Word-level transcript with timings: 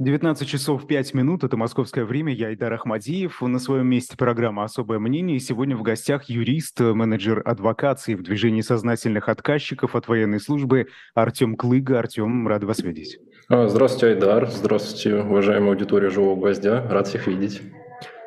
19 0.00 0.48
часов 0.48 0.86
5 0.86 1.12
минут, 1.12 1.44
это 1.44 1.58
московское 1.58 2.06
время, 2.06 2.32
я 2.32 2.54
Идар 2.54 2.72
Ахмадиев. 2.72 3.42
На 3.42 3.58
своем 3.58 3.86
месте 3.86 4.16
программа 4.16 4.64
«Особое 4.64 4.98
мнение». 4.98 5.36
И 5.36 5.40
сегодня 5.40 5.76
в 5.76 5.82
гостях 5.82 6.30
юрист, 6.30 6.80
менеджер 6.80 7.42
адвокации 7.44 8.14
в 8.14 8.22
движении 8.22 8.62
сознательных 8.62 9.28
отказчиков 9.28 9.94
от 9.94 10.08
военной 10.08 10.40
службы 10.40 10.86
Артем 11.14 11.54
Клыга. 11.54 11.98
Артем, 11.98 12.48
рад 12.48 12.64
вас 12.64 12.78
видеть. 12.80 13.18
А, 13.50 13.68
здравствуйте, 13.68 14.14
Айдар. 14.14 14.50
Здравствуйте, 14.50 15.16
уважаемая 15.16 15.72
аудитория 15.72 16.08
«Живого 16.08 16.34
гвоздя». 16.34 16.82
Рад 16.88 17.06
всех 17.06 17.26
видеть. 17.26 17.60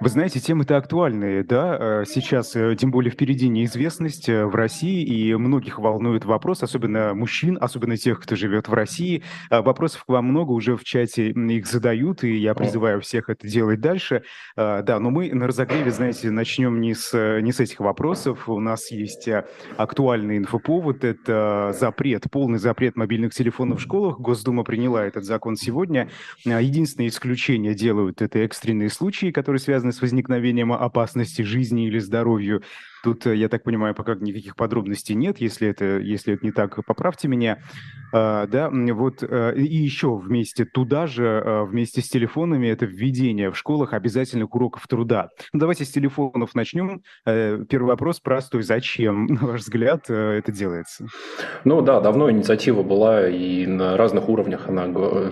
Вы 0.03 0.09
знаете, 0.09 0.41
темы-то 0.41 0.75
актуальные, 0.75 1.45
да, 1.45 1.77
э, 1.79 2.03
сейчас, 2.05 2.57
э, 2.57 2.75
тем 2.77 2.91
более 2.91 3.09
впереди 3.09 3.47
неизвестность 3.47 4.27
э, 4.27 4.45
в 4.45 4.53
России, 4.53 5.01
и 5.01 5.33
многих 5.33 5.79
волнует 5.79 6.25
вопрос, 6.25 6.61
особенно 6.61 7.13
мужчин, 7.13 7.57
особенно 7.61 7.95
тех, 7.95 8.19
кто 8.19 8.35
живет 8.35 8.67
в 8.67 8.73
России. 8.73 9.23
Вопросов 9.49 10.03
к 10.03 10.09
вам 10.09 10.25
много, 10.25 10.51
уже 10.51 10.75
в 10.75 10.83
чате 10.83 11.29
их 11.29 11.67
задают, 11.67 12.25
и 12.25 12.35
я 12.35 12.53
призываю 12.53 12.99
всех 12.99 13.29
это 13.29 13.47
делать 13.47 13.79
дальше. 13.79 14.23
Да, 14.57 14.99
но 14.99 15.09
мы 15.09 15.33
на 15.33 15.47
разогреве, 15.47 15.89
знаете, 15.89 16.31
начнем 16.31 16.81
не 16.81 16.95
с, 16.95 17.39
не 17.39 17.53
с 17.53 17.61
этих 17.61 17.79
вопросов. 17.79 18.49
У 18.49 18.59
нас 18.59 18.91
есть 18.91 19.29
актуальный 19.77 20.37
инфоповод, 20.37 21.05
это 21.05 21.73
запрет, 21.79 22.25
полный 22.29 22.59
запрет 22.59 22.97
мобильных 22.97 23.33
телефонов 23.33 23.79
в 23.79 23.81
школах. 23.81 24.19
Госдума 24.19 24.65
приняла 24.65 25.05
этот 25.05 25.23
закон 25.23 25.55
сегодня. 25.55 26.09
Единственное 26.43 27.07
исключение 27.07 27.73
делают 27.73 28.21
это 28.21 28.39
экстренные 28.39 28.89
случаи, 28.89 29.31
которые 29.31 29.61
связаны 29.61 29.92
с 29.93 30.01
возникновением 30.01 30.73
опасности 30.73 31.41
жизни 31.41 31.87
или 31.87 31.99
здоровью 31.99 32.63
Тут, 33.03 33.27
э, 33.27 33.35
я 33.35 33.49
так 33.49 33.63
понимаю, 33.63 33.93
пока 33.93 34.15
никаких 34.15 34.55
подробностей 34.55 35.13
нет. 35.13 35.39
Если 35.39 35.67
это, 35.67 35.99
если 35.99 36.35
это 36.35 36.45
не 36.45 36.53
так, 36.53 36.79
поправьте 36.85 37.27
меня. 37.27 37.59
А, 38.13 38.47
да, 38.47 38.69
вот 38.71 39.23
э, 39.23 39.53
и 39.57 39.75
еще 39.75 40.15
вместе 40.15 40.63
туда 40.63 41.05
же, 41.05 41.25
э, 41.25 41.63
вместе 41.65 42.01
с 42.01 42.07
телефонами, 42.07 42.67
это 42.67 42.85
введение 42.85 43.51
в 43.51 43.57
школах 43.57 43.91
обязательных 43.93 44.55
уроков 44.55 44.87
труда. 44.87 45.29
Ну, 45.51 45.59
давайте 45.59 45.83
с 45.83 45.91
телефонов 45.91 46.55
начнем. 46.55 47.01
Первый 47.25 47.87
вопрос 47.87 48.21
простой. 48.21 48.63
Зачем, 48.63 49.25
на 49.29 49.47
ваш 49.47 49.61
взгляд, 49.61 50.09
это 50.09 50.51
делается? 50.53 51.07
Ну 51.65 51.81
да, 51.81 51.99
давно 51.99 52.31
инициатива 52.31 52.83
была, 52.83 53.27
и 53.27 53.65
на 53.65 53.97
разных 53.97 54.29
уровнях 54.29 54.69
она 54.69 54.87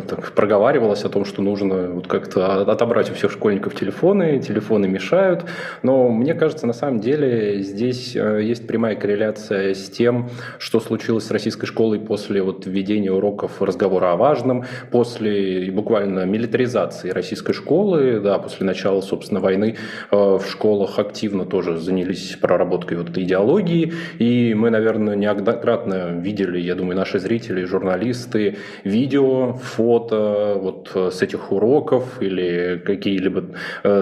так, 0.10 0.34
проговаривалась 0.34 1.06
о 1.06 1.10
том, 1.10 1.24
что 1.24 1.42
нужно 1.42 1.92
вот 1.92 2.08
как-то 2.08 2.70
отобрать 2.70 3.10
у 3.12 3.14
всех 3.14 3.32
школьников 3.32 3.76
телефоны, 3.76 4.42
телефоны 4.42 4.90
мешают. 4.90 5.46
Но 5.84 6.10
мне 6.10 6.34
кажется, 6.34 6.68
на 6.68 6.74
самом 6.74 7.00
деле 7.00 7.61
здесь 7.62 8.16
э, 8.16 8.42
есть 8.44 8.68
прямая 8.68 8.96
корреляция 8.96 9.74
с 9.74 9.90
тем, 9.90 10.30
что 10.58 10.80
случилось 10.80 11.26
с 11.26 11.32
российской 11.32 11.66
школой 11.66 12.00
после 12.00 12.42
вот 12.42 12.66
введения 12.66 13.12
уроков 13.12 13.62
разговора 13.62 14.14
о 14.14 14.16
важном, 14.16 14.66
после 14.92 15.72
буквально 15.72 16.26
милитаризации 16.26 17.10
российской 17.10 17.54
школы, 17.54 18.20
да, 18.20 18.40
после 18.40 18.66
начала, 18.66 19.02
собственно, 19.02 19.40
войны 19.40 19.78
э, 20.12 20.16
в 20.16 20.44
школах 20.50 21.00
активно 21.00 21.46
тоже 21.46 21.78
занялись 21.78 22.38
проработкой 22.42 22.98
вот 22.98 23.10
этой 23.10 23.24
идеологии, 23.24 23.94
и 24.20 24.54
мы, 24.54 24.70
наверное, 24.70 25.16
неоднократно 25.16 26.10
видели, 26.20 26.60
я 26.60 26.76
думаю, 26.76 26.98
наши 26.98 27.20
зрители, 27.20 27.64
журналисты, 27.64 28.58
видео, 28.84 29.54
фото 29.54 30.58
вот 30.60 30.92
э, 30.96 31.12
с 31.12 31.22
этих 31.22 31.52
уроков 31.52 32.22
или 32.22 32.82
какие-либо 32.84 33.44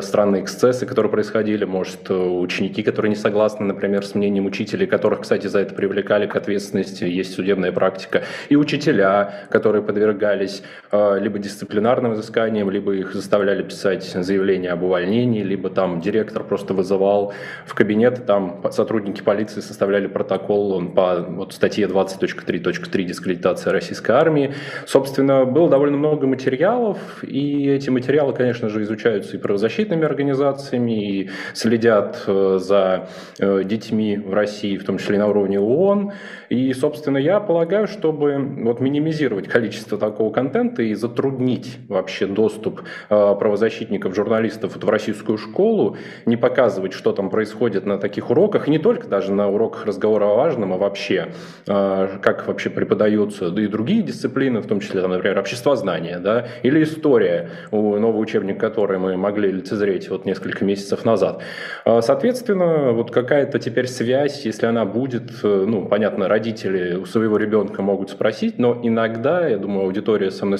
странные 0.02 0.44
эксцессы, 0.44 0.86
которые 0.86 1.12
происходили, 1.12 1.66
может, 1.66 2.10
ученики, 2.10 2.84
которые 2.84 3.10
не 3.10 3.16
согласны 3.16 3.49
согласны, 3.50 3.66
например, 3.66 4.06
с 4.06 4.16
мнением 4.16 4.46
учителей, 4.46 4.88
которых, 4.88 5.22
кстати, 5.22 5.48
за 5.48 5.60
это 5.60 5.74
привлекали 5.74 6.28
к 6.28 6.36
ответственности, 6.36 7.04
есть 7.04 7.34
судебная 7.34 7.72
практика, 7.72 8.24
и 8.50 8.56
учителя, 8.56 9.48
которые 9.50 9.82
подвергались 9.82 10.62
либо 10.92 11.40
дисциплинарным 11.40 12.14
изысканиям, 12.14 12.70
либо 12.70 12.94
их 12.94 13.14
заставляли 13.14 13.64
писать 13.64 14.04
заявление 14.04 14.72
об 14.72 14.84
увольнении, 14.84 15.44
либо 15.44 15.70
там 15.70 16.02
директор 16.02 16.44
просто 16.44 16.74
вызывал 16.74 17.34
в 17.66 17.74
кабинет, 17.76 18.26
там 18.26 18.62
сотрудники 18.72 19.22
полиции 19.22 19.62
составляли 19.62 20.08
протокол 20.08 20.84
по 20.90 21.22
вот, 21.22 21.54
статье 21.54 21.88
20.3.3 21.88 23.04
дискредитация 23.04 23.72
российской 23.72 24.12
армии. 24.12 24.54
Собственно, 24.86 25.46
было 25.46 25.70
довольно 25.70 25.98
много 25.98 26.28
материалов, 26.28 27.24
и 27.24 27.70
эти 27.70 27.90
материалы, 27.90 28.34
конечно 28.34 28.70
же, 28.70 28.82
изучаются 28.84 29.38
и 29.38 29.40
правозащитными 29.40 30.06
организациями, 30.06 31.22
и 31.22 31.30
следят 31.54 32.24
э, 32.28 32.58
за 32.60 33.08
Э, 33.40 33.64
детьми 33.64 34.18
в 34.18 34.34
России, 34.34 34.78
в 34.78 34.84
том 34.84 34.98
числе 34.98 35.16
и 35.16 35.20
на 35.20 35.28
уровне 35.28 35.60
ООН. 35.60 36.12
И, 36.50 36.74
собственно, 36.74 37.18
я 37.18 37.40
полагаю, 37.40 37.88
чтобы 37.88 38.38
вот 38.64 38.82
минимизировать 38.82 39.48
количество 39.48 39.98
такого 39.98 40.32
контента 40.32 40.79
и 40.84 40.94
затруднить 40.96 41.78
вообще 41.88 42.26
доступ 42.26 42.82
э, 43.10 43.36
правозащитников, 43.40 44.16
журналистов 44.16 44.74
вот 44.76 44.84
в 44.84 44.90
российскую 44.90 45.38
школу, 45.38 45.98
не 46.26 46.38
показывать, 46.38 46.94
что 46.94 47.12
там 47.12 47.30
происходит 47.30 47.86
на 47.86 47.98
таких 47.98 48.30
уроках, 48.30 48.68
и 48.68 48.72
не 48.72 48.80
только 48.80 49.08
даже 49.08 49.32
на 49.34 49.50
уроках 49.50 49.86
разговора 49.86 50.26
о 50.26 50.36
важном, 50.36 50.74
а 50.74 50.78
вообще, 50.78 51.30
э, 51.68 52.08
как 52.22 52.48
вообще 52.48 52.70
преподаются, 52.70 53.50
да 53.50 53.62
и 53.62 53.68
другие 53.68 54.02
дисциплины, 54.02 54.62
в 54.62 54.68
том 54.68 54.80
числе, 54.80 55.02
там, 55.02 55.12
например, 55.12 55.38
обществознание, 55.40 56.20
да, 56.20 56.48
или 56.64 56.84
история, 56.84 57.50
новый 57.72 58.22
учебник, 58.22 58.60
который 58.60 59.00
мы 59.00 59.18
могли 59.18 59.52
лицезреть 59.52 60.10
вот 60.10 60.26
несколько 60.26 60.66
месяцев 60.66 61.06
назад. 61.06 61.42
Соответственно, 61.86 62.92
вот 62.92 63.12
какая-то 63.12 63.60
теперь 63.60 63.88
связь, 63.88 64.46
если 64.46 64.66
она 64.66 64.86
будет, 64.86 65.32
э, 65.44 65.66
ну, 65.68 65.86
понятно, 65.86 66.28
родители 66.28 66.96
у 66.96 67.06
своего 67.06 67.38
ребенка 67.38 67.82
могут 67.82 68.10
спросить, 68.10 68.58
но 68.58 68.80
иногда, 68.84 69.48
я 69.48 69.58
думаю, 69.58 69.86
аудитория 69.86 70.32
со 70.32 70.46
мной 70.46 70.60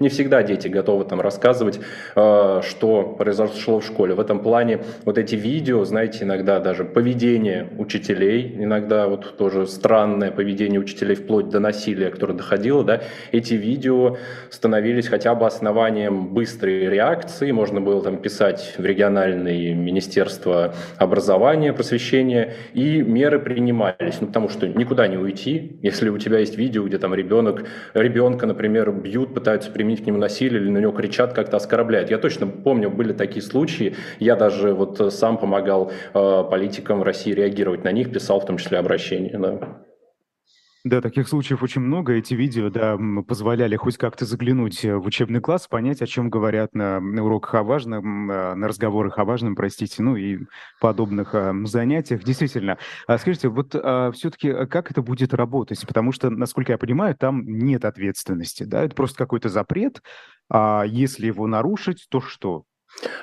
не 0.00 0.08
всегда 0.08 0.42
дети 0.42 0.68
готовы 0.68 1.04
там 1.04 1.20
рассказывать, 1.20 1.80
э, 2.14 2.60
что 2.62 3.02
произошло 3.02 3.80
в 3.80 3.84
школе. 3.84 4.14
В 4.14 4.20
этом 4.20 4.40
плане 4.40 4.80
вот 5.04 5.18
эти 5.18 5.34
видео, 5.34 5.84
знаете, 5.84 6.24
иногда 6.24 6.60
даже 6.60 6.84
поведение 6.84 7.68
учителей, 7.78 8.56
иногда 8.58 9.06
вот 9.06 9.36
тоже 9.36 9.66
странное 9.66 10.30
поведение 10.30 10.80
учителей 10.80 11.16
вплоть 11.16 11.48
до 11.48 11.60
насилия, 11.60 12.10
которое 12.10 12.34
доходило, 12.34 12.84
да, 12.84 13.02
эти 13.32 13.54
видео 13.54 14.16
становились 14.50 15.08
хотя 15.08 15.34
бы 15.34 15.46
основанием 15.46 16.28
быстрой 16.28 16.88
реакции, 16.88 17.50
можно 17.50 17.80
было 17.80 18.02
там 18.02 18.18
писать 18.18 18.74
в 18.78 18.84
региональные 18.84 19.74
министерства 19.74 20.74
образования, 20.98 21.72
просвещения, 21.72 22.54
и 22.74 23.02
меры 23.02 23.38
принимались. 23.38 24.20
Ну, 24.20 24.26
потому 24.28 24.48
что 24.48 24.68
никуда 24.68 25.06
не 25.08 25.16
уйти. 25.16 25.78
Если 25.82 26.08
у 26.08 26.18
тебя 26.18 26.38
есть 26.38 26.56
видео, 26.56 26.84
где 26.84 26.98
там 26.98 27.14
ребенок, 27.14 27.64
ребенка, 27.94 28.46
например, 28.46 28.90
бьют, 28.92 29.11
пытаются 29.20 29.70
применить 29.70 30.02
к 30.02 30.06
нему 30.06 30.18
насилие 30.18 30.60
или 30.60 30.70
на 30.70 30.78
него 30.78 30.92
кричат, 30.92 31.32
как-то 31.32 31.56
оскорбляют. 31.56 32.10
Я 32.10 32.18
точно 32.18 32.46
помню, 32.46 32.90
были 32.90 33.12
такие 33.12 33.42
случаи. 33.42 33.96
Я 34.18 34.36
даже 34.36 34.74
вот 34.74 35.12
сам 35.12 35.38
помогал 35.38 35.92
э, 36.14 36.44
политикам 36.50 37.00
в 37.00 37.02
России 37.02 37.32
реагировать 37.32 37.84
на 37.84 37.92
них, 37.92 38.12
писал 38.12 38.40
в 38.40 38.46
том 38.46 38.58
числе 38.58 38.78
обращения. 38.78 39.38
Да. 39.38 39.82
Да, 40.84 41.00
таких 41.00 41.28
случаев 41.28 41.62
очень 41.62 41.80
много. 41.80 42.14
Эти 42.14 42.34
видео, 42.34 42.68
да, 42.68 42.98
позволяли 43.28 43.76
хоть 43.76 43.96
как-то 43.96 44.24
заглянуть 44.24 44.84
э, 44.84 44.96
в 44.96 45.06
учебный 45.06 45.40
класс, 45.40 45.68
понять, 45.68 46.02
о 46.02 46.08
чем 46.08 46.28
говорят 46.28 46.74
на, 46.74 46.98
уроках 46.98 47.54
о 47.54 47.62
важном, 47.62 48.28
а, 48.28 48.56
на 48.56 48.66
разговорах 48.66 49.16
о 49.18 49.24
важном, 49.24 49.54
простите, 49.54 50.02
ну 50.02 50.16
и 50.16 50.40
подобных 50.80 51.36
а, 51.36 51.54
занятиях. 51.66 52.24
Действительно. 52.24 52.78
А 53.06 53.16
скажите, 53.18 53.48
вот 53.48 53.76
а, 53.76 54.10
все-таки 54.10 54.66
как 54.66 54.90
это 54.90 55.02
будет 55.02 55.32
работать? 55.34 55.86
Потому 55.86 56.10
что, 56.10 56.30
насколько 56.30 56.72
я 56.72 56.78
понимаю, 56.78 57.14
там 57.14 57.44
нет 57.46 57.84
ответственности, 57.84 58.64
да, 58.64 58.82
это 58.82 58.96
просто 58.96 59.16
какой-то 59.18 59.48
запрет, 59.48 60.02
а 60.50 60.82
если 60.84 61.26
его 61.26 61.46
нарушить, 61.46 62.06
то 62.10 62.20
что? 62.20 62.64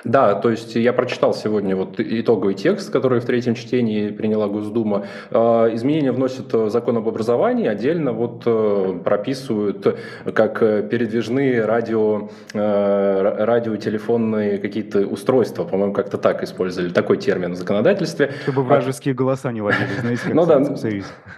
Да, 0.04 0.34
то 0.34 0.50
есть 0.50 0.76
я 0.76 0.92
прочитал 0.92 1.34
сегодня 1.34 1.76
вот 1.76 2.00
итоговый 2.00 2.54
текст, 2.54 2.90
который 2.90 3.20
в 3.20 3.24
третьем 3.24 3.54
чтении 3.54 4.10
приняла 4.10 4.46
Госдума. 4.48 5.06
А, 5.30 5.72
изменения 5.74 6.12
вносят 6.12 6.52
в 6.52 6.70
закон 6.70 6.98
об 6.98 7.08
образовании, 7.08 7.66
отдельно 7.66 8.12
вот 8.12 8.42
э, 8.46 9.00
прописывают 9.04 9.98
как 10.34 10.58
передвижные 10.60 11.64
радио, 11.64 12.28
э, 12.52 13.44
радиотелефонные 13.44 14.58
какие-то 14.58 15.00
устройства, 15.06 15.64
по-моему, 15.64 15.92
как-то 15.92 16.18
так 16.18 16.42
использовали, 16.42 16.90
такой 16.90 17.16
термин 17.18 17.52
в 17.52 17.56
законодательстве. 17.56 18.32
Чтобы 18.42 18.62
вражеские 18.62 19.14
голоса 19.14 19.52
не 19.52 19.62
ловили, 19.62 19.88
знаете, 20.00 20.22
как 20.24 20.34
ну, 20.34 20.46
да, 20.46 20.60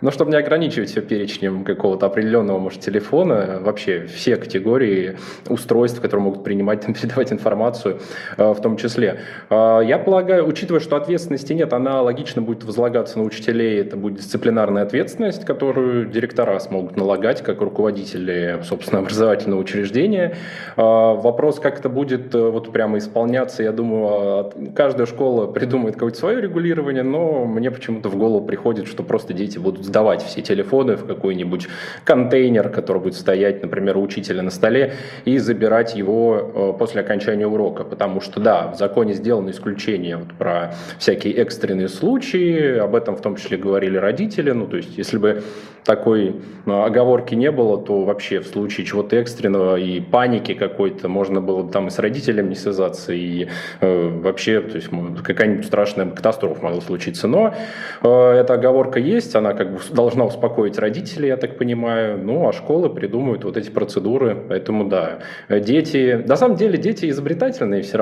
но 0.00 0.10
чтобы 0.10 0.30
не 0.30 0.36
ограничивать 0.36 0.90
все 0.90 1.00
перечнем 1.00 1.64
какого-то 1.64 2.06
определенного, 2.06 2.58
может, 2.58 2.80
телефона, 2.80 3.58
вообще 3.60 4.06
все 4.06 4.36
категории 4.36 5.16
устройств, 5.48 6.00
которые 6.00 6.24
могут 6.24 6.44
принимать, 6.44 6.86
передавать 6.86 7.32
информацию– 7.32 8.00
в 8.36 8.56
том 8.60 8.76
числе. 8.76 9.20
Я 9.50 10.00
полагаю, 10.04 10.46
учитывая, 10.46 10.80
что 10.80 10.96
ответственности 10.96 11.52
нет, 11.52 11.72
она 11.72 12.02
логично 12.02 12.42
будет 12.42 12.64
возлагаться 12.64 13.18
на 13.18 13.24
учителей, 13.24 13.80
это 13.80 13.96
будет 13.96 14.18
дисциплинарная 14.18 14.82
ответственность, 14.82 15.44
которую 15.44 16.06
директора 16.06 16.58
смогут 16.58 16.96
налагать 16.96 17.42
как 17.42 17.60
руководители, 17.60 18.60
собственно, 18.62 19.00
образовательного 19.00 19.60
учреждения. 19.60 20.36
Вопрос, 20.76 21.60
как 21.60 21.78
это 21.78 21.88
будет 21.88 22.34
вот 22.34 22.72
прямо 22.72 22.98
исполняться, 22.98 23.62
я 23.62 23.72
думаю, 23.72 24.52
каждая 24.74 25.06
школа 25.06 25.46
придумает 25.46 25.94
какое-то 25.94 26.18
свое 26.18 26.40
регулирование, 26.40 27.02
но 27.02 27.44
мне 27.44 27.70
почему-то 27.70 28.08
в 28.08 28.16
голову 28.16 28.44
приходит, 28.44 28.86
что 28.86 29.02
просто 29.02 29.32
дети 29.32 29.58
будут 29.58 29.84
сдавать 29.84 30.22
все 30.22 30.42
телефоны 30.42 30.96
в 30.96 31.06
какой-нибудь 31.06 31.68
контейнер, 32.04 32.68
который 32.68 33.02
будет 33.02 33.14
стоять, 33.14 33.62
например, 33.62 33.96
у 33.96 34.02
учителя 34.02 34.42
на 34.42 34.50
столе, 34.50 34.94
и 35.24 35.38
забирать 35.38 35.94
его 35.94 36.72
э, 36.74 36.78
после 36.78 37.00
окончания 37.00 37.46
урока. 37.46 37.84
Потому 37.84 38.11
что, 38.20 38.40
да, 38.40 38.68
в 38.68 38.76
законе 38.76 39.14
сделано 39.14 39.50
исключение 39.50 40.16
вот 40.16 40.32
про 40.34 40.74
всякие 40.98 41.34
экстренные 41.34 41.88
случаи, 41.88 42.78
об 42.78 42.94
этом 42.94 43.16
в 43.16 43.20
том 43.20 43.36
числе 43.36 43.58
говорили 43.58 43.96
родители. 43.96 44.50
Ну, 44.52 44.66
то 44.66 44.76
есть, 44.76 44.98
если 44.98 45.18
бы 45.18 45.42
такой 45.84 46.36
ну, 46.64 46.84
оговорки 46.84 47.34
не 47.34 47.50
было, 47.50 47.78
то 47.78 48.04
вообще 48.04 48.40
в 48.40 48.46
случае 48.46 48.86
чего-то 48.86 49.16
экстренного 49.16 49.76
и 49.76 50.00
паники 50.00 50.54
какой-то 50.54 51.08
можно 51.08 51.40
было 51.40 51.62
бы 51.62 51.72
там 51.72 51.88
и 51.88 51.90
с 51.90 51.98
родителем 51.98 52.48
не 52.48 52.54
связаться, 52.54 53.12
и 53.12 53.48
э, 53.80 54.08
вообще, 54.08 54.60
то 54.60 54.76
есть 54.76 54.88
какая-нибудь 55.24 55.66
страшная 55.66 56.06
катастрофа 56.10 56.62
могла 56.62 56.80
случиться. 56.80 57.26
Но 57.26 57.54
э, 58.02 58.08
эта 58.08 58.54
оговорка 58.54 59.00
есть, 59.00 59.34
она 59.34 59.54
как 59.54 59.72
бы 59.72 59.80
должна 59.90 60.24
успокоить 60.24 60.78
родителей, 60.78 61.28
я 61.28 61.36
так 61.36 61.58
понимаю. 61.58 62.18
Ну, 62.18 62.48
а 62.48 62.52
школы 62.52 62.88
придумывают 62.88 63.44
вот 63.44 63.56
эти 63.56 63.70
процедуры, 63.70 64.36
поэтому 64.48 64.84
да. 64.84 65.20
Дети, 65.48 66.22
на 66.26 66.36
самом 66.36 66.56
деле 66.56 66.78
дети 66.78 67.08
изобретательные 67.10 67.82
все 67.82 67.98
равно, 67.98 68.01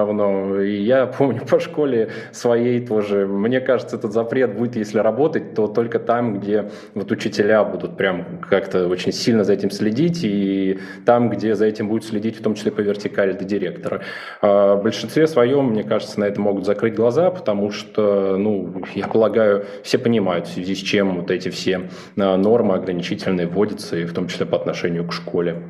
и 0.61 0.82
я 0.82 1.06
помню 1.19 1.43
по 1.44 1.61
школе 1.61 2.11
своей 2.32 2.85
тоже, 2.85 3.26
мне 3.26 3.61
кажется, 3.61 3.97
этот 3.97 4.12
запрет 4.12 4.56
будет, 4.56 4.76
если 4.76 4.99
работать, 4.99 5.55
то 5.55 5.67
только 5.67 5.99
там, 5.99 6.38
где 6.38 6.70
вот 6.94 7.11
учителя 7.11 7.64
будут 7.64 7.97
прям 7.97 8.41
как-то 8.49 8.88
очень 8.88 9.12
сильно 9.12 9.44
за 9.44 9.52
этим 9.52 9.70
следить, 9.70 10.20
и 10.23 10.79
там, 11.05 11.31
где 11.31 11.55
за 11.55 11.67
этим 11.67 11.88
будет 11.88 12.05
следить, 12.05 12.38
в 12.38 12.43
том 12.43 12.55
числе 12.55 12.73
по 12.73 12.81
вертикали 12.81 13.32
до 13.32 13.44
директора. 13.44 14.02
А 14.43 14.76
в 14.76 14.82
большинстве 14.82 15.26
своем, 15.26 15.70
мне 15.70 15.85
кажется, 15.85 16.20
на 16.20 16.25
это 16.25 16.41
могут 16.41 16.64
закрыть 16.64 16.94
глаза, 16.94 17.31
потому 17.31 17.70
что, 17.70 18.37
ну, 18.37 18.82
я 18.94 19.06
полагаю, 19.06 19.64
все 19.82 19.99
понимают, 19.99 20.47
в 20.47 20.52
связи 20.52 20.75
с 20.75 20.79
чем 20.79 21.20
вот 21.20 21.31
эти 21.31 21.49
все 21.49 21.88
а, 22.17 22.37
нормы 22.37 22.75
ограничительные 22.75 23.47
вводятся, 23.47 23.97
и 23.97 24.05
в 24.05 24.12
том 24.12 24.29
числе 24.29 24.47
по 24.47 24.56
отношению 24.56 25.06
к 25.06 25.12
школе. 25.12 25.62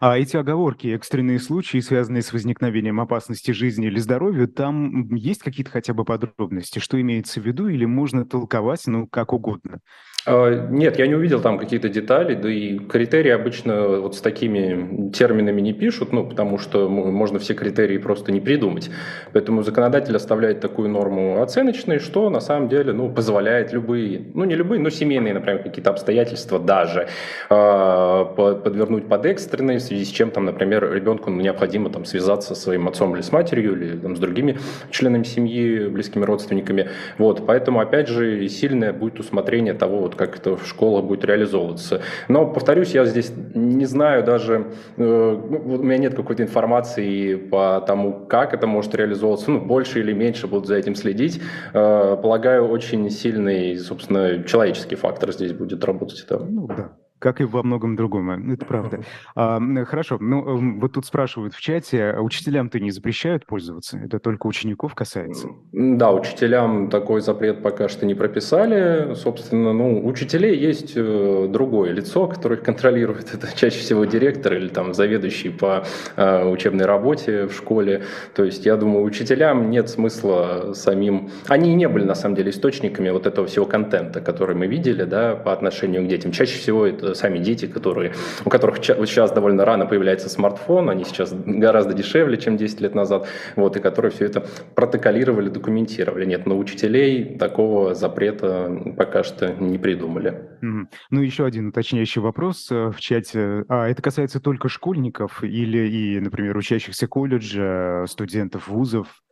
А 0.00 0.16
эти 0.18 0.36
оговорки, 0.36 0.86
экстренные 0.88 1.38
случаи, 1.38 1.78
связанные 1.80 2.22
с 2.22 2.32
возникновением 2.32 3.00
опасности 3.00 3.50
жизни 3.50 3.86
или 3.86 3.98
здоровья, 3.98 4.46
там 4.46 5.14
есть 5.14 5.42
какие-то 5.42 5.70
хотя 5.70 5.92
бы 5.92 6.04
подробности, 6.04 6.78
что 6.78 7.00
имеется 7.00 7.40
в 7.40 7.44
виду, 7.46 7.68
или 7.68 7.84
можно 7.84 8.24
толковать, 8.24 8.86
ну, 8.86 9.06
как 9.06 9.32
угодно? 9.32 9.80
А, 10.28 10.68
нет, 10.70 10.98
я 10.98 11.06
не 11.06 11.14
увидел 11.14 11.40
там 11.40 11.58
какие-то 11.58 11.88
детали, 11.88 12.34
да 12.34 12.50
и 12.50 12.78
критерии 12.78 13.30
обычно 13.30 14.00
вот 14.00 14.14
с 14.14 14.20
такими 14.20 15.10
терминами 15.10 15.60
не 15.60 15.72
пишут, 15.72 16.12
ну, 16.12 16.26
потому 16.26 16.58
что 16.58 16.88
можно 16.88 17.38
все 17.38 17.54
критерии 17.54 17.98
просто 17.98 18.32
не 18.32 18.40
придумать. 18.40 18.90
Поэтому 19.32 19.62
законодатель 19.62 20.14
оставляет 20.14 20.60
такую 20.60 20.88
норму 20.88 21.42
оценочной, 21.42 21.98
что 21.98 22.30
на 22.30 22.40
самом 22.40 22.68
деле, 22.68 22.92
ну, 22.92 23.10
позволяет 23.10 23.72
любые, 23.72 24.22
ну, 24.34 24.44
не 24.44 24.54
любые, 24.54 24.80
но 24.80 24.90
семейные, 24.90 25.34
например, 25.34 25.62
какие-то 25.62 25.90
обстоятельства 25.90 26.58
даже 26.58 27.08
э, 27.48 28.24
подвернуть 28.36 29.08
под 29.08 29.24
экстренные, 29.26 29.78
в 29.78 29.82
связи 29.82 30.04
с 30.04 30.08
чем, 30.08 30.30
там, 30.30 30.44
например, 30.44 30.92
ребенку 30.92 31.30
необходимо 31.30 31.90
там 31.90 32.04
связаться 32.04 32.54
со 32.54 32.60
своим 32.60 32.88
отцом 32.88 33.14
или 33.14 33.22
с 33.22 33.32
матерью, 33.32 33.72
или 33.72 33.98
там, 33.98 34.16
с 34.16 34.18
другими 34.18 34.58
членами 34.90 35.22
семьи, 35.22 35.88
близкими 35.88 36.24
родственниками. 36.24 36.88
Вот, 37.16 37.46
поэтому, 37.46 37.80
опять 37.80 38.08
же, 38.08 38.48
сильное 38.48 38.92
будет 38.92 39.20
усмотрение 39.20 39.74
того, 39.74 40.00
вот 40.00 40.14
как 40.18 40.36
это 40.36 40.56
в 40.56 40.66
школах 40.66 41.04
будет 41.04 41.24
реализовываться. 41.24 42.02
Но, 42.28 42.46
повторюсь, 42.46 42.94
я 42.94 43.04
здесь 43.04 43.32
не 43.54 43.86
знаю 43.86 44.24
даже, 44.24 44.72
э, 44.96 45.02
у 45.02 45.82
меня 45.82 45.98
нет 45.98 46.14
какой-то 46.14 46.42
информации 46.42 47.36
по 47.36 47.82
тому, 47.86 48.26
как 48.26 48.52
это 48.52 48.66
может 48.66 48.94
реализовываться, 48.94 49.50
ну, 49.50 49.60
больше 49.60 50.00
или 50.00 50.12
меньше 50.12 50.46
будут 50.46 50.66
за 50.66 50.76
этим 50.76 50.94
следить. 50.94 51.40
Э, 51.72 52.16
полагаю, 52.20 52.68
очень 52.68 53.08
сильный, 53.10 53.78
собственно, 53.78 54.42
человеческий 54.44 54.96
фактор 54.96 55.32
здесь 55.32 55.52
будет 55.52 55.84
работать. 55.84 56.26
Да. 56.28 56.38
Ну 56.38 56.66
да 56.66 56.90
как 57.18 57.40
и 57.40 57.44
во 57.44 57.62
многом 57.62 57.96
другом, 57.96 58.30
э, 58.30 58.54
это 58.54 58.64
правда. 58.64 59.00
А, 59.34 59.60
хорошо, 59.84 60.18
ну 60.20 60.58
эм, 60.58 60.80
вот 60.80 60.92
тут 60.92 61.06
спрашивают 61.06 61.54
в 61.54 61.60
чате, 61.60 62.14
а 62.16 62.20
учителям-то 62.20 62.80
не 62.80 62.90
запрещают 62.90 63.46
пользоваться? 63.46 63.98
Это 63.98 64.18
только 64.18 64.46
учеников 64.46 64.94
касается? 64.94 65.48
Да, 65.72 66.12
учителям 66.12 66.90
такой 66.90 67.20
запрет 67.20 67.62
пока 67.62 67.88
что 67.88 68.06
не 68.06 68.14
прописали. 68.14 69.14
Собственно, 69.14 69.72
ну, 69.72 70.06
учителей 70.06 70.56
есть 70.56 70.92
э, 70.94 71.46
другое 71.48 71.92
лицо, 71.92 72.26
которое 72.26 72.56
их 72.56 72.62
контролирует. 72.62 73.34
Это 73.34 73.48
чаще 73.56 73.78
всего 73.78 74.04
директор 74.04 74.54
или 74.54 74.68
там 74.68 74.94
заведующий 74.94 75.50
по 75.50 75.84
э, 76.16 76.48
учебной 76.48 76.86
работе 76.86 77.46
в 77.46 77.52
школе. 77.52 78.04
То 78.34 78.44
есть, 78.44 78.64
я 78.66 78.76
думаю, 78.76 79.04
учителям 79.04 79.70
нет 79.70 79.88
смысла 79.88 80.72
самим... 80.74 81.30
Они 81.46 81.74
не 81.74 81.88
были, 81.88 82.04
на 82.04 82.14
самом 82.14 82.36
деле, 82.36 82.50
источниками 82.50 83.10
вот 83.10 83.26
этого 83.26 83.46
всего 83.46 83.66
контента, 83.66 84.20
который 84.20 84.56
мы 84.56 84.66
видели, 84.66 85.04
да, 85.04 85.34
по 85.34 85.52
отношению 85.52 86.04
к 86.04 86.08
детям. 86.08 86.32
Чаще 86.32 86.58
всего 86.58 86.86
это 86.86 87.07
сами 87.14 87.38
дети, 87.38 87.66
которые, 87.66 88.12
у 88.44 88.50
которых 88.50 88.76
сейчас 88.78 89.32
довольно 89.32 89.64
рано 89.64 89.86
появляется 89.86 90.28
смартфон, 90.28 90.90
они 90.90 91.04
сейчас 91.04 91.32
гораздо 91.32 91.94
дешевле, 91.94 92.36
чем 92.36 92.56
10 92.56 92.80
лет 92.80 92.94
назад, 92.94 93.28
вот, 93.56 93.76
и 93.76 93.80
которые 93.80 94.10
все 94.10 94.26
это 94.26 94.46
протоколировали, 94.74 95.48
документировали. 95.48 96.24
Нет, 96.24 96.46
но 96.46 96.58
учителей 96.58 97.36
такого 97.38 97.94
запрета 97.94 98.94
пока 98.96 99.22
что 99.22 99.52
не 99.52 99.78
придумали. 99.78 100.48
Mm-hmm. 100.62 100.86
Ну, 101.10 101.20
еще 101.20 101.44
один 101.44 101.68
уточняющий 101.68 102.20
вопрос 102.20 102.68
э, 102.70 102.90
в 102.90 103.00
чате. 103.00 103.64
А 103.68 103.88
это 103.88 104.02
касается 104.02 104.40
только 104.40 104.68
школьников 104.68 105.42
или 105.44 105.88
и, 105.88 106.20
например, 106.20 106.56
учащихся 106.56 107.06
колледжа, 107.06 108.04
студентов 108.06 108.68
вузов? 108.68 109.22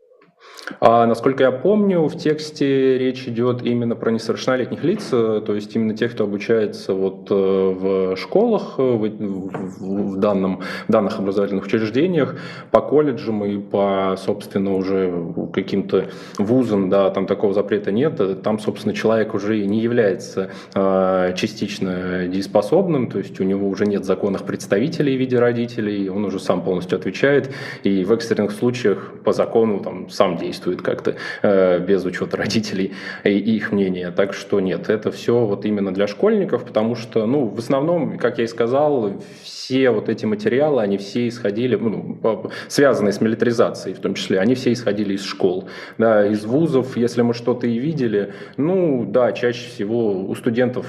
А, 0.81 1.07
насколько 1.07 1.45
я 1.45 1.53
помню, 1.53 2.03
в 2.07 2.17
тексте 2.17 2.99
речь 2.99 3.29
идет 3.29 3.63
именно 3.63 3.95
про 3.95 4.11
несовершеннолетних 4.11 4.83
лиц, 4.83 5.09
э, 5.13 5.43
то 5.45 5.55
есть 5.55 5.75
именно 5.77 5.95
тех, 5.97 6.13
кто 6.13 6.25
обучается 6.25 6.93
вот 6.93 7.29
э, 7.31 7.35
в 7.35 8.17
школах, 8.17 8.75
э, 8.79 8.83
в, 8.83 10.15
в, 10.15 10.17
данном, 10.17 10.63
в 10.89 10.93
данных 10.93 11.19
образовательных 11.21 11.67
учреждениях, 11.67 12.37
по 12.71 12.81
колледжам 12.81 13.45
и 13.45 13.59
по, 13.59 14.17
собственно, 14.19 14.75
уже 14.75 15.13
каким-то 15.53 16.09
вузам, 16.39 16.91
да, 16.91 17.11
там 17.11 17.27
такого 17.27 17.55
запрета 17.55 17.93
нет, 17.93 18.43
там, 18.43 18.59
собственно, 18.59 18.95
человек 18.95 19.35
уже 19.35 19.65
не 19.65 19.81
является 19.81 20.51
э, 20.75 21.33
частично 21.37 22.27
дееспособным, 22.27 23.09
то 23.09 23.19
есть 23.19 23.39
у 23.41 23.45
него 23.45 23.69
уже 23.69 23.87
нет 23.87 24.05
законных 24.05 24.43
представителей 24.43 25.17
в 25.17 25.21
виде 25.21 25.39
родителей, 25.39 26.09
он 26.09 26.25
уже 26.25 26.41
сам 26.41 26.63
полностью 26.63 26.99
отвечает, 26.99 27.55
и 27.85 28.05
в 28.05 28.13
экстренных 28.13 28.51
случаях 28.51 29.13
по 29.25 29.33
закону 29.33 29.81
там 29.81 30.11
сам 30.11 30.37
действует 30.37 30.46
действует 30.47 30.83
как-то 30.83 31.17
э, 31.43 31.79
без 31.81 32.05
учета 32.05 32.37
родителей 32.37 32.93
и 33.25 33.31
их 33.31 33.73
мнения. 33.73 34.11
Так 34.11 34.33
что 34.33 34.61
нет, 34.61 34.89
это 34.89 35.11
все 35.11 35.45
вот 35.45 35.65
именно 35.65 35.93
для 35.93 36.07
школьников, 36.07 36.65
потому 36.65 36.95
что, 36.95 37.27
ну, 37.27 37.47
в 37.47 37.59
основном, 37.59 38.19
как 38.19 38.39
я 38.39 38.45
и 38.45 38.47
сказал, 38.47 39.21
все 39.43 39.91
вот 39.91 40.09
эти 40.09 40.27
материалы, 40.27 40.83
они 40.83 40.97
все 40.99 41.29
исходили, 41.29 41.77
ну, 41.77 42.51
связанные 42.69 43.13
с 43.13 43.21
милитаризацией 43.21 43.95
в 43.95 44.01
том 44.01 44.15
числе, 44.15 44.41
они 44.41 44.55
все 44.55 44.73
исходили 44.73 45.15
из 45.15 45.25
школ, 45.25 45.69
да, 45.99 46.27
из 46.27 46.45
вузов, 46.45 46.97
если 46.97 47.23
мы 47.23 47.35
что-то 47.35 47.67
и 47.67 47.79
видели, 47.79 48.33
ну, 48.57 49.05
да, 49.07 49.33
чаще 49.33 49.69
всего 49.69 50.29
у 50.29 50.35
студентов 50.35 50.87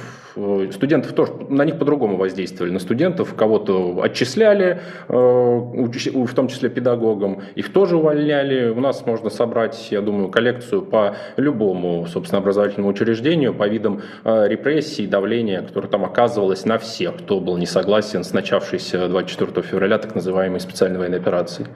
студентов 0.72 1.13
тоже, 1.13 1.34
на 1.50 1.65
них 1.65 1.77
по-другому 1.79 2.17
воздействовали. 2.17 2.72
На 2.72 2.79
студентов 2.79 3.34
кого-то 3.36 4.01
отчисляли, 4.01 4.82
э, 5.08 5.13
в 5.13 6.34
том 6.34 6.48
числе 6.48 6.70
педагогам, 6.70 7.41
их 7.56 7.74
тоже 7.74 7.98
увольняли. 7.98 8.70
У 8.70 8.79
нас 8.79 9.06
можно 9.06 9.29
собрать, 9.29 9.91
я 9.91 10.01
думаю, 10.01 10.29
коллекцию 10.29 10.84
по 10.84 11.15
любому, 11.38 12.06
собственно, 12.08 12.39
образовательному 12.39 12.89
учреждению, 12.89 13.53
по 13.53 13.67
видам 13.67 14.01
э, 14.24 14.48
репрессий, 14.48 15.08
давления, 15.08 15.62
которое 15.62 15.88
там 15.88 16.06
оказывалось 16.06 16.65
на 16.65 16.77
всех, 16.77 17.17
кто 17.17 17.39
был 17.39 17.58
не 17.58 17.65
согласен 17.65 18.24
с 18.24 18.34
начавшейся 18.34 19.08
24 19.08 19.62
февраля 19.65 19.98
так 19.98 20.15
называемой 20.15 20.60
специальной 20.60 21.00
военной 21.00 21.20
операции. 21.20 21.67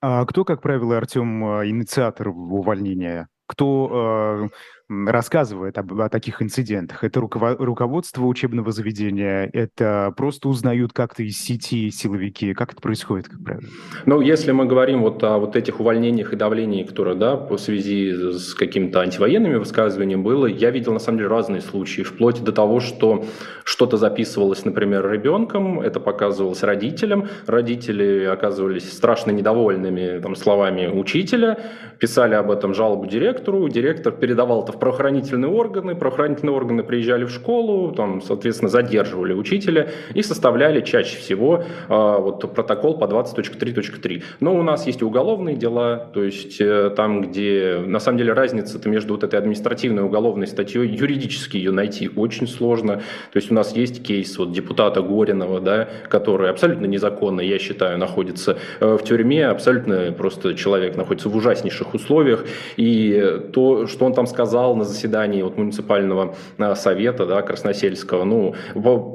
А 0.00 0.24
кто, 0.24 0.44
как 0.44 0.62
правило, 0.62 0.96
Артем, 0.96 1.42
инициатор 1.66 2.28
увольнения? 2.28 3.28
Кто 3.46 4.48
рассказывает 4.88 5.78
об, 5.78 6.00
о 6.00 6.08
таких 6.08 6.42
инцидентах? 6.42 7.04
Это 7.04 7.20
руково- 7.20 7.56
руководство 7.58 8.24
учебного 8.24 8.72
заведения? 8.72 9.48
Это 9.52 10.12
просто 10.16 10.48
узнают 10.48 10.92
как-то 10.92 11.22
из 11.22 11.38
сети 11.38 11.90
силовики? 11.90 12.54
Как 12.54 12.72
это 12.72 12.80
происходит, 12.80 13.28
как 13.28 13.42
правило? 13.42 13.68
Ну, 14.06 14.20
если 14.20 14.52
мы 14.52 14.66
говорим 14.66 15.02
вот 15.02 15.22
о 15.22 15.38
вот 15.38 15.56
этих 15.56 15.80
увольнениях 15.80 16.32
и 16.32 16.36
давлении, 16.36 16.82
которые, 16.84 17.16
да, 17.16 17.36
по 17.36 17.58
связи 17.58 18.12
с 18.38 18.54
какими-то 18.54 19.00
антивоенными 19.00 19.56
высказываниями 19.56 20.22
было, 20.22 20.46
я 20.46 20.70
видел, 20.70 20.92
на 20.92 20.98
самом 20.98 21.18
деле, 21.18 21.28
разные 21.28 21.60
случаи, 21.60 22.02
вплоть 22.02 22.42
до 22.42 22.52
того, 22.52 22.80
что 22.80 23.24
что-то 23.64 23.96
записывалось, 23.96 24.64
например, 24.64 25.10
ребенком, 25.10 25.80
это 25.80 26.00
показывалось 26.00 26.62
родителям, 26.62 27.28
родители 27.46 28.24
оказывались 28.24 28.90
страшно 28.90 29.30
недовольными 29.30 30.20
там, 30.20 30.34
словами 30.36 30.86
учителя, 30.86 31.58
писали 31.98 32.34
об 32.34 32.50
этом 32.50 32.74
жалобу 32.74 33.06
директору, 33.06 33.68
директор 33.68 34.12
передавал 34.12 34.64
это 34.64 34.72
в 34.72 34.77
правоохранительные 34.78 35.50
органы, 35.50 35.94
правоохранительные 35.94 36.54
органы 36.54 36.82
приезжали 36.82 37.24
в 37.24 37.30
школу, 37.30 37.92
там, 37.92 38.22
соответственно, 38.22 38.68
задерживали 38.68 39.32
учителя 39.32 39.88
и 40.14 40.22
составляли 40.22 40.80
чаще 40.80 41.18
всего 41.18 41.64
э, 41.88 41.88
вот, 41.88 42.54
протокол 42.54 42.98
по 42.98 43.04
20.3.3. 43.04 44.22
Но 44.40 44.54
у 44.54 44.62
нас 44.62 44.86
есть 44.86 45.02
и 45.02 45.04
уголовные 45.04 45.56
дела, 45.56 46.08
то 46.12 46.22
есть 46.22 46.60
э, 46.60 46.90
там, 46.96 47.22
где 47.22 47.82
на 47.84 48.00
самом 48.00 48.18
деле 48.18 48.32
разница-то 48.32 48.88
между 48.88 49.14
вот 49.14 49.24
этой 49.24 49.38
административной 49.38 50.02
и 50.02 50.06
уголовной 50.06 50.46
статьей, 50.46 50.88
юридически 50.88 51.56
ее 51.56 51.72
найти 51.72 52.10
очень 52.14 52.46
сложно. 52.46 52.96
То 53.32 53.36
есть 53.36 53.50
у 53.50 53.54
нас 53.54 53.74
есть 53.76 54.02
кейс 54.02 54.38
вот 54.38 54.52
депутата 54.52 55.02
Горинова, 55.02 55.60
да, 55.60 55.88
который 56.08 56.50
абсолютно 56.50 56.86
незаконно, 56.86 57.40
я 57.40 57.58
считаю, 57.58 57.98
находится 57.98 58.58
э, 58.80 58.96
в 58.96 59.04
тюрьме, 59.04 59.46
абсолютно 59.46 60.12
просто 60.12 60.54
человек 60.54 60.96
находится 60.96 61.28
в 61.28 61.36
ужаснейших 61.36 61.94
условиях, 61.94 62.44
и 62.76 63.40
то, 63.52 63.86
что 63.86 64.04
он 64.04 64.14
там 64.14 64.26
сказал 64.26 64.67
на 64.74 64.84
заседании 64.84 65.42
вот, 65.42 65.56
муниципального 65.56 66.34
э, 66.58 66.74
совета 66.74 67.26
да, 67.26 67.42
Красносельского, 67.42 68.24
ну, 68.24 68.54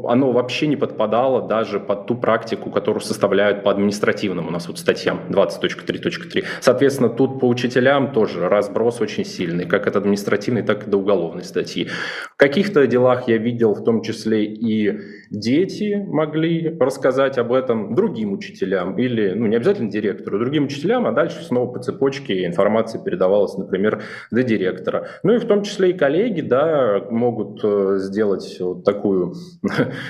оно 0.08 0.32
вообще 0.32 0.68
не 0.68 0.76
подпадало 0.76 1.48
даже 1.48 1.80
под 1.80 2.08
ту 2.08 2.16
практику, 2.16 2.70
которую 2.70 3.02
составляют 3.02 3.64
по 3.64 3.72
административным 3.72 4.48
у 4.48 4.52
нас 4.52 4.68
вот 4.68 4.80
статьям 4.80 5.22
20.3.3. 5.30 6.46
Соответственно, 6.62 7.10
тут 7.10 7.40
по 7.40 7.48
учителям 7.48 8.12
тоже 8.12 8.48
разброс 8.50 9.02
очень 9.02 9.26
сильный, 9.26 9.66
как 9.66 9.88
от 9.88 9.96
административной, 9.96 10.64
так 10.64 10.88
и 10.88 10.90
до 10.90 10.98
уголовной 10.98 11.44
статьи. 11.44 11.90
В 12.34 12.38
каких-то 12.38 12.86
делах 12.88 13.28
я 13.28 13.38
видел 13.38 13.74
в 13.74 13.84
том 13.84 14.02
числе 14.02 14.46
и 14.46 15.00
дети 15.34 16.06
могли 16.08 16.78
рассказать 16.80 17.38
об 17.40 17.52
этом 17.52 17.96
другим 17.96 18.34
учителям 18.34 18.98
или, 18.98 19.34
ну, 19.34 19.48
не 19.48 19.56
обязательно 19.56 19.90
директору, 19.90 20.40
другим 20.40 20.66
учителям, 20.66 21.08
а 21.08 21.12
дальше 21.12 21.44
снова 21.44 21.74
по 21.74 21.80
цепочке 21.80 22.46
информация 22.46 23.02
передавалась, 23.02 23.58
например, 23.58 24.04
до 24.32 24.44
директора. 24.44 25.08
Ну 25.24 25.34
и 25.34 25.40
в 25.40 25.46
том 25.46 25.64
числе 25.64 25.90
и 25.90 25.94
коллеги, 25.94 26.42
да, 26.42 27.02
могут 27.10 27.62
э, 27.64 27.96
сделать 27.98 28.58
вот 28.60 28.84
такую 28.84 29.34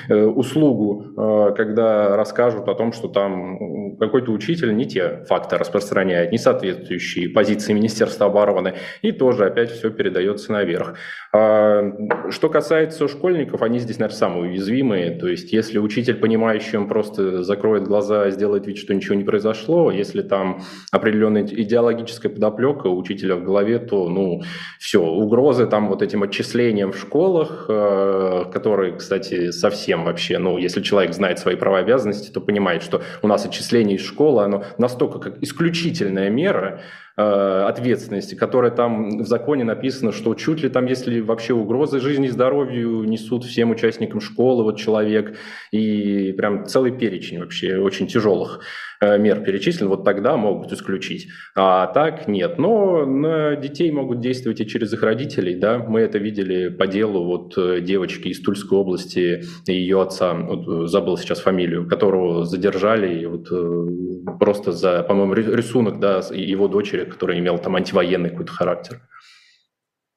э, 0.09 0.25
услугу, 0.25 1.05
э, 1.17 1.53
когда 1.55 2.17
расскажут 2.17 2.67
о 2.67 2.75
том, 2.75 2.91
что 2.91 3.07
там 3.07 3.95
какой-то 3.97 4.31
учитель 4.31 4.75
не 4.75 4.85
те 4.85 5.23
факты 5.29 5.57
распространяет, 5.57 6.33
не 6.33 6.37
соответствующие 6.37 7.29
позиции 7.29 7.73
Министерства 7.73 8.25
обороны, 8.25 8.73
и 9.01 9.13
тоже 9.13 9.45
опять 9.45 9.71
все 9.71 9.89
передается 9.89 10.51
наверх. 10.51 10.95
А, 11.31 11.83
что 12.29 12.49
касается 12.49 13.07
школьников, 13.07 13.61
они 13.61 13.79
здесь, 13.79 13.99
наверное, 13.99 14.17
самые 14.17 14.51
уязвимые, 14.51 15.12
то 15.13 15.27
есть, 15.27 15.53
если 15.53 15.79
учитель, 15.79 16.15
понимающий, 16.15 16.77
он 16.77 16.88
просто 16.88 17.43
закроет 17.43 17.84
глаза, 17.84 18.29
сделает 18.29 18.67
вид, 18.67 18.77
что 18.77 18.93
ничего 18.93 19.15
не 19.15 19.24
произошло, 19.24 19.91
если 19.91 20.22
там 20.22 20.62
определенная 20.91 21.46
идеологическая 21.46 22.29
подоплека 22.29 22.88
у 22.88 22.98
учителя 22.98 23.36
в 23.36 23.43
голове, 23.43 23.79
то, 23.79 24.10
ну, 24.10 24.41
все, 24.79 25.01
угрозы 25.01 25.67
там 25.67 25.88
вот 25.88 26.01
этим 26.01 26.24
отчислением 26.24 26.91
в 26.91 26.98
школах, 26.98 27.65
э, 27.70 28.46
которые, 28.51 28.93
кстати, 28.93 29.51
совсем 29.51 30.03
вообще, 30.05 30.38
ну, 30.38 30.58
если 30.58 30.82
человек 30.82 31.13
знает 31.13 31.39
свои 31.39 31.55
права 31.55 31.79
и 31.79 31.84
обязанности, 31.84 32.32
то 32.32 32.41
понимает, 32.41 32.84
что 32.84 33.01
у 33.22 33.27
нас 33.27 33.46
отчисление 33.46 33.98
из 33.98 34.05
школы, 34.05 34.43
оно 34.43 34.63
настолько 34.77 35.20
как 35.20 35.41
исключительная 35.41 36.29
мера, 36.29 36.82
ответственности, 37.15 38.36
которая 38.36 38.72
там 38.72 39.20
в 39.20 39.27
законе 39.27 39.63
написано, 39.63 40.12
что 40.12 40.34
чуть 40.34 40.63
ли 40.63 40.70
там, 40.70 40.88
если 40.88 41.20
вообще 41.20 41.53
угрозы 41.53 42.00
жизни 42.00 42.27
и 42.27 42.32
здоровью 42.32 43.03
несут 43.03 43.43
всем 43.43 43.72
участникам 43.72 44.20
школы, 44.20 44.63
вот 44.63 44.77
человек, 44.77 45.38
и 45.72 46.32
прям 46.34 46.65
целый 46.65 46.91
перечень 46.91 47.39
вообще 47.39 47.77
очень 47.77 48.08
тяжелых 48.08 48.62
Э, 48.92 48.92
мер 49.01 49.41
перечислен, 49.41 49.88
вот 49.88 50.03
тогда 50.03 50.38
могут 50.38 50.71
исключить. 50.71 51.27
А 51.55 51.88
так 51.88 52.27
нет. 52.27 52.57
Но 52.57 53.05
на 53.05 53.55
детей 53.55 53.91
могут 53.91 54.19
действовать 54.19 54.62
и 54.62 54.67
через 54.67 54.93
их 54.93 55.03
родителей. 55.03 55.55
Да? 55.55 55.77
Мы 55.79 56.01
это 56.01 56.17
видели 56.17 56.69
по 56.69 56.88
делу 56.88 57.25
вот 57.25 57.57
э, 57.57 57.81
девочки 57.81 58.29
из 58.29 58.41
Тульской 58.41 58.77
области 58.77 59.43
и 59.67 59.73
ее 59.73 60.01
отца, 60.01 60.33
вот, 60.33 60.89
забыл 60.89 61.17
сейчас 61.17 61.39
фамилию, 61.39 61.88
которого 61.88 62.45
задержали 62.45 63.19
и 63.19 63.25
вот, 63.25 63.47
э, 63.51 64.38
просто 64.39 64.71
за, 64.71 65.03
по-моему, 65.03 65.33
рисунок 65.33 66.00
да, 66.00 66.21
его 66.31 66.67
дочери, 66.67 67.05
который 67.05 67.39
имел 67.39 67.57
там 67.57 67.75
антивоенный 67.75 68.29
какой-то 68.29 68.51
характер. 68.51 69.01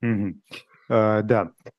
Mm-hmm. 0.04 0.34
Uh, 0.88 1.22
да, 1.22 1.50
э, 1.64 1.70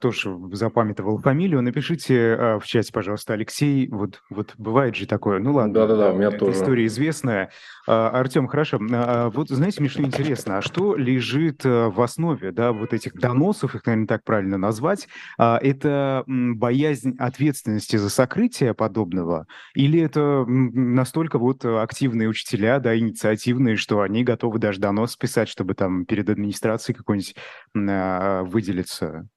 тоже 0.00 0.36
запамятовал 0.52 1.18
фамилию. 1.18 1.62
Напишите 1.62 2.14
э, 2.14 2.58
в 2.58 2.64
чате, 2.66 2.92
пожалуйста, 2.92 3.34
Алексей. 3.34 3.88
Вот, 3.88 4.22
вот 4.30 4.54
бывает 4.58 4.96
же 4.96 5.06
такое. 5.06 5.38
Ну 5.38 5.52
ладно. 5.52 5.74
Да-да-да, 5.74 6.12
у 6.12 6.16
меня 6.16 6.30
тоже. 6.30 6.58
история 6.58 6.86
известная. 6.86 7.50
Э, 7.88 8.10
Артем, 8.12 8.46
хорошо. 8.48 8.78
Э, 8.78 9.30
вот 9.32 9.48
знаете, 9.48 9.80
мне 9.80 9.88
что 9.88 10.02
интересно, 10.02 10.58
а 10.58 10.62
что 10.62 10.94
лежит 10.94 11.64
в 11.64 12.02
основе, 12.02 12.52
да, 12.52 12.72
вот 12.72 12.92
этих 12.92 13.14
доносов, 13.14 13.74
их, 13.74 13.86
наверное, 13.86 14.06
так 14.06 14.24
правильно 14.24 14.58
назвать? 14.58 15.08
Э, 15.38 15.56
это 15.56 16.22
боязнь 16.26 17.16
ответственности 17.18 17.96
за 17.96 18.10
сокрытие 18.10 18.74
подобного? 18.74 19.46
Или 19.74 20.00
это 20.00 20.44
настолько 20.46 21.38
вот 21.38 21.64
активные 21.64 22.28
учителя, 22.28 22.78
да, 22.78 22.96
инициативные, 22.96 23.76
что 23.76 24.02
они 24.02 24.22
готовы 24.22 24.58
даже 24.58 24.80
донос 24.80 25.16
писать, 25.16 25.48
чтобы 25.48 25.72
там 25.74 26.04
перед 26.04 26.28
администрацией 26.28 26.94
какой-нибудь 26.94 27.36
э, 27.74 28.42
выделиться? 28.42 29.28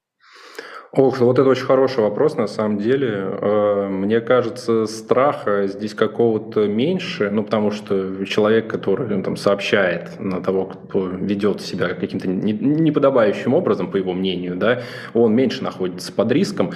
Ох, 0.94 1.20
вот 1.20 1.40
это 1.40 1.48
очень 1.48 1.64
хороший 1.64 2.02
вопрос, 2.02 2.36
на 2.36 2.48
самом 2.48 2.78
деле. 2.78 3.10
Э, 3.14 3.88
мне 3.90 4.20
кажется, 4.20 4.86
страха 4.88 5.66
здесь 5.68 5.94
какого-то 5.94 6.68
меньше, 6.68 7.30
ну, 7.32 7.46
потому 7.46 7.72
что 7.72 8.26
человек, 8.26 8.68
который 8.68 9.08
ну, 9.16 9.24
там, 9.24 9.38
сообщает 9.38 10.20
на 10.20 10.42
того, 10.42 10.66
кто 10.66 11.08
ведет 11.08 11.62
себя 11.62 11.94
каким-то 11.94 12.28
неподобающим 12.28 13.54
образом, 13.54 13.90
по 13.90 13.96
его 13.96 14.12
мнению, 14.12 14.58
да, 14.58 14.82
он 15.14 15.34
меньше 15.34 15.64
находится 15.64 16.12
под 16.12 16.30
риском. 16.34 16.72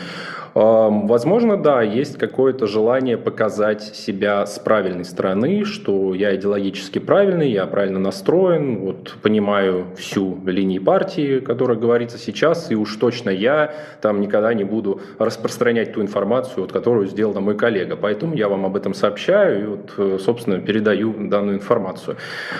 Возможно, 0.55 1.57
да, 1.57 1.81
есть 1.81 2.17
какое-то 2.17 2.65
желание 2.65 3.17
показать 3.17 3.83
себя 3.93 4.45
с 4.45 4.57
правильной 4.57 5.03
стороны, 5.03 5.65
что 5.65 6.13
я 6.13 6.33
идеологически 6.33 6.99
правильный, 6.99 7.51
я 7.51 7.65
правильно 7.65 7.99
настроен, 7.99 8.77
вот 8.77 9.17
понимаю 9.21 9.87
всю 9.97 10.39
линию 10.45 10.81
партии, 10.81 11.39
которая 11.41 11.77
говорится 11.77 12.17
сейчас, 12.17 12.71
и 12.71 12.75
уж 12.75 12.95
точно 12.95 13.31
я 13.31 13.73
там 13.99 14.21
никогда 14.21 14.53
не 14.53 14.63
буду 14.63 15.01
распространять 15.19 15.91
ту 15.91 16.01
информацию, 16.01 16.61
вот, 16.61 16.71
которую 16.71 17.07
сделал 17.07 17.37
мой 17.41 17.57
коллега. 17.57 17.97
Поэтому 17.97 18.33
я 18.33 18.47
вам 18.47 18.65
об 18.65 18.77
этом 18.77 18.93
сообщаю 18.93 19.61
и, 19.61 19.65
вот, 19.65 19.93
э, 19.97 20.17
собственно, 20.21 20.59
передаю 20.59 21.27
данную 21.27 21.57
информацию. 21.57 22.15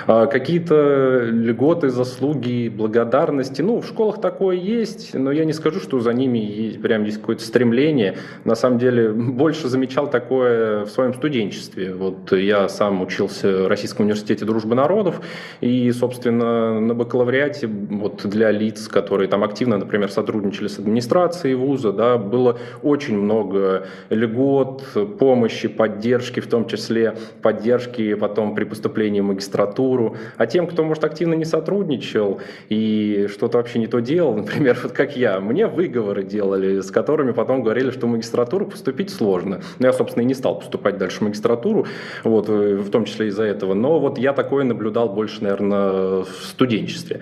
А 0.06 0.26
какие-то 0.26 1.30
льготы, 1.32 1.88
заслуги, 1.88 2.68
благодарности, 2.68 3.62
ну, 3.62 3.80
в 3.80 3.88
школах 3.88 4.20
такое 4.20 4.58
есть, 4.58 5.14
но 5.14 5.32
я 5.32 5.46
не 5.46 5.54
скажу, 5.54 5.80
что 5.80 6.02
за 6.02 6.12
ними 6.12 6.40
есть, 6.40 6.82
прям 6.82 7.06
есть 7.06 7.20
какое-то 7.20 7.44
стремление 7.46 7.85
явление. 7.86 8.18
На 8.44 8.56
самом 8.56 8.78
деле, 8.80 9.10
больше 9.14 9.68
замечал 9.68 10.10
такое 10.10 10.86
в 10.86 10.90
своем 10.90 11.14
студенчестве. 11.14 11.94
Вот 11.94 12.32
я 12.32 12.68
сам 12.70 13.02
учился 13.02 13.64
в 13.64 13.68
Российском 13.68 14.06
университете 14.06 14.46
дружбы 14.46 14.76
народов, 14.76 15.22
и, 15.62 15.92
собственно, 15.92 16.80
на 16.80 16.94
бакалавриате 16.94 17.68
вот 17.68 18.26
для 18.26 18.52
лиц, 18.52 18.88
которые 18.88 19.28
там 19.28 19.44
активно, 19.44 19.78
например, 19.78 20.12
сотрудничали 20.12 20.68
с 20.68 20.80
администрацией 20.80 21.56
вуза, 21.56 21.92
да, 21.92 22.18
было 22.18 22.58
очень 22.84 23.18
много 23.18 23.88
льгот, 24.10 24.84
помощи, 25.20 25.68
поддержки, 25.68 26.40
в 26.40 26.48
том 26.48 26.68
числе 26.68 27.16
поддержки 27.42 28.14
потом 28.16 28.56
при 28.56 28.64
поступлении 28.64 29.22
в 29.22 29.26
магистратуру. 29.26 30.16
А 30.38 30.46
тем, 30.46 30.68
кто, 30.68 30.84
может, 30.84 31.04
активно 31.04 31.34
не 31.34 31.46
сотрудничал 31.46 32.42
и 32.70 33.28
что-то 33.32 33.58
вообще 33.58 33.80
не 33.80 33.88
то 33.88 34.00
делал, 34.00 34.36
например, 34.38 34.78
вот 34.82 34.92
как 34.92 35.18
я, 35.18 35.40
мне 35.40 35.68
выговоры 35.68 36.24
делали, 36.24 36.82
с 36.82 36.92
которыми 36.92 37.32
потом 37.32 37.64
говорили, 37.64 37.75
говорили, 37.76 37.92
что 37.92 38.08
в 38.08 38.10
магистратуру 38.10 38.68
поступить 38.68 39.10
сложно. 39.10 39.60
Я, 39.80 39.92
собственно, 39.92 40.24
и 40.24 40.26
не 40.26 40.34
стал 40.34 40.60
поступать 40.60 40.98
дальше 40.98 41.18
в 41.18 41.22
магистратуру, 41.22 41.86
вот, 42.24 42.48
э, 42.48 42.76
в 42.76 42.90
том 42.90 43.04
числе 43.04 43.28
из-за 43.28 43.44
этого. 43.44 43.74
Но 43.74 44.00
вот 44.00 44.18
я 44.18 44.32
такое 44.32 44.64
наблюдал 44.64 45.10
больше, 45.10 45.44
наверное, 45.44 46.24
в 46.24 46.30
студенчестве. 46.44 47.20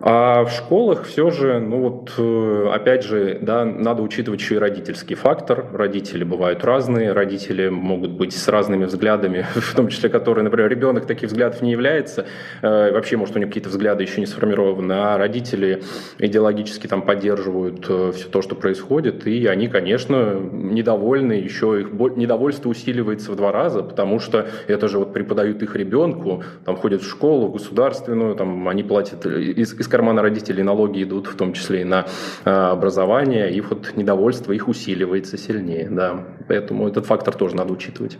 А 0.00 0.44
в 0.44 0.52
школах 0.52 1.04
все 1.06 1.30
же, 1.30 1.58
ну 1.58 1.80
вот, 1.80 2.12
э, 2.18 2.70
опять 2.72 3.02
же, 3.02 3.38
да, 3.40 3.64
надо 3.64 4.02
учитывать 4.02 4.40
еще 4.40 4.54
и 4.54 4.58
родительский 4.58 5.16
фактор. 5.16 5.66
Родители 5.72 6.22
бывают 6.22 6.64
разные, 6.64 7.12
родители 7.12 7.68
могут 7.68 8.12
быть 8.12 8.32
с 8.32 8.46
разными 8.46 8.84
взглядами, 8.84 9.44
в 9.56 9.74
том 9.74 9.88
числе, 9.88 10.08
которые, 10.08 10.44
например, 10.44 10.70
ребенок 10.70 11.06
таких 11.06 11.30
взглядов 11.30 11.62
не 11.62 11.72
является, 11.72 12.26
э, 12.62 12.92
вообще, 12.92 13.16
может, 13.16 13.34
у 13.34 13.40
него 13.40 13.48
какие-то 13.48 13.70
взгляды 13.70 14.04
еще 14.04 14.20
не 14.20 14.26
сформированы, 14.26 14.92
а 14.92 15.18
родители 15.18 15.82
идеологически 16.18 16.86
там 16.86 17.02
поддерживают 17.02 17.84
э, 17.88 18.12
все 18.14 18.28
то, 18.28 18.40
что 18.40 18.54
происходит, 18.54 19.26
и 19.26 19.46
они, 19.46 19.66
конечно, 19.66 20.34
недовольны, 20.34 21.32
еще 21.32 21.80
их 21.80 21.90
недовольство 22.16 22.68
усиливается 22.68 23.32
в 23.32 23.36
два 23.36 23.50
раза, 23.50 23.82
потому 23.82 24.20
что 24.20 24.46
это 24.68 24.86
же 24.86 25.00
вот 25.00 25.12
преподают 25.12 25.60
их 25.64 25.74
ребенку, 25.74 26.44
там 26.64 26.76
ходят 26.76 27.02
в 27.02 27.10
школу 27.10 27.48
государственную, 27.48 28.36
там 28.36 28.68
они 28.68 28.84
платят 28.84 29.26
из, 29.26 29.74
из 29.74 29.87
кармана 29.88 30.22
родителей 30.22 30.62
налоги 30.62 31.02
идут 31.02 31.26
в 31.26 31.36
том 31.36 31.52
числе 31.52 31.82
и 31.82 31.84
на 31.84 32.06
а, 32.44 32.72
образование, 32.72 33.52
и 33.52 33.60
вот 33.60 33.96
недовольство 33.96 34.52
их 34.52 34.68
усиливается 34.68 35.36
сильнее, 35.36 35.88
да. 35.90 36.24
Поэтому 36.48 36.88
этот 36.88 37.06
фактор 37.06 37.34
тоже 37.34 37.56
надо 37.56 37.72
учитывать. 37.72 38.18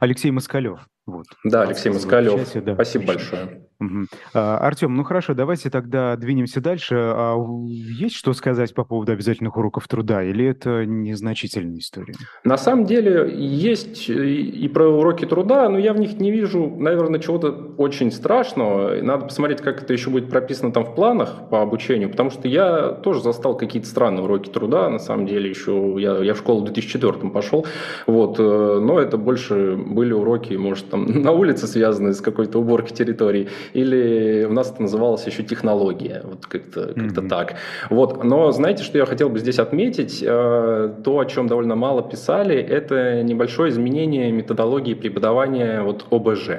Алексей 0.00 0.30
Москалев. 0.30 0.80
Вот. 1.08 1.24
Да, 1.42 1.62
Алексей 1.62 1.90
Москалев. 1.90 2.52
Да. 2.52 2.74
Спасибо 2.74 3.06
большое. 3.06 3.62
Угу. 3.80 4.06
А, 4.34 4.58
Артем, 4.58 4.94
ну 4.94 5.04
хорошо, 5.04 5.32
давайте 5.32 5.70
тогда 5.70 6.16
двинемся 6.16 6.60
дальше. 6.60 6.96
А 6.96 7.36
есть 7.66 8.14
что 8.14 8.34
сказать 8.34 8.74
по 8.74 8.84
поводу 8.84 9.12
обязательных 9.12 9.56
уроков 9.56 9.88
труда, 9.88 10.22
или 10.22 10.44
это 10.44 10.84
незначительная 10.84 11.78
история? 11.78 12.12
На 12.44 12.58
самом 12.58 12.84
деле 12.84 13.32
есть 13.34 14.10
и 14.10 14.68
про 14.68 14.88
уроки 14.88 15.24
труда, 15.24 15.68
но 15.70 15.78
я 15.78 15.94
в 15.94 15.98
них 15.98 16.18
не 16.18 16.30
вижу, 16.30 16.74
наверное, 16.76 17.20
чего-то 17.20 17.52
очень 17.78 18.10
страшного. 18.10 19.00
Надо 19.00 19.26
посмотреть, 19.26 19.62
как 19.62 19.82
это 19.82 19.92
еще 19.94 20.10
будет 20.10 20.28
прописано 20.28 20.72
там 20.72 20.84
в 20.84 20.94
планах 20.94 21.48
по 21.48 21.62
обучению, 21.62 22.10
потому 22.10 22.30
что 22.30 22.48
я 22.48 22.88
тоже 22.88 23.22
застал 23.22 23.56
какие-то 23.56 23.88
странные 23.88 24.24
уроки 24.24 24.50
труда, 24.50 24.90
на 24.90 24.98
самом 24.98 25.26
деле, 25.26 25.48
еще 25.48 25.94
я, 25.98 26.18
я 26.18 26.34
в 26.34 26.38
школу 26.38 26.60
в 26.60 26.64
2004 26.64 27.30
пошел, 27.30 27.64
вот, 28.06 28.38
э, 28.38 28.42
но 28.42 28.98
это 28.98 29.16
больше 29.16 29.76
были 29.76 30.12
уроки, 30.12 30.54
может, 30.54 30.90
там 30.90 30.97
на 31.24 31.32
улице 31.32 31.66
связанные 31.66 32.14
с 32.14 32.20
какой-то 32.20 32.58
уборкой 32.58 32.94
территории, 32.94 33.48
или 33.72 34.46
у 34.48 34.52
нас 34.52 34.70
это 34.70 34.82
называлось 34.82 35.26
еще 35.26 35.42
технология, 35.42 36.22
вот 36.24 36.46
как-то 36.46 36.88
как 36.94 36.96
mm-hmm. 36.96 37.28
так. 37.28 37.54
Вот, 37.90 38.24
но 38.24 38.52
знаете, 38.52 38.82
что 38.82 38.98
я 38.98 39.06
хотел 39.06 39.28
бы 39.28 39.38
здесь 39.38 39.58
отметить? 39.58 40.22
Э, 40.22 40.94
то, 41.04 41.18
о 41.18 41.24
чем 41.24 41.46
довольно 41.46 41.76
мало 41.76 42.02
писали, 42.02 42.56
это 42.56 43.22
небольшое 43.22 43.70
изменение 43.70 44.30
методологии 44.32 44.94
преподавания 44.94 45.82
вот 45.82 46.06
ОБЖ 46.10 46.50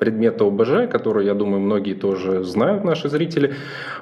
предмета 0.00 0.44
ОБЖ, 0.46 0.88
который, 0.90 1.26
я 1.26 1.34
думаю, 1.34 1.60
многие 1.60 1.94
тоже 1.94 2.42
знают, 2.42 2.84
наши 2.84 3.08
зрители. 3.08 3.54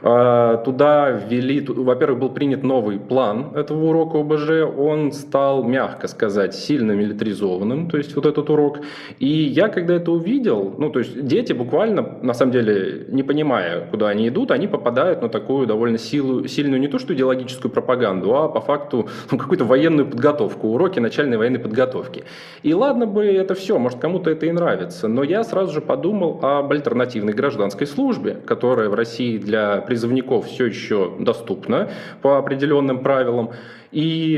А, 0.03 0.59
туда 0.59 1.11
ввели, 1.11 1.61
во-первых, 1.61 2.21
был 2.21 2.31
принят 2.31 2.63
новый 2.63 2.99
план 3.01 3.53
этого 3.55 3.87
урока 3.87 4.21
ОБЖ, 4.21 4.79
он 4.79 5.13
стал, 5.13 5.65
мягко 5.65 6.07
сказать, 6.07 6.55
сильно 6.55 6.93
милитаризованным, 6.93 7.91
то 7.91 7.99
есть 7.99 8.15
вот 8.15 8.27
этот 8.27 8.49
урок. 8.49 8.79
И 9.19 9.27
я, 9.27 9.69
когда 9.69 9.95
это 9.95 10.13
увидел, 10.13 10.75
ну, 10.79 10.89
то 10.91 11.01
есть 11.01 11.27
дети 11.27 11.53
буквально, 11.53 12.19
на 12.23 12.33
самом 12.33 12.53
деле, 12.53 13.07
не 13.09 13.25
понимая, 13.25 13.87
куда 13.91 14.09
они 14.09 14.29
идут, 14.29 14.53
они 14.53 14.69
попадают 14.69 15.21
на 15.21 15.29
такую 15.29 15.67
довольно 15.67 15.99
силу, 15.99 16.47
сильную, 16.47 16.81
не 16.81 16.89
то 16.89 17.01
что 17.01 17.13
идеологическую 17.13 17.73
пропаганду, 17.73 18.37
а 18.37 18.49
по 18.49 18.61
факту 18.61 19.09
ну, 19.33 19.39
какую-то 19.39 19.65
военную 19.65 20.07
подготовку, 20.07 20.69
уроки 20.69 21.01
начальной 21.01 21.39
военной 21.39 21.59
подготовки. 21.59 22.23
И 22.63 22.73
ладно 22.73 23.07
бы 23.07 23.25
это 23.25 23.55
все, 23.55 23.79
может, 23.79 23.99
кому-то 23.99 24.31
это 24.31 24.47
и 24.47 24.53
нравится, 24.53 25.09
но 25.09 25.25
я 25.25 25.43
сразу 25.43 25.73
же 25.73 25.81
подумал 25.89 26.39
об 26.43 26.71
альтернативной 26.71 27.33
гражданской 27.33 27.87
службе, 27.87 28.35
которая 28.47 28.89
в 28.91 28.95
России 28.95 29.39
для 29.39 29.81
призывников 29.81 30.47
все 30.47 30.67
еще 30.67 31.15
доступна 31.19 31.91
по 32.23 32.39
определенным 32.39 33.03
правилам. 33.03 33.51
И 33.91 34.37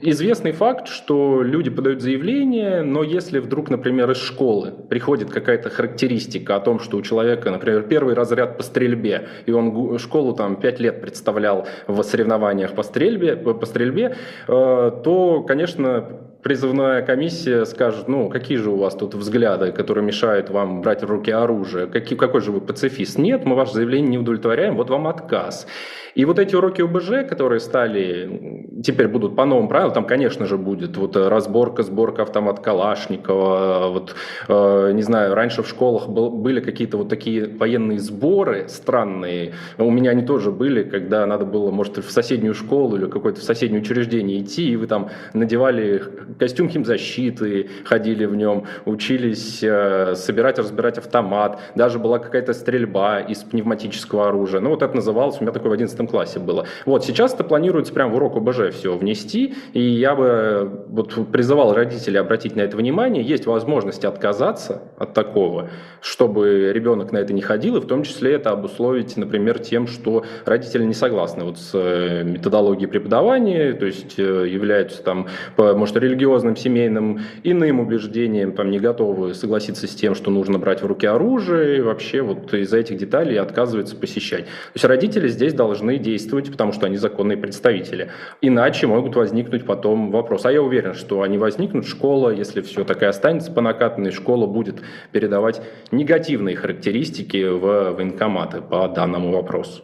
известный 0.00 0.52
факт, 0.52 0.86
что 0.86 1.42
люди 1.42 1.70
подают 1.70 2.00
заявление, 2.02 2.82
но 2.82 3.02
если 3.02 3.40
вдруг, 3.40 3.68
например, 3.68 4.12
из 4.12 4.18
школы 4.18 4.72
приходит 4.88 5.30
какая-то 5.30 5.70
характеристика 5.70 6.54
о 6.54 6.60
том, 6.60 6.78
что 6.78 6.96
у 6.96 7.02
человека, 7.02 7.50
например, 7.50 7.82
первый 7.82 8.14
разряд 8.14 8.56
по 8.56 8.62
стрельбе, 8.62 9.26
и 9.46 9.50
он 9.50 9.98
школу 9.98 10.34
там 10.34 10.54
5 10.54 10.80
лет 10.80 11.00
представлял 11.00 11.66
в 11.88 12.00
соревнованиях 12.04 12.74
по 12.74 12.84
стрельбе, 12.84 13.34
по 13.36 13.66
стрельбе 13.66 14.14
э, 14.46 14.92
то, 15.04 15.42
конечно, 15.42 16.26
призывная 16.46 17.02
комиссия 17.02 17.64
скажет, 17.64 18.06
ну, 18.06 18.28
какие 18.28 18.56
же 18.56 18.70
у 18.70 18.76
вас 18.76 18.94
тут 18.94 19.16
взгляды, 19.16 19.72
которые 19.72 20.04
мешают 20.04 20.48
вам 20.48 20.80
брать 20.80 21.02
в 21.02 21.10
руки 21.10 21.32
оружие, 21.32 21.88
какие, 21.88 22.16
какой 22.16 22.40
же 22.40 22.52
вы 22.52 22.60
пацифист? 22.60 23.18
Нет, 23.18 23.44
мы 23.44 23.56
ваше 23.56 23.72
заявление 23.72 24.10
не 24.10 24.18
удовлетворяем, 24.18 24.76
вот 24.76 24.88
вам 24.88 25.08
отказ. 25.08 25.66
И 26.16 26.24
вот 26.24 26.38
эти 26.38 26.56
уроки 26.56 26.80
ОБЖ, 26.80 27.28
которые 27.28 27.60
стали, 27.60 28.80
теперь 28.82 29.06
будут 29.06 29.36
по 29.36 29.44
новым 29.44 29.68
правилам, 29.68 29.92
там, 29.92 30.06
конечно 30.06 30.46
же, 30.46 30.56
будет 30.56 30.96
вот 30.96 31.14
разборка, 31.14 31.82
сборка 31.82 32.22
автомат 32.22 32.60
Калашникова, 32.60 33.88
вот, 33.88 34.14
э, 34.48 34.92
не 34.94 35.02
знаю, 35.02 35.34
раньше 35.34 35.62
в 35.62 35.68
школах 35.68 36.08
был, 36.08 36.30
были 36.30 36.60
какие-то 36.60 36.96
вот 36.96 37.10
такие 37.10 37.46
военные 37.46 37.98
сборы 37.98 38.66
странные, 38.68 39.52
у 39.76 39.90
меня 39.90 40.12
они 40.12 40.22
тоже 40.22 40.52
были, 40.52 40.84
когда 40.84 41.26
надо 41.26 41.44
было, 41.44 41.70
может, 41.70 41.98
в 41.98 42.10
соседнюю 42.10 42.54
школу 42.54 42.96
или 42.96 43.06
какое-то 43.10 43.40
в 43.40 43.44
соседнее 43.44 43.82
учреждение 43.82 44.40
идти, 44.40 44.70
и 44.70 44.76
вы 44.76 44.86
там 44.86 45.10
надевали 45.34 46.02
костюм 46.38 46.68
химзащиты, 46.68 47.68
ходили 47.84 48.26
в 48.26 48.36
нем, 48.36 48.66
учились 48.84 49.60
э, 49.62 50.14
собирать, 50.14 50.58
разбирать 50.58 50.98
автомат, 50.98 51.58
даже 51.74 51.98
была 51.98 52.18
какая-то 52.18 52.52
стрельба 52.52 53.20
из 53.20 53.38
пневматического 53.38 54.28
оружия, 54.28 54.60
ну 54.60 54.70
вот 54.70 54.82
это 54.82 54.94
называлось, 54.94 55.38
у 55.40 55.42
меня 55.42 55.52
такой 55.52 55.70
в 55.70 55.72
11 55.72 55.96
11 55.96 56.10
классе 56.10 56.38
было. 56.38 56.66
Вот, 56.84 57.04
сейчас 57.04 57.34
это 57.34 57.44
планируется 57.44 57.92
прямо 57.92 58.12
в 58.12 58.16
урок 58.16 58.36
ОБЖ 58.36 58.74
все 58.74 58.96
внести, 58.96 59.54
и 59.72 59.80
я 59.80 60.14
бы 60.14 60.84
вот 60.88 61.30
призывал 61.32 61.74
родителей 61.74 62.18
обратить 62.18 62.56
на 62.56 62.62
это 62.62 62.76
внимание. 62.76 63.22
Есть 63.22 63.46
возможность 63.46 64.04
отказаться 64.04 64.82
от 64.98 65.14
такого, 65.14 65.70
чтобы 66.00 66.72
ребенок 66.72 67.12
на 67.12 67.18
это 67.18 67.32
не 67.32 67.42
ходил, 67.42 67.76
и 67.76 67.80
в 67.80 67.86
том 67.86 68.02
числе 68.02 68.34
это 68.34 68.50
обусловить, 68.50 69.16
например, 69.16 69.58
тем, 69.58 69.86
что 69.86 70.24
родители 70.44 70.84
не 70.84 70.94
согласны 70.94 71.44
вот 71.44 71.58
с 71.58 71.70
э, 71.74 72.22
методологией 72.24 72.88
преподавания, 72.88 73.72
то 73.72 73.86
есть 73.86 74.18
э, 74.18 74.46
являются 74.48 75.02
там, 75.02 75.28
может, 75.56 75.96
религиозным, 76.16 76.56
семейным, 76.56 77.20
иным 77.44 77.80
убеждением, 77.80 78.52
там 78.52 78.70
не 78.70 78.78
готовы 78.78 79.34
согласиться 79.34 79.86
с 79.86 79.94
тем, 79.94 80.14
что 80.14 80.30
нужно 80.30 80.58
брать 80.58 80.82
в 80.82 80.86
руки 80.86 81.06
оружие, 81.06 81.78
и 81.78 81.80
вообще 81.80 82.22
вот 82.22 82.52
из-за 82.54 82.78
этих 82.78 82.96
деталей 82.96 83.36
отказываются 83.36 83.96
посещать. 83.96 84.44
То 84.46 84.72
есть 84.74 84.84
родители 84.84 85.28
здесь 85.28 85.52
должны 85.52 85.98
действовать, 85.98 86.50
потому 86.50 86.72
что 86.72 86.86
они 86.86 86.96
законные 86.96 87.36
представители. 87.36 88.10
Иначе 88.40 88.86
могут 88.86 89.14
возникнуть 89.16 89.64
потом 89.64 90.10
вопросы. 90.10 90.46
А 90.46 90.52
я 90.52 90.62
уверен, 90.62 90.94
что 90.94 91.22
они 91.22 91.38
возникнут. 91.38 91.86
Школа, 91.86 92.30
если 92.30 92.60
все 92.62 92.84
так 92.84 93.02
и 93.02 93.06
останется 93.06 93.52
по 93.52 93.60
накатанной, 93.60 94.10
школа 94.10 94.46
будет 94.46 94.76
передавать 95.12 95.60
негативные 95.90 96.56
характеристики 96.56 97.46
в 97.48 97.92
военкоматы 97.92 98.60
по 98.62 98.88
данному 98.88 99.32
вопросу. 99.32 99.82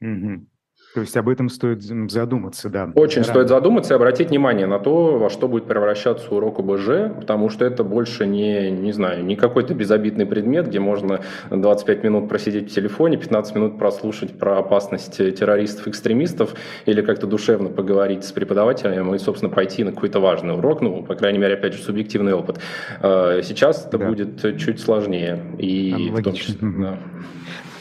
Угу. 0.00 0.49
То 0.92 1.02
есть 1.02 1.16
об 1.16 1.28
этом 1.28 1.48
стоит 1.48 1.82
задуматься, 1.82 2.68
да. 2.68 2.90
Очень 2.96 3.22
Рано. 3.22 3.32
стоит 3.32 3.48
задуматься 3.48 3.94
и 3.94 3.96
обратить 3.96 4.30
внимание 4.30 4.66
на 4.66 4.80
то, 4.80 5.18
во 5.18 5.30
что 5.30 5.46
будет 5.46 5.66
превращаться 5.66 6.34
урок 6.34 6.58
ОБЖ, 6.58 7.14
потому 7.16 7.48
что 7.48 7.64
это 7.64 7.84
больше 7.84 8.26
не, 8.26 8.72
не 8.72 8.90
знаю, 8.90 9.24
не 9.24 9.36
какой-то 9.36 9.72
безобидный 9.72 10.26
предмет, 10.26 10.66
где 10.66 10.80
можно 10.80 11.20
25 11.50 12.02
минут 12.02 12.28
просидеть 12.28 12.72
в 12.72 12.74
телефоне, 12.74 13.18
15 13.18 13.54
минут 13.54 13.78
прослушать 13.78 14.36
про 14.36 14.58
опасность 14.58 15.16
террористов-экстремистов 15.16 16.54
или 16.86 17.02
как-то 17.02 17.28
душевно 17.28 17.68
поговорить 17.68 18.24
с 18.24 18.32
преподавателем 18.32 19.14
и, 19.14 19.18
собственно, 19.18 19.52
пойти 19.52 19.84
на 19.84 19.92
какой-то 19.92 20.18
важный 20.18 20.54
урок, 20.54 20.80
ну, 20.80 21.04
по 21.04 21.14
крайней 21.14 21.38
мере, 21.38 21.54
опять 21.54 21.74
же, 21.74 21.82
субъективный 21.82 22.34
опыт. 22.34 22.58
Э, 23.00 23.42
сейчас 23.44 23.86
это 23.86 23.96
да. 23.96 24.08
будет 24.08 24.58
чуть 24.58 24.80
сложнее. 24.80 25.40
И 25.58 26.10
в 26.12 26.20
том 26.20 26.32
числе, 26.34 26.56
да. 26.60 26.98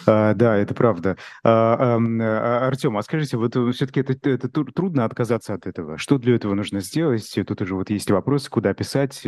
А, 0.05 0.33
да, 0.33 0.57
это 0.57 0.73
правда. 0.73 1.17
А, 1.43 1.97
а, 1.99 2.67
Артем, 2.67 2.97
а 2.97 3.03
скажите, 3.03 3.37
вот 3.37 3.55
э, 3.55 3.71
все-таки 3.71 4.01
это, 4.01 4.29
это 4.29 4.49
трудно 4.49 5.05
отказаться 5.05 5.53
от 5.53 5.67
этого? 5.67 5.97
Что 5.97 6.17
для 6.17 6.35
этого 6.35 6.53
нужно 6.53 6.81
сделать? 6.81 7.31
Тут 7.47 7.61
уже 7.61 7.75
вот 7.75 7.89
есть 7.89 8.11
вопрос, 8.11 8.49
куда 8.49 8.73
писать, 8.73 9.21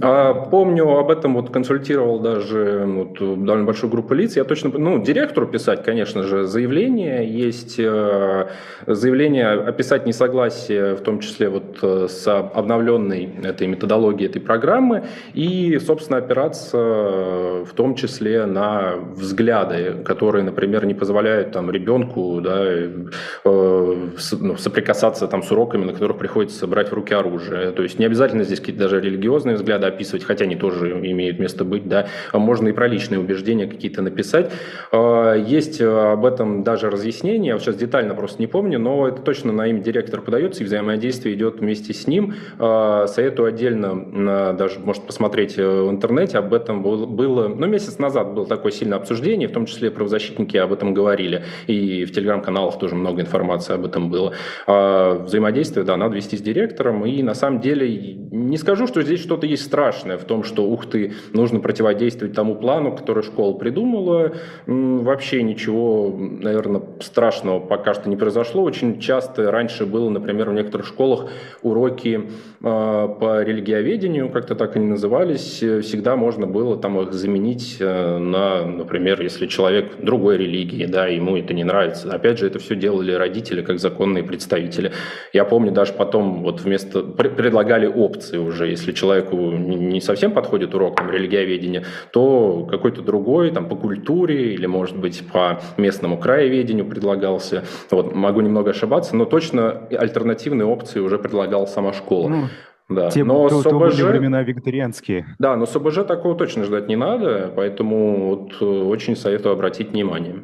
а, 0.00 0.32
помню, 0.32 0.88
об 0.96 1.10
этом 1.10 1.34
вот 1.34 1.50
консультировал 1.50 2.20
даже 2.20 2.84
вот, 2.86 3.18
довольно 3.18 3.64
большую 3.64 3.90
группу 3.90 4.14
лиц. 4.14 4.34
Я 4.34 4.44
точно, 4.44 4.70
ну, 4.78 4.98
директору 5.02 5.46
писать, 5.46 5.84
конечно 5.84 6.22
же, 6.22 6.44
заявление. 6.44 7.28
Есть 7.28 7.78
э, 7.78 8.48
заявление 8.86 9.48
описать 9.48 10.06
несогласие, 10.06 10.94
в 10.94 11.00
том 11.02 11.20
числе 11.20 11.50
вот 11.50 11.78
э, 11.82 12.06
с 12.08 12.26
обновленной 12.26 13.30
этой 13.44 13.66
методологией 13.66 14.30
этой 14.30 14.40
программы. 14.40 15.04
И, 15.34 15.78
собственно, 15.78 16.18
опираться 16.18 16.78
в 16.78 17.72
том 17.74 17.94
числе 17.94 18.46
на 18.46 18.94
взгляды, 18.96 20.02
которые, 20.02 20.44
например, 20.44 20.86
не 20.86 20.94
позволяют 20.94 21.52
там 21.52 21.70
ребенку 21.70 22.40
да, 22.40 22.64
э, 22.64 22.98
ну, 23.44 24.56
соприкасаться 24.56 25.28
там 25.28 25.42
с 25.42 25.52
уроками, 25.52 25.84
на 25.84 25.92
которых 25.92 26.16
приходится 26.16 26.66
брать 26.66 26.90
в 26.90 26.94
руки 26.94 27.12
оружие. 27.12 27.72
То 27.72 27.82
есть 27.82 27.98
не 27.98 28.06
обязательно 28.06 28.44
здесь 28.44 28.60
какие-то 28.60 28.84
даже 28.84 29.00
религиозные 29.02 29.57
взгляды 29.58 29.86
описывать, 29.86 30.24
хотя 30.24 30.44
они 30.44 30.56
тоже 30.56 30.90
имеют 30.90 31.38
место 31.38 31.64
быть, 31.64 31.88
да, 31.88 32.08
можно 32.32 32.68
и 32.68 32.72
про 32.72 32.88
личные 32.88 33.20
убеждения 33.20 33.66
какие-то 33.66 34.02
написать. 34.02 34.50
А, 34.92 35.34
есть 35.34 35.80
об 35.80 36.24
этом 36.24 36.62
даже 36.62 36.90
разъяснение, 36.90 37.52
я 37.52 37.58
сейчас 37.58 37.76
детально 37.76 38.14
просто 38.14 38.40
не 38.40 38.46
помню, 38.46 38.78
но 38.78 39.08
это 39.08 39.22
точно 39.22 39.52
на 39.52 39.66
имя 39.66 39.80
директора 39.80 40.20
подается, 40.20 40.62
и 40.62 40.66
взаимодействие 40.66 41.34
идет 41.34 41.60
вместе 41.60 41.92
с 41.92 42.06
ним. 42.06 42.34
А, 42.58 43.06
советую 43.06 43.48
отдельно, 43.48 44.54
даже, 44.54 44.80
может, 44.80 45.02
посмотреть 45.04 45.58
э, 45.58 45.66
в 45.66 45.90
интернете, 45.90 46.38
об 46.38 46.54
этом 46.54 46.82
было, 46.82 47.48
ну, 47.48 47.66
месяц 47.66 47.98
назад 47.98 48.34
было 48.34 48.46
такое 48.46 48.72
сильное 48.72 48.98
обсуждение, 48.98 49.48
в 49.48 49.52
том 49.52 49.66
числе 49.66 49.90
правозащитники 49.90 50.56
об 50.56 50.72
этом 50.72 50.94
говорили, 50.94 51.44
и 51.66 52.04
в 52.04 52.12
телеграм-каналах 52.12 52.78
тоже 52.78 52.94
много 52.94 53.20
информации 53.20 53.74
об 53.74 53.84
этом 53.84 54.10
было. 54.10 54.32
А, 54.66 55.22
взаимодействие, 55.22 55.84
да, 55.84 55.96
надо 55.96 56.16
вести 56.16 56.36
с 56.36 56.40
директором, 56.40 57.04
и 57.04 57.22
на 57.22 57.34
самом 57.34 57.60
деле 57.60 57.88
не 58.14 58.56
скажу, 58.56 58.86
что 58.86 59.02
здесь 59.02 59.20
что-то 59.20 59.46
есть 59.48 59.64
страшное 59.64 60.18
в 60.18 60.24
том, 60.24 60.44
что, 60.44 60.64
ух 60.64 60.86
ты, 60.86 61.12
нужно 61.32 61.60
противодействовать 61.60 62.34
тому 62.34 62.54
плану, 62.54 62.96
который 62.96 63.22
школа 63.22 63.54
придумала. 63.54 64.32
Вообще 64.66 65.42
ничего, 65.42 66.14
наверное, 66.16 66.82
страшного 67.00 67.60
пока 67.60 67.94
что 67.94 68.08
не 68.08 68.16
произошло. 68.16 68.62
Очень 68.62 69.00
часто 69.00 69.50
раньше 69.50 69.86
было, 69.86 70.08
например, 70.08 70.50
в 70.50 70.54
некоторых 70.54 70.86
школах 70.86 71.30
уроки 71.62 72.30
а, 72.62 73.08
по 73.08 73.42
религиоведению, 73.42 74.30
как-то 74.30 74.54
так 74.54 74.76
они 74.76 74.86
назывались, 74.86 75.58
всегда 75.58 76.16
можно 76.16 76.46
было 76.46 76.76
там 76.76 77.00
их 77.00 77.12
заменить 77.12 77.76
э, 77.80 78.18
на, 78.18 78.64
например, 78.64 79.20
если 79.22 79.46
человек 79.46 79.92
другой 80.02 80.38
религии, 80.38 80.84
да, 80.86 81.06
ему 81.06 81.36
это 81.36 81.54
не 81.54 81.64
нравится. 81.64 82.10
Опять 82.12 82.38
же, 82.38 82.46
это 82.46 82.58
все 82.58 82.74
делали 82.74 83.12
родители 83.12 83.62
как 83.62 83.78
законные 83.78 84.24
представители. 84.24 84.92
Я 85.32 85.44
помню, 85.44 85.72
даже 85.72 85.92
потом 85.92 86.42
вот 86.42 86.60
вместо 86.60 87.02
предлагали 87.02 87.86
опции 87.86 88.38
уже, 88.38 88.68
если 88.68 88.92
человеку 88.92 89.36
не 89.38 90.00
совсем 90.00 90.32
подходит 90.32 90.74
урок 90.74 90.96
там, 90.96 91.10
религиоведения, 91.10 91.84
то 92.12 92.66
какой-то 92.70 93.02
другой 93.02 93.50
там 93.50 93.68
по 93.68 93.76
культуре 93.76 94.54
или, 94.54 94.66
может 94.66 94.98
быть, 94.98 95.22
по 95.32 95.60
местному 95.76 96.18
краеведению 96.18 96.86
предлагался. 96.86 97.64
Вот, 97.90 98.14
могу 98.14 98.40
немного 98.40 98.70
ошибаться, 98.70 99.16
но 99.16 99.24
точно 99.24 99.86
альтернативные 99.90 100.66
опции 100.66 101.00
уже 101.00 101.18
предлагала 101.18 101.66
сама 101.66 101.92
школа. 101.92 102.28
Ну, 102.28 102.44
да. 102.88 103.10
Те, 103.10 103.22
но 103.22 103.48
то, 103.48 103.60
с 103.60 103.66
ОБЖ... 103.66 104.00
времена 104.00 104.42
вегетарианские. 104.42 105.26
Да, 105.38 105.56
но 105.56 105.66
с 105.66 105.76
ОБЖ 105.76 106.06
такого 106.06 106.34
точно 106.34 106.64
ждать 106.64 106.88
не 106.88 106.96
надо, 106.96 107.52
поэтому 107.54 108.30
вот 108.30 108.52
э, 108.60 108.64
очень 108.64 109.14
советую 109.14 109.52
обратить 109.52 109.90
внимание. 109.90 110.36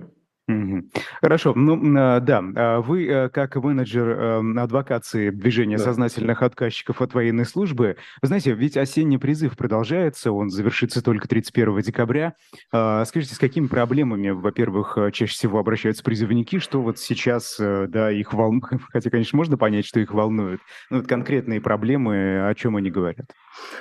Хорошо, 1.22 1.54
ну 1.54 1.80
а, 1.98 2.20
да, 2.20 2.44
а 2.54 2.80
вы 2.82 3.06
э, 3.06 3.28
как 3.30 3.56
менеджер 3.56 4.08
эм, 4.08 4.58
адвокации 4.58 5.30
движения 5.30 5.78
да. 5.78 5.84
сознательных 5.84 6.42
отказчиков 6.42 7.00
от 7.00 7.14
военной 7.14 7.46
службы, 7.46 7.96
вы 8.20 8.28
знаете, 8.28 8.52
ведь 8.52 8.76
осенний 8.76 9.16
призыв 9.16 9.56
продолжается, 9.56 10.32
он 10.32 10.50
завершится 10.50 11.02
только 11.02 11.28
31 11.28 11.80
декабря. 11.80 12.34
А, 12.70 13.06
скажите, 13.06 13.34
с 13.34 13.38
какими 13.38 13.68
проблемами, 13.68 14.30
во-первых, 14.30 14.98
э, 14.98 15.12
чаще 15.12 15.32
всего 15.32 15.58
обращаются 15.58 16.04
призывники, 16.04 16.58
что 16.58 16.82
вот 16.82 16.98
сейчас, 16.98 17.56
э, 17.58 17.86
да, 17.88 18.10
их 18.10 18.34
волнует, 18.34 18.64
хотя, 18.92 19.08
конечно, 19.08 19.38
можно 19.38 19.56
понять, 19.56 19.86
что 19.86 20.00
их 20.00 20.12
волнует, 20.12 20.60
но 20.90 20.98
вот 20.98 21.06
конкретные 21.06 21.62
проблемы, 21.62 22.46
о 22.46 22.54
чем 22.54 22.76
они 22.76 22.90
говорят? 22.90 23.30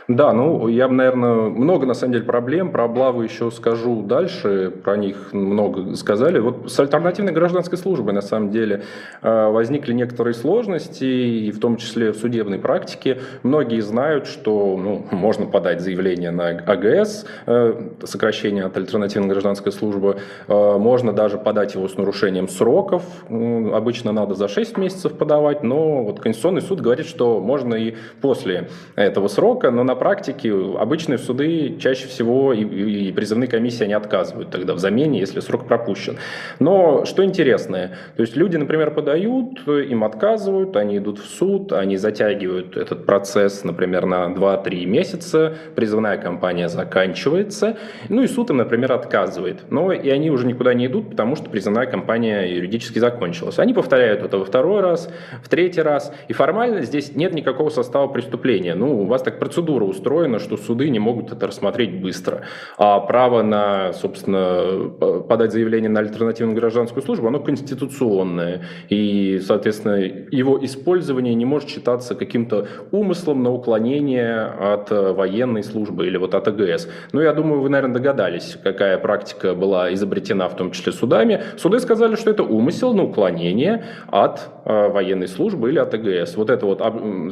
Да, 0.07 0.31
ну, 0.33 0.67
я 0.67 0.87
наверное, 0.87 1.49
много, 1.49 1.85
на 1.85 1.93
самом 1.93 2.13
деле, 2.13 2.25
проблем, 2.25 2.71
про 2.71 2.85
облавы 2.85 3.25
еще 3.25 3.51
скажу 3.51 4.03
дальше, 4.03 4.71
про 4.83 4.95
них 4.95 5.33
много 5.33 5.95
сказали. 5.95 6.39
Вот 6.39 6.52
с 6.67 6.79
альтернативной 6.79 7.33
гражданской 7.33 7.77
службой, 7.77 8.13
на 8.13 8.21
самом 8.21 8.51
деле, 8.51 8.83
э, 9.21 9.47
возникли 9.47 9.93
некоторые 9.93 10.33
сложности, 10.33 11.03
и 11.03 11.51
в 11.51 11.59
том 11.59 11.77
числе 11.77 12.11
в 12.11 12.17
судебной 12.17 12.59
практике. 12.59 13.19
Многие 13.43 13.81
знают, 13.81 14.27
что 14.27 14.77
ну, 14.77 15.05
можно 15.11 15.45
подать 15.45 15.81
заявление 15.81 16.31
на 16.31 16.49
АГС, 16.49 17.25
э, 17.45 17.89
сокращение 18.03 18.65
от 18.65 18.77
альтернативной 18.77 19.29
гражданской 19.29 19.71
службы, 19.71 20.17
э, 20.47 20.77
можно 20.77 21.13
даже 21.13 21.37
подать 21.37 21.75
его 21.75 21.87
с 21.87 21.97
нарушением 21.97 22.47
сроков, 22.47 23.03
обычно 23.29 24.11
надо 24.11 24.33
за 24.33 24.47
6 24.47 24.77
месяцев 24.77 25.13
подавать, 25.13 25.63
но 25.63 26.03
вот 26.03 26.19
Конституционный 26.19 26.61
суд 26.61 26.81
говорит, 26.81 27.07
что 27.07 27.39
можно 27.39 27.75
и 27.75 27.95
после 28.21 28.69
этого 28.95 29.27
срока, 29.27 29.71
но 29.71 29.83
на 29.83 29.95
практике 29.95 30.53
обычные 30.79 31.17
суды 31.17 31.77
чаще 31.79 32.07
всего 32.07 32.53
и, 32.53 33.11
призывные 33.11 33.47
комиссии 33.47 33.83
они 33.83 33.93
отказывают 33.93 34.49
тогда 34.49 34.73
в 34.73 34.79
замене, 34.79 35.19
если 35.19 35.39
срок 35.39 35.67
пропущен. 35.67 36.17
Но 36.59 37.05
что 37.05 37.23
интересное, 37.23 37.97
то 38.15 38.21
есть 38.21 38.35
люди, 38.35 38.57
например, 38.57 38.91
подают, 38.91 39.67
им 39.67 40.03
отказывают, 40.03 40.75
они 40.75 40.97
идут 40.97 41.19
в 41.19 41.25
суд, 41.25 41.73
они 41.73 41.97
затягивают 41.97 42.77
этот 42.77 43.05
процесс, 43.05 43.63
например, 43.63 44.05
на 44.05 44.25
2-3 44.27 44.85
месяца, 44.85 45.55
призывная 45.75 46.17
кампания 46.17 46.69
заканчивается, 46.69 47.77
ну 48.09 48.21
и 48.23 48.27
суд 48.27 48.49
им, 48.49 48.57
например, 48.57 48.91
отказывает. 48.91 49.63
Но 49.69 49.91
и 49.91 50.09
они 50.09 50.31
уже 50.31 50.45
никуда 50.45 50.73
не 50.73 50.87
идут, 50.87 51.11
потому 51.11 51.35
что 51.35 51.49
призывная 51.49 51.85
кампания 51.85 52.45
юридически 52.45 52.99
закончилась. 52.99 53.59
Они 53.59 53.73
повторяют 53.73 54.23
это 54.23 54.37
во 54.37 54.45
второй 54.45 54.81
раз, 54.81 55.09
в 55.43 55.49
третий 55.49 55.81
раз, 55.81 56.13
и 56.27 56.33
формально 56.33 56.81
здесь 56.81 57.15
нет 57.15 57.33
никакого 57.33 57.69
состава 57.69 58.07
преступления. 58.07 58.75
Ну, 58.75 59.01
у 59.01 59.05
вас 59.05 59.21
так 59.21 59.39
процедура 59.39 59.83
устроена, 59.83 60.39
что 60.39 60.57
суды 60.57 60.89
не 60.89 60.99
могут 60.99 61.31
это 61.31 61.47
рассмотреть 61.47 62.01
быстро. 62.01 62.41
А 62.77 62.99
право 62.99 63.41
на, 63.41 63.93
собственно, 63.93 64.89
подать 65.27 65.51
заявление 65.51 65.89
на 65.89 65.99
альтернативную 66.33 66.55
гражданскую 66.55 67.03
службу, 67.03 67.27
оно 67.27 67.39
конституционное. 67.39 68.61
И, 68.89 69.39
соответственно, 69.45 69.95
его 70.31 70.63
использование 70.65 71.33
не 71.35 71.45
может 71.45 71.69
считаться 71.69 72.15
каким-то 72.15 72.67
умыслом 72.91 73.43
на 73.43 73.51
уклонение 73.51 74.41
от 74.43 74.91
э, 74.91 75.13
военной 75.13 75.63
службы 75.63 76.07
или 76.07 76.17
вот 76.17 76.33
от 76.33 76.47
АГС. 76.47 76.89
Но 77.11 77.21
я 77.21 77.33
думаю, 77.33 77.61
вы, 77.61 77.69
наверное, 77.69 77.95
догадались, 77.95 78.57
какая 78.63 78.97
практика 78.97 79.53
была 79.53 79.93
изобретена, 79.93 80.49
в 80.49 80.55
том 80.55 80.71
числе 80.71 80.91
судами. 80.91 81.41
Суды 81.57 81.79
сказали, 81.79 82.15
что 82.15 82.31
это 82.31 82.43
умысел 82.43 82.93
на 82.93 83.03
уклонение 83.03 83.83
от 84.07 84.49
военной 84.65 85.27
службы 85.27 85.69
или 85.69 85.79
от 85.79 85.93
АГС. 85.93 86.37
Вот 86.37 86.49
это 86.49 86.65
вот 86.65 86.81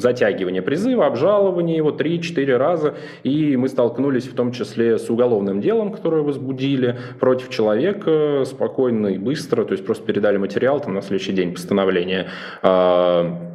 затягивание 0.02 0.62
призыва, 0.62 1.06
обжалование 1.06 1.78
его 1.78 1.92
3-4 1.92 2.58
раза. 2.58 2.96
И 3.24 3.56
мы 3.58 3.70
столкнулись 3.70 4.28
в 4.28 4.36
том 4.36 4.52
числе 4.52 4.98
с 4.98 5.10
уголовным 5.10 5.62
делом, 5.62 5.92
которое 5.92 6.24
возбудили 6.24 6.98
против 7.20 7.50
человека 7.50 8.44
спокойно 8.46 9.08
и 9.08 9.18
быстро, 9.18 9.64
то 9.66 9.74
есть 9.74 9.86
просто 9.86 10.06
передали 10.06 10.38
материал, 10.38 10.80
там 10.80 10.94
на 10.94 11.02
следующий 11.02 11.34
день 11.34 11.54
постановление 11.54 12.28
а, 12.62 13.52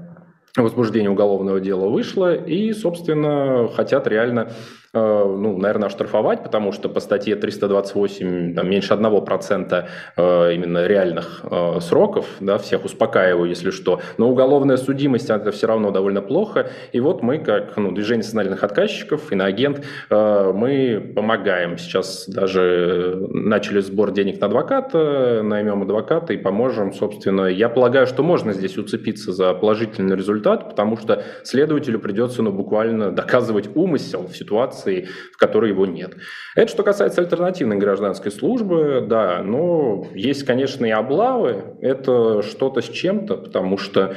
возбуждение 0.57 1.11
уголовного 1.11 1.61
дела 1.61 1.89
вышло, 1.89 2.35
и, 2.35 2.73
собственно, 2.73 3.69
хотят 3.75 4.07
реально 4.07 4.49
Э, 4.86 4.86
ну, 4.97 5.57
наверное, 5.59 5.89
оштрафовать, 5.89 6.43
потому 6.43 6.73
что 6.73 6.89
по 6.89 7.01
статье 7.01 7.37
328 7.37 8.55
там, 8.55 8.71
меньше 8.71 8.95
1% 8.95 9.85
э, 10.17 10.55
именно 10.55 10.87
реальных 10.87 11.45
э, 11.51 11.81
сроков, 11.81 12.27
да, 12.41 12.59
всех 12.59 12.85
успокаиваю, 12.85 13.49
если 13.49 13.71
что. 13.71 14.01
Но 14.19 14.31
уголовная 14.31 14.77
судимость, 14.77 15.31
это 15.31 15.51
все 15.51 15.67
равно 15.67 15.91
довольно 15.91 16.23
плохо. 16.23 16.71
И 16.93 17.01
вот 17.01 17.23
мы, 17.23 17.39
как 17.39 17.77
ну, 17.77 17.93
движение 17.93 18.23
социальных 18.23 18.65
отказчиков, 18.65 19.33
иноагент, 19.33 19.85
мы 20.11 21.13
помогаем. 21.15 21.79
Сейчас 21.79 22.29
даже 22.29 23.27
начали 23.31 23.81
сбор 23.81 24.13
денег 24.13 24.41
на 24.41 24.47
адвоката, 24.47 25.43
наймем 25.43 25.83
адвоката 25.83 26.33
и 26.33 26.37
поможем, 26.37 26.93
собственно. 26.93 27.47
Я 27.47 27.69
полагаю, 27.69 28.07
что 28.07 28.23
можно 28.23 28.53
здесь 28.53 28.79
уцепиться 28.79 29.33
за 29.33 29.55
положительный 29.55 30.17
результат, 30.17 30.71
потому 30.71 30.97
что 30.97 31.23
следователю 31.43 31.99
придется 31.99 32.43
ну, 32.43 32.53
буквально 32.53 33.11
доказывать 33.11 33.69
умысел 33.75 34.27
в 34.27 34.37
ситуации, 34.37 34.86
ситуации, 34.87 35.09
в 35.33 35.37
которой 35.37 35.71
его 35.71 35.87
нет. 35.87 36.17
Это 36.55 36.71
что 36.71 36.83
касается 36.83 37.21
альтернативной 37.21 37.77
гражданской 37.77 38.31
службы, 38.31 39.05
да, 39.07 39.43
но 39.43 40.07
есть, 40.15 40.45
конечно, 40.45 40.87
и 40.87 40.91
облавы, 40.91 41.77
это 41.81 42.43
что-то 42.43 42.81
с 42.81 42.89
чем-то, 42.89 43.37
потому 43.37 43.79
что 43.79 44.15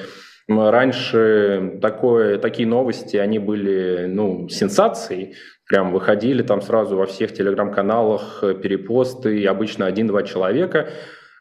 раньше 0.47 1.79
такое, 1.82 2.38
такие 2.39 2.67
новости, 2.67 3.17
они 3.17 3.39
были 3.39 4.08
ну, 4.08 4.49
сенсацией, 4.49 5.36
прям 5.67 5.91
выходили 5.91 6.41
там 6.41 6.62
сразу 6.62 6.97
во 6.97 7.05
всех 7.05 7.34
телеграм-каналах 7.34 8.43
перепосты, 8.62 9.39
и 9.39 9.45
обычно 9.45 9.86
один-два 9.86 10.23
человека. 10.23 10.89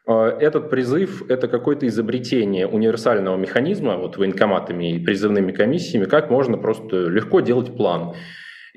Э, 0.07 0.37
этот 0.39 0.69
призыв– 0.69 1.23
это 1.29 1.47
какое-то 1.47 1.87
изобретение 1.87 2.67
универсального 2.67 3.35
механизма 3.35 3.97
вот 3.97 4.17
военкоматами 4.17 4.95
и 4.95 5.03
призывными 5.03 5.51
комиссиями, 5.51 6.05
как 6.05 6.29
можно 6.29 6.57
просто 6.57 7.07
легко 7.07 7.39
делать 7.39 7.75
план. 7.75 8.13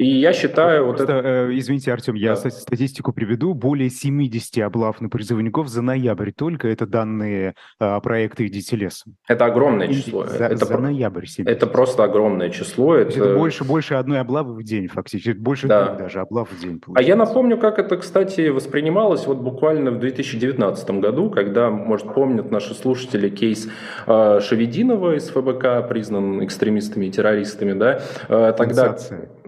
И 0.02 0.18
я 0.18 0.32
считаю... 0.32 0.86
Просто, 0.86 1.06
вот 1.06 1.14
это... 1.14 1.28
э, 1.28 1.58
извините, 1.58 1.92
Артем, 1.92 2.14
я 2.14 2.34
да. 2.34 2.50
статистику 2.50 3.12
приведу. 3.12 3.54
Более 3.54 3.90
70 3.90 4.58
облав 4.58 5.00
на 5.00 5.08
призывников 5.08 5.68
за 5.68 5.82
ноябрь 5.82 6.32
только. 6.32 6.68
Это 6.68 6.86
данные 6.86 7.54
э, 7.78 8.00
проекта 8.00 8.46
«Идите 8.46 8.76
лесом». 8.76 9.14
Это 9.28 9.44
огромное 9.44 9.88
число. 9.88 10.26
За, 10.26 10.46
это 10.46 10.64
за 10.64 10.78
ноябрь 10.78 11.26
70. 11.26 11.50
Это 11.50 11.66
просто 11.66 12.04
огромное 12.04 12.50
число. 12.50 12.96
Это... 12.96 13.10
это 13.10 13.36
больше, 13.36 13.64
больше 13.64 13.94
одной 13.94 14.20
облавы 14.20 14.54
в 14.54 14.62
день 14.64 14.88
фактически. 14.88 15.36
Больше 15.36 15.68
да. 15.68 15.86
двух 15.86 15.98
даже 15.98 16.20
облав 16.20 16.50
в 16.50 16.60
день. 16.60 16.80
Получается. 16.80 16.92
А 16.96 17.02
я 17.02 17.16
напомню, 17.16 17.58
как 17.58 17.78
это, 17.78 17.96
кстати, 17.96 18.48
воспринималось 18.48 19.26
вот 19.26 19.38
буквально 19.38 19.92
в 19.92 19.98
2019 20.00 20.90
году, 20.90 21.30
когда, 21.30 21.70
может, 21.70 22.12
помнят 22.12 22.50
наши 22.50 22.74
слушатели 22.74 23.28
кейс 23.28 23.68
э, 24.06 24.40
Шевединова 24.40 25.16
из 25.16 25.28
ФБК, 25.28 25.88
признан 25.88 26.44
экстремистами 26.44 27.06
и 27.06 27.10
террористами. 27.10 27.72
Да? 27.72 28.00
Э, 28.28 28.52
тогда... 28.56 28.96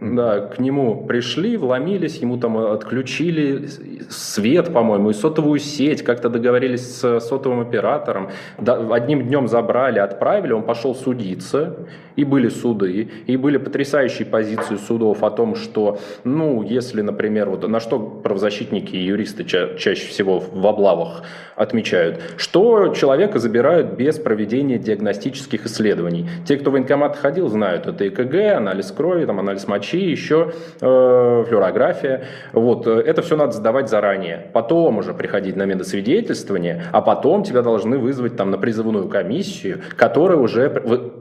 Да, 0.04 0.40
к 0.40 0.58
нему 0.58 1.06
пришли, 1.06 1.56
вломились, 1.56 2.18
ему 2.18 2.36
там 2.36 2.58
отключили 2.58 3.68
свет, 4.10 4.70
по-моему, 4.70 5.10
и 5.10 5.14
сотовую 5.14 5.58
сеть, 5.58 6.02
как-то 6.02 6.28
договорились 6.28 6.82
с 6.82 7.20
сотовым 7.20 7.60
оператором, 7.60 8.28
одним 8.58 9.26
днем 9.26 9.48
забрали, 9.48 9.98
отправили, 9.98 10.52
он 10.52 10.64
пошел 10.64 10.94
судиться, 10.94 11.86
и 12.16 12.24
были 12.24 12.48
суды, 12.48 13.08
и 13.26 13.36
были 13.38 13.56
потрясающие 13.56 14.26
позиции 14.26 14.76
судов 14.76 15.22
о 15.22 15.30
том, 15.30 15.56
что, 15.56 15.98
ну, 16.22 16.62
если, 16.62 17.00
например, 17.00 17.48
вот 17.48 17.66
на 17.66 17.80
что 17.80 17.98
правозащитники 17.98 18.94
и 18.94 19.04
юристы 19.04 19.44
ча- 19.44 19.74
чаще 19.78 20.06
всего 20.06 20.38
в 20.38 20.66
облавах 20.66 21.22
отмечают, 21.56 22.20
что 22.36 22.88
человека 22.88 23.38
забирают 23.38 23.94
без 23.94 24.18
проведения 24.18 24.78
диагностических 24.78 25.66
исследований. 25.66 26.28
Те, 26.46 26.56
кто 26.56 26.70
в 26.70 26.74
военкомат 26.74 27.16
ходил, 27.16 27.48
знают, 27.48 27.86
это 27.86 28.06
ЭКГ, 28.06 28.56
анализ 28.56 28.92
крови, 28.92 29.24
там, 29.24 29.40
анализ 29.40 29.66
мочи, 29.66 29.93
еще 29.98 30.52
э, 30.80 31.44
флюорография. 31.48 32.24
Вот, 32.52 32.86
это 32.86 33.22
все 33.22 33.36
надо 33.36 33.52
сдавать 33.52 33.88
заранее. 33.88 34.46
Потом 34.52 34.98
уже 34.98 35.14
приходить 35.14 35.56
на 35.56 35.64
медосвидетельствование, 35.64 36.84
а 36.92 37.00
потом 37.00 37.42
тебя 37.42 37.62
должны 37.62 37.98
вызвать 37.98 38.36
там 38.36 38.50
на 38.50 38.58
призывную 38.58 39.08
комиссию, 39.08 39.80
которая 39.96 40.38
уже 40.38 40.68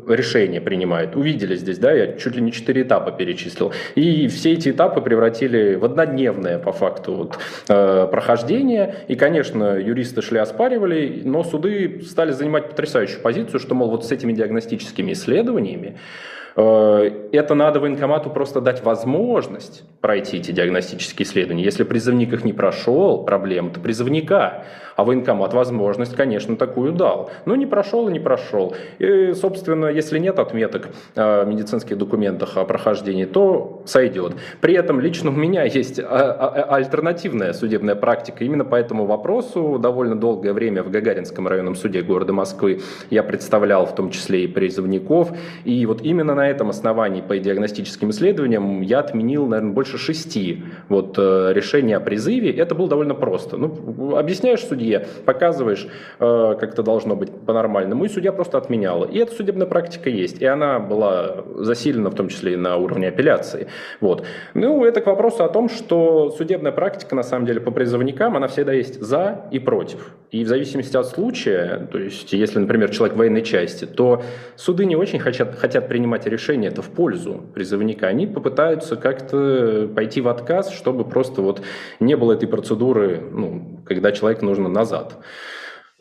решение 0.07 0.62
принимает. 0.62 1.15
Увидели 1.15 1.55
здесь, 1.55 1.77
да, 1.77 1.91
я 1.91 2.13
чуть 2.13 2.36
ли 2.36 2.41
не 2.41 2.51
четыре 2.51 2.83
этапа 2.83 3.12
перечислил. 3.12 3.73
И 3.95 4.27
все 4.27 4.53
эти 4.53 4.69
этапы 4.69 5.01
превратили 5.01 5.75
в 5.75 5.86
однодневное, 5.86 6.59
по 6.59 6.71
факту, 6.71 7.13
вот, 7.13 7.39
э, 7.69 8.07
прохождение. 8.12 8.95
И, 9.07 9.15
конечно, 9.15 9.77
юристы 9.77 10.21
шли 10.21 10.39
оспаривали, 10.39 11.21
но 11.23 11.43
суды 11.43 12.01
стали 12.07 12.31
занимать 12.31 12.69
потрясающую 12.69 13.21
позицию, 13.21 13.59
что, 13.59 13.75
мол, 13.75 13.89
вот 13.89 14.05
с 14.05 14.12
этими 14.12 14.33
диагностическими 14.33 15.13
исследованиями 15.13 15.88
э, 15.88 16.42
это 16.55 17.55
надо 17.55 17.79
военкомату 17.79 18.29
просто 18.29 18.61
дать 18.61 18.83
возможность 18.83 19.83
пройти 20.01 20.37
эти 20.37 20.51
диагностические 20.51 21.25
исследования. 21.25 21.63
Если 21.63 21.83
призывник 21.83 22.33
их 22.33 22.43
не 22.43 22.53
прошел, 22.53 23.23
проблема-то 23.23 23.79
призывника. 23.79 24.65
А 24.95 25.03
военкомат 25.03 25.53
возможность, 25.53 26.15
конечно, 26.15 26.55
такую 26.55 26.91
дал. 26.91 27.31
Но 27.45 27.55
не 27.55 27.65
прошел 27.65 28.07
и 28.09 28.11
не 28.11 28.19
прошел. 28.19 28.75
И, 28.99 29.33
собственно, 29.33 29.87
если 29.87 30.19
нет 30.19 30.39
отметок 30.39 30.89
в 31.15 31.45
медицинских 31.45 31.97
документах 31.97 32.57
о 32.57 32.65
прохождении, 32.65 33.25
то 33.25 33.81
сойдет. 33.85 34.33
При 34.61 34.75
этом 34.75 34.99
лично 34.99 35.31
у 35.31 35.33
меня 35.33 35.63
есть 35.63 35.99
а, 35.99 36.03
а, 36.03 36.47
а, 36.47 36.75
альтернативная 36.75 37.53
судебная 37.53 37.95
практика. 37.95 38.43
Именно 38.43 38.65
по 38.65 38.75
этому 38.75 39.05
вопросу 39.05 39.79
довольно 39.79 40.15
долгое 40.15 40.53
время 40.53 40.83
в 40.83 40.91
Гагаринском 40.91 41.47
районном 41.47 41.75
суде 41.75 42.01
города 42.01 42.33
Москвы 42.33 42.81
я 43.09 43.23
представлял 43.23 43.85
в 43.85 43.95
том 43.95 44.11
числе 44.11 44.43
и 44.43 44.47
призывников. 44.47 45.31
И 45.65 45.85
вот 45.85 46.01
именно 46.01 46.35
на 46.35 46.42
этом 46.49 46.69
основании 46.69 47.21
по 47.21 47.38
диагностическим 47.38 48.12
исследованиям 48.12 48.82
я 48.82 48.99
отменил, 48.99 49.47
наверное, 49.47 49.73
больше 49.73 49.97
шести 49.97 50.63
вот, 50.89 51.15
э, 51.17 51.51
решений 51.53 51.93
о 51.93 51.99
призыве. 51.99 52.51
Это 52.51 52.75
было 52.75 52.88
довольно 52.88 53.15
просто. 53.15 53.58
Ну, 53.58 54.15
объясняешь 54.15 54.62
судье, 54.62 54.84
судье, 54.84 55.06
показываешь, 55.25 55.88
э, 56.19 56.56
как 56.60 56.73
это 56.73 56.84
должно 56.84 57.15
быть 57.15 57.32
по-нормальному, 57.45 58.06
и 58.06 58.10
судья 58.10 58.32
просто 58.32 58.58
отменяла. 58.58 59.06
И 59.06 59.17
эта 59.17 59.34
судебная 59.34 59.67
практика 59.67 60.10
есть, 60.10 60.41
и 60.41 60.45
она 60.45 60.79
была 60.79 61.43
засилена 61.56 62.10
в 62.10 62.15
том 62.15 62.27
числе 62.27 62.53
и 62.53 62.56
на 62.56 62.77
уровне 62.77 63.08
апелляции. 63.08 63.67
Вот. 64.01 64.25
Ну, 64.53 64.86
это 64.86 65.01
к 65.01 65.08
вопросу 65.08 65.43
о 65.43 65.49
том, 65.49 65.69
что 65.69 66.32
судебная 66.32 66.71
практика, 66.71 67.15
на 67.15 67.23
самом 67.23 67.45
деле, 67.45 67.62
по 67.62 67.71
призывникам, 67.71 68.36
она 68.36 68.47
всегда 68.47 68.73
есть 68.73 69.01
за 69.01 69.45
и 69.51 69.60
против. 69.60 70.13
И 70.32 70.43
в 70.43 70.47
зависимости 70.47 70.97
от 70.97 71.08
случая, 71.08 71.88
то 71.91 71.99
есть, 71.99 72.34
если, 72.34 72.60
например, 72.60 72.89
человек 72.89 73.15
в 73.15 73.19
военной 73.19 73.43
части, 73.43 73.86
то 73.86 74.23
суды 74.56 74.86
не 74.86 74.95
очень 74.95 75.19
хотят, 75.19 75.56
хотят 75.56 75.88
принимать 75.88 76.25
решение 76.33 76.69
это 76.69 76.81
в 76.81 76.89
пользу 76.89 77.45
призывника. 77.53 78.07
Они 78.07 78.27
попытаются 78.27 78.95
как-то 78.95 79.89
пойти 79.95 80.19
в 80.21 80.27
отказ, 80.27 80.71
чтобы 80.71 81.05
просто 81.05 81.41
вот 81.41 81.61
не 81.99 82.17
было 82.17 82.33
этой 82.33 82.47
процедуры, 82.47 83.23
ну, 83.31 83.81
когда 83.85 84.11
человек 84.11 84.41
нужно 84.41 84.67
назад 84.67 85.19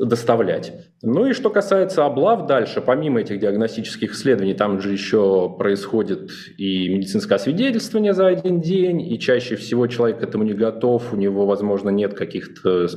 доставлять. 0.04 0.72
Ну 1.02 1.26
и 1.26 1.32
что 1.32 1.50
касается 1.50 2.04
облав 2.04 2.46
дальше, 2.46 2.80
помимо 2.80 3.20
этих 3.20 3.38
диагностических 3.38 4.12
исследований, 4.12 4.54
там 4.54 4.80
же 4.80 4.92
еще 4.92 5.54
происходит 5.56 6.30
и 6.58 6.88
медицинское 6.88 7.36
освидетельствование 7.36 8.12
за 8.12 8.26
один 8.26 8.60
день, 8.60 9.00
и 9.00 9.18
чаще 9.18 9.56
всего 9.56 9.86
человек 9.86 10.18
к 10.18 10.22
этому 10.22 10.44
не 10.44 10.54
готов, 10.54 11.12
у 11.12 11.16
него, 11.16 11.46
возможно, 11.46 11.90
нет 11.90 12.14
каких-то 12.14 12.88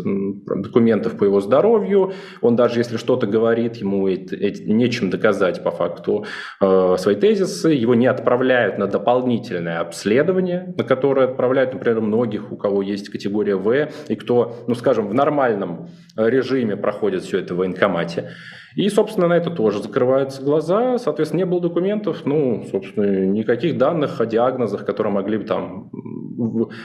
документов 0.61 1.17
по 1.17 1.23
его 1.25 1.41
здоровью, 1.41 2.13
он 2.41 2.55
даже 2.55 2.79
если 2.79 2.97
что-то 2.97 3.27
говорит, 3.27 3.75
ему 3.77 4.07
нечем 4.07 5.09
доказать 5.09 5.63
по 5.63 5.71
факту 5.71 6.25
э, 6.61 6.95
свои 6.97 7.15
тезисы, 7.15 7.69
его 7.69 7.95
не 7.95 8.07
отправляют 8.07 8.77
на 8.77 8.87
дополнительное 8.87 9.79
обследование, 9.79 10.73
на 10.77 10.83
которое 10.83 11.27
отправляют, 11.27 11.73
например, 11.73 12.01
многих, 12.01 12.51
у 12.51 12.57
кого 12.57 12.81
есть 12.81 13.09
категория 13.09 13.55
В, 13.55 13.89
и 14.07 14.15
кто, 14.15 14.63
ну 14.67 14.75
скажем, 14.75 15.07
в 15.07 15.13
нормальном 15.13 15.89
режиме 16.15 16.75
проходит 16.75 16.94
все 17.23 17.39
это 17.39 17.53
в 17.53 17.57
военкомате. 17.57 18.31
И, 18.75 18.89
собственно, 18.89 19.27
на 19.27 19.37
это 19.37 19.49
тоже 19.49 19.81
закрываются 19.81 20.41
глаза. 20.41 20.97
Соответственно, 20.97 21.39
не 21.39 21.45
было 21.45 21.61
документов, 21.61 22.25
ну, 22.25 22.65
собственно, 22.69 23.25
никаких 23.25 23.77
данных 23.77 24.19
о 24.19 24.25
диагнозах, 24.25 24.85
которые 24.85 25.13
могли 25.13 25.37
бы 25.37 25.45
там 25.45 25.89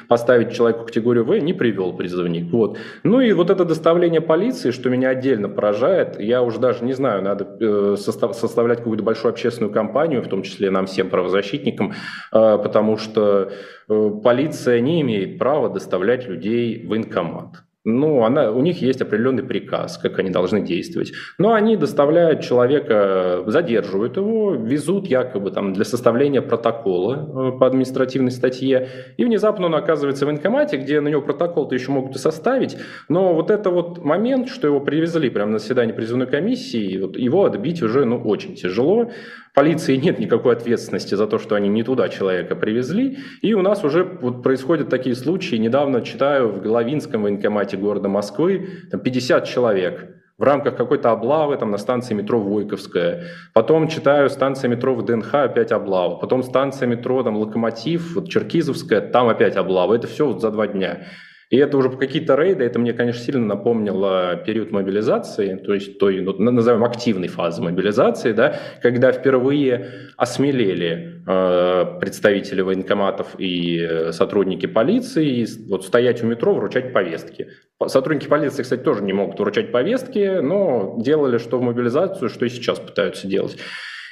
поставить 0.08 0.52
человеку 0.52 0.86
категорию 0.86 1.24
В, 1.24 1.36
не 1.38 1.52
привел 1.52 1.92
призывник. 1.92 2.52
Вот. 2.52 2.78
Ну 3.02 3.20
и 3.20 3.32
вот 3.32 3.50
это 3.50 3.64
доставление 3.64 4.20
полиции, 4.20 4.70
что 4.70 4.88
меня 4.88 5.10
отдельно 5.10 5.48
поражает, 5.48 6.20
я 6.20 6.42
уже 6.42 6.60
даже 6.60 6.84
не 6.84 6.92
знаю, 6.92 7.22
надо 7.22 7.56
э, 7.60 7.96
составлять 7.98 8.78
какую-то 8.78 9.02
большую 9.02 9.30
общественную 9.30 9.72
кампанию, 9.72 10.22
в 10.22 10.28
том 10.28 10.42
числе 10.42 10.70
нам 10.70 10.86
всем 10.86 11.10
правозащитникам, 11.10 11.92
э, 12.32 12.58
потому 12.62 12.96
что 12.96 13.50
э, 13.88 14.10
полиция 14.22 14.80
не 14.80 15.00
имеет 15.00 15.38
права 15.38 15.68
доставлять 15.68 16.28
людей 16.28 16.84
в 16.84 16.90
военкомат. 16.90 17.64
Ну, 17.84 18.24
она, 18.24 18.50
у 18.50 18.60
них 18.60 18.82
есть 18.82 19.00
определенный 19.00 19.42
приказ, 19.42 19.96
как 19.96 20.18
они 20.18 20.28
должны 20.28 20.60
действовать. 20.60 21.12
Но 21.38 21.54
они 21.54 21.78
доставляют 21.78 22.42
человека, 22.42 23.42
задерживают 23.46 24.18
его, 24.18 24.54
везут 24.54 25.06
якобы 25.06 25.50
там 25.50 25.72
для 25.72 25.86
составления 25.86 26.42
протокола 26.42 27.54
э, 27.54 27.58
по 27.58 27.66
административной 27.66 28.32
статье, 28.32 28.88
и 29.16 29.24
внезапно 29.24 29.66
он 29.66 29.74
оказывается 29.74 30.26
в 30.26 30.28
военкомате, 30.28 30.76
где 30.76 31.00
на 31.00 31.08
него 31.08 31.22
протокол-то 31.22 31.74
еще 31.74 31.90
могут 31.90 32.16
и 32.16 32.18
составить, 32.18 32.76
но 33.08 33.32
вот 33.34 33.50
это 33.50 33.70
вот 33.70 34.04
момент, 34.04 34.50
что 34.50 34.66
его 34.66 34.80
привезли 34.80 35.30
прямо 35.30 35.52
на 35.52 35.58
заседание 35.58 35.94
призывной 35.94 36.26
комиссии, 36.26 37.00
вот 37.00 37.16
его 37.16 37.46
отбить 37.46 37.82
уже 37.82 38.04
ну, 38.04 38.20
очень 38.22 38.56
тяжело. 38.56 39.10
Полиции 39.52 39.96
нет 39.96 40.20
никакой 40.20 40.54
ответственности 40.54 41.16
за 41.16 41.26
то, 41.26 41.38
что 41.38 41.56
они 41.56 41.68
не 41.68 41.82
туда 41.82 42.08
человека 42.08 42.54
привезли. 42.54 43.18
И 43.42 43.52
у 43.52 43.62
нас 43.62 43.82
уже 43.82 44.04
вот 44.04 44.44
происходят 44.44 44.88
такие 44.90 45.16
случаи. 45.16 45.56
Недавно 45.56 46.02
читаю 46.02 46.52
в 46.52 46.62
Головинском 46.62 47.22
военкомате 47.22 47.69
города 47.76 48.08
Москвы 48.08 48.68
там 48.90 49.00
50 49.00 49.44
человек 49.46 50.20
в 50.40 50.42
рамках 50.42 50.74
какой-то 50.74 51.10
облавы 51.10 51.58
там, 51.58 51.70
на 51.70 51.76
станции 51.76 52.14
метро 52.14 52.40
Войковская. 52.40 53.26
Потом 53.52 53.88
читаю 53.88 54.30
станция 54.30 54.68
метро 54.68 55.00
ДНХ, 55.02 55.34
опять 55.34 55.70
облава. 55.70 56.16
Потом 56.16 56.42
станция 56.42 56.88
метро 56.88 57.22
там, 57.22 57.36
Локомотив, 57.36 58.14
вот, 58.14 58.30
Черкизовская, 58.30 59.02
там 59.02 59.28
опять 59.28 59.56
облава. 59.56 59.94
Это 59.94 60.06
все 60.06 60.26
вот 60.26 60.40
за 60.40 60.50
два 60.50 60.66
дня. 60.66 61.02
И 61.50 61.56
это 61.56 61.76
уже 61.76 61.90
какие-то 61.90 62.36
рейды, 62.36 62.62
это 62.62 62.78
мне, 62.78 62.92
конечно, 62.92 63.24
сильно 63.24 63.44
напомнило 63.44 64.36
период 64.46 64.70
мобилизации, 64.70 65.56
то 65.56 65.74
есть 65.74 65.98
той, 65.98 66.20
ну, 66.20 66.32
назовем, 66.32 66.84
активной 66.84 67.26
фазы 67.26 67.60
мобилизации, 67.60 68.30
да, 68.30 68.60
когда 68.80 69.10
впервые 69.10 69.90
осмелели 70.16 71.22
э, 71.26 71.98
представители 72.00 72.60
военкоматов 72.60 73.34
и 73.38 73.80
э, 73.80 74.12
сотрудники 74.12 74.66
полиции 74.66 75.44
вот 75.68 75.84
стоять 75.84 76.22
у 76.22 76.26
метро, 76.28 76.54
вручать 76.54 76.92
повестки. 76.92 77.48
Сотрудники 77.84 78.28
полиции, 78.28 78.62
кстати, 78.62 78.82
тоже 78.82 79.02
не 79.02 79.12
могут 79.12 79.40
вручать 79.40 79.72
повестки, 79.72 80.40
но 80.40 80.98
делали 81.00 81.38
что 81.38 81.58
в 81.58 81.62
мобилизацию, 81.62 82.28
что 82.28 82.46
и 82.46 82.48
сейчас 82.48 82.78
пытаются 82.78 83.26
делать. 83.26 83.56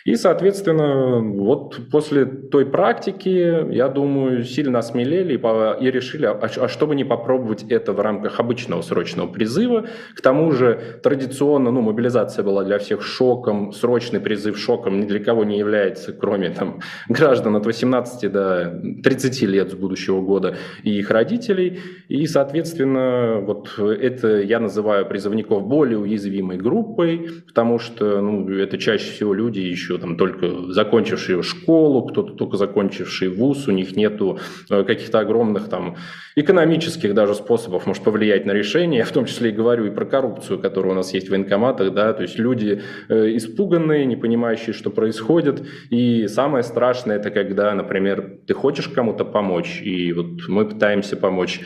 И, 0.08 0.16
соответственно, 0.16 1.20
вот 1.20 1.78
после 1.92 2.24
той 2.24 2.64
практики, 2.64 3.70
я 3.70 3.88
думаю, 3.88 4.42
сильно 4.42 4.78
осмелели 4.78 5.34
и, 5.34 5.84
и 5.84 5.90
решили, 5.90 6.24
а, 6.24 6.40
а 6.40 6.68
что 6.68 6.86
бы 6.86 6.94
не 6.94 7.04
попробовать 7.04 7.66
это 7.68 7.92
в 7.92 8.00
рамках 8.00 8.40
обычного 8.40 8.80
срочного 8.80 9.30
призыва. 9.30 9.84
К 10.16 10.22
тому 10.22 10.50
же 10.52 10.80
традиционно 11.02 11.70
ну, 11.70 11.82
мобилизация 11.82 12.42
была 12.42 12.64
для 12.64 12.78
всех 12.78 13.02
шоком, 13.02 13.70
срочный 13.74 14.18
призыв 14.18 14.56
шоком 14.56 14.98
ни 14.98 15.04
для 15.04 15.20
кого 15.22 15.44
не 15.44 15.58
является, 15.58 16.14
кроме 16.14 16.48
там, 16.50 16.80
граждан 17.10 17.56
от 17.56 17.66
18 17.66 18.32
до 18.32 18.80
30 19.04 19.42
лет 19.42 19.72
с 19.72 19.74
будущего 19.74 20.22
года 20.22 20.56
и 20.84 20.98
их 20.98 21.10
родителей. 21.10 21.80
И, 22.08 22.26
соответственно, 22.26 23.42
вот 23.42 23.78
это 23.78 24.40
я 24.40 24.58
называю 24.58 25.04
призывников 25.04 25.66
более 25.66 25.98
уязвимой 25.98 26.56
группой, 26.56 27.28
потому 27.46 27.78
что 27.78 28.22
ну, 28.22 28.48
это 28.50 28.78
чаще 28.78 29.12
всего 29.12 29.34
люди 29.34 29.58
еще 29.58 29.97
там 29.98 30.16
только 30.16 30.72
закончившие 30.72 31.42
школу, 31.42 32.06
кто-то 32.06 32.32
только 32.34 32.56
закончивший 32.56 33.28
вуз, 33.28 33.68
у 33.68 33.72
них 33.72 33.96
нету 33.96 34.38
э, 34.70 34.84
каких-то 34.84 35.20
огромных 35.20 35.68
там 35.68 35.96
экономических 36.36 37.14
даже 37.14 37.34
способов, 37.34 37.86
может, 37.86 38.02
повлиять 38.02 38.46
на 38.46 38.52
решение, 38.52 39.04
в 39.08 39.12
том 39.12 39.26
числе 39.26 39.50
и 39.50 39.52
говорю 39.52 39.86
и 39.86 39.90
про 39.90 40.04
коррупцию, 40.04 40.58
которая 40.58 40.92
у 40.92 40.96
нас 40.96 41.12
есть 41.14 41.28
в 41.28 41.30
военкоматах, 41.30 41.92
да, 41.92 42.12
то 42.12 42.22
есть 42.22 42.38
люди 42.38 42.82
э, 43.08 43.36
испуганные, 43.36 44.06
не 44.06 44.16
понимающие, 44.16 44.72
что 44.72 44.90
происходит, 44.90 45.62
и 45.90 46.26
самое 46.28 46.64
страшное, 46.64 47.16
это 47.16 47.30
когда, 47.30 47.74
например, 47.74 48.38
ты 48.46 48.54
хочешь 48.54 48.88
кому-то 48.88 49.24
помочь, 49.24 49.80
и 49.82 50.12
вот 50.12 50.48
мы 50.48 50.66
пытаемся 50.66 51.16
помочь, 51.16 51.60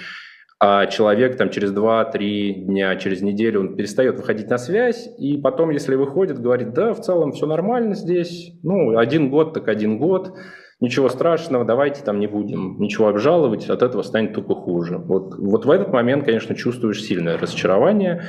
а 0.64 0.86
человек 0.86 1.36
там 1.36 1.50
через 1.50 1.72
2-3 1.72 2.52
дня, 2.52 2.94
через 2.94 3.20
неделю 3.20 3.62
он 3.62 3.74
перестает 3.74 4.18
выходить 4.18 4.48
на 4.48 4.58
связь, 4.58 5.08
и 5.18 5.36
потом, 5.36 5.70
если 5.70 5.96
выходит, 5.96 6.40
говорит, 6.40 6.72
да, 6.72 6.94
в 6.94 7.00
целом 7.00 7.32
все 7.32 7.46
нормально 7.46 7.96
здесь, 7.96 8.52
ну, 8.62 8.96
один 8.96 9.28
год 9.28 9.54
так 9.54 9.66
один 9.66 9.98
год, 9.98 10.34
ничего 10.78 11.08
страшного, 11.08 11.64
давайте 11.64 12.04
там 12.04 12.20
не 12.20 12.28
будем 12.28 12.76
ничего 12.78 13.08
обжаловать, 13.08 13.68
от 13.68 13.82
этого 13.82 14.02
станет 14.02 14.34
только 14.34 14.54
хуже. 14.54 14.98
Вот, 14.98 15.34
вот 15.36 15.64
в 15.64 15.70
этот 15.72 15.88
момент, 15.88 16.26
конечно, 16.26 16.54
чувствуешь 16.54 17.02
сильное 17.02 17.38
разочарование, 17.38 18.22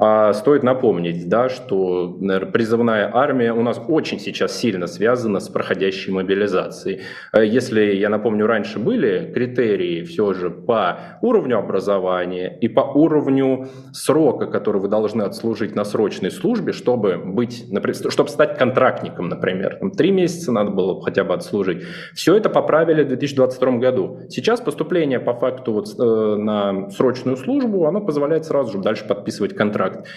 а 0.00 0.32
стоит 0.32 0.62
напомнить, 0.62 1.28
да, 1.28 1.48
что 1.48 2.16
наверное, 2.20 2.52
призывная 2.52 3.10
армия 3.12 3.52
у 3.52 3.62
нас 3.62 3.80
очень 3.88 4.20
сейчас 4.20 4.56
сильно 4.56 4.86
связана 4.86 5.40
с 5.40 5.48
проходящей 5.48 6.12
мобилизацией. 6.12 7.00
Э, 7.32 7.44
если, 7.44 7.96
я 7.96 8.08
напомню, 8.08 8.46
раньше 8.46 8.78
были 8.78 9.32
критерии 9.34 10.04
все 10.04 10.32
же 10.34 10.50
по 10.50 11.18
уровню 11.20 11.58
образования 11.58 12.56
и 12.60 12.68
по 12.68 12.82
уровню 12.82 13.66
срока, 13.92 14.46
который 14.46 14.80
вы 14.80 14.86
должны 14.86 15.22
отслужить 15.22 15.74
на 15.74 15.82
срочной 15.82 16.30
службе, 16.30 16.72
чтобы, 16.72 17.16
быть, 17.18 17.66
чтобы 18.08 18.28
стать 18.28 18.56
контрактником, 18.56 19.28
например. 19.28 19.78
Там, 19.80 19.90
три 19.90 20.12
месяца 20.12 20.52
надо 20.52 20.70
было 20.70 21.02
хотя 21.02 21.24
бы 21.24 21.34
отслужить. 21.34 21.82
Все 22.14 22.36
это 22.36 22.48
поправили 22.48 23.02
в 23.02 23.08
2022 23.08 23.78
году. 23.78 24.20
Сейчас 24.28 24.60
поступление 24.60 25.18
по 25.18 25.34
факту 25.34 25.72
вот, 25.72 25.88
э, 25.98 26.36
на 26.36 26.88
срочную 26.90 27.36
службу, 27.36 27.86
оно 27.86 28.00
позволяет 28.00 28.44
сразу 28.44 28.74
же 28.74 28.78
дальше 28.78 29.04
подписывать 29.04 29.56
контракт 29.56 29.87
контракт. 29.88 30.08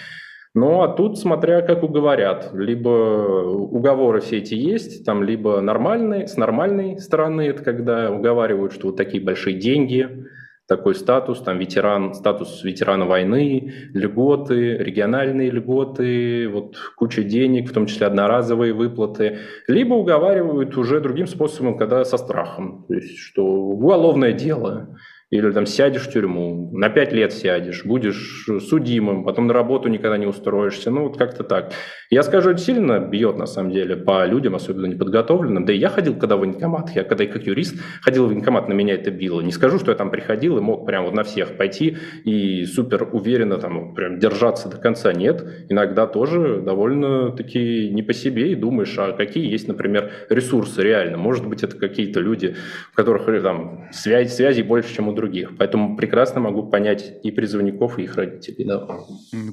Ну, 0.54 0.82
а 0.82 0.88
тут, 0.88 1.18
смотря 1.18 1.62
как 1.62 1.82
уговорят, 1.82 2.50
либо 2.52 2.88
уговоры 2.88 4.20
все 4.20 4.38
эти 4.38 4.54
есть, 4.54 5.04
там, 5.04 5.22
либо 5.22 5.62
нормальные, 5.62 6.28
с 6.28 6.36
нормальной 6.36 6.98
стороны, 6.98 7.48
это 7.48 7.64
когда 7.64 8.10
уговаривают, 8.10 8.74
что 8.74 8.88
вот 8.88 8.98
такие 8.98 9.22
большие 9.22 9.58
деньги, 9.58 10.26
такой 10.68 10.94
статус, 10.94 11.40
там, 11.40 11.58
ветеран, 11.58 12.12
статус 12.12 12.62
ветерана 12.64 13.06
войны, 13.06 13.72
льготы, 13.94 14.76
региональные 14.76 15.50
льготы, 15.50 16.48
вот 16.50 16.76
куча 16.96 17.22
денег, 17.22 17.70
в 17.70 17.72
том 17.72 17.86
числе 17.86 18.06
одноразовые 18.06 18.74
выплаты, 18.74 19.38
либо 19.68 19.94
уговаривают 19.94 20.76
уже 20.76 21.00
другим 21.00 21.26
способом, 21.26 21.78
когда 21.78 22.04
со 22.04 22.18
страхом, 22.18 22.84
то 22.88 22.94
есть, 22.94 23.16
что 23.18 23.44
уголовное 23.44 24.32
дело, 24.32 24.98
или 25.32 25.50
там 25.50 25.64
сядешь 25.64 26.02
в 26.02 26.12
тюрьму, 26.12 26.70
на 26.74 26.90
пять 26.90 27.10
лет 27.10 27.32
сядешь, 27.32 27.86
будешь 27.86 28.46
судимым, 28.68 29.24
потом 29.24 29.46
на 29.46 29.54
работу 29.54 29.88
никогда 29.88 30.18
не 30.18 30.26
устроишься, 30.26 30.90
ну 30.90 31.04
вот 31.04 31.16
как-то 31.16 31.42
так. 31.42 31.72
Я 32.10 32.22
скажу, 32.22 32.50
это 32.50 32.60
сильно 32.60 33.00
бьет 33.00 33.38
на 33.38 33.46
самом 33.46 33.70
деле 33.70 33.96
по 33.96 34.26
людям, 34.26 34.54
особенно 34.54 34.84
неподготовленным. 34.84 35.64
Да 35.64 35.72
и 35.72 35.78
я 35.78 35.88
ходил 35.88 36.16
когда 36.16 36.36
в 36.36 36.40
военкомат, 36.40 36.90
я 36.90 37.02
когда 37.02 37.24
как 37.24 37.46
юрист 37.46 37.76
ходил 38.02 38.26
в 38.26 38.28
военкомат, 38.28 38.68
на 38.68 38.74
меня 38.74 38.92
это 38.92 39.10
било. 39.10 39.40
Не 39.40 39.52
скажу, 39.52 39.78
что 39.78 39.90
я 39.90 39.96
там 39.96 40.10
приходил 40.10 40.58
и 40.58 40.60
мог 40.60 40.84
прям 40.84 41.06
вот 41.06 41.14
на 41.14 41.22
всех 41.22 41.56
пойти 41.56 41.96
и 42.24 42.66
супер 42.66 43.08
уверенно 43.10 43.56
там 43.56 43.94
прям 43.94 44.18
держаться 44.18 44.68
до 44.68 44.76
конца. 44.76 45.14
Нет, 45.14 45.42
иногда 45.70 46.06
тоже 46.06 46.60
довольно-таки 46.60 47.88
не 47.88 48.02
по 48.02 48.12
себе 48.12 48.52
и 48.52 48.54
думаешь, 48.54 48.94
а 48.98 49.12
какие 49.12 49.50
есть, 49.50 49.66
например, 49.66 50.10
ресурсы 50.28 50.82
реально. 50.82 51.16
Может 51.16 51.48
быть, 51.48 51.62
это 51.62 51.74
какие-то 51.78 52.20
люди, 52.20 52.54
у 52.92 52.96
которых 52.96 53.24
там 53.42 53.88
связь, 53.92 54.34
связи 54.34 54.60
больше, 54.60 54.94
чем 54.94 55.08
у 55.08 55.12
других 55.12 55.21
других. 55.22 55.56
Поэтому 55.56 55.96
прекрасно 55.96 56.40
могу 56.40 56.64
понять 56.64 57.20
и 57.22 57.30
призывников, 57.30 57.98
и 57.98 58.02
их 58.02 58.16
родителей. 58.16 58.64
Да. 58.64 58.88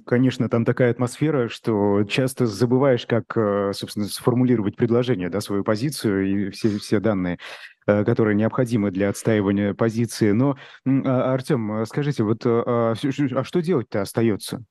Конечно, 0.05 0.49
там 0.49 0.65
такая 0.65 0.89
атмосфера, 0.89 1.47
что 1.47 2.03
часто 2.05 2.47
забываешь, 2.47 3.05
как, 3.05 3.37
э, 3.37 3.71
собственно, 3.73 4.07
сформулировать 4.07 4.75
предложение, 4.75 5.29
да, 5.29 5.41
свою 5.41 5.63
позицию 5.63 6.25
и 6.25 6.49
все, 6.49 6.69
все 6.79 6.99
данные 6.99 7.37
э, 7.85 8.03
которые 8.03 8.35
необходимы 8.35 8.89
для 8.89 9.09
отстаивания 9.09 9.75
позиции. 9.75 10.31
Но, 10.31 10.57
а, 10.85 11.33
Артем, 11.33 11.85
скажите, 11.85 12.23
вот 12.23 12.41
а, 12.45 12.95
а 12.95 13.43
что 13.43 13.61
делать-то 13.61 14.01
остается? 14.01 14.63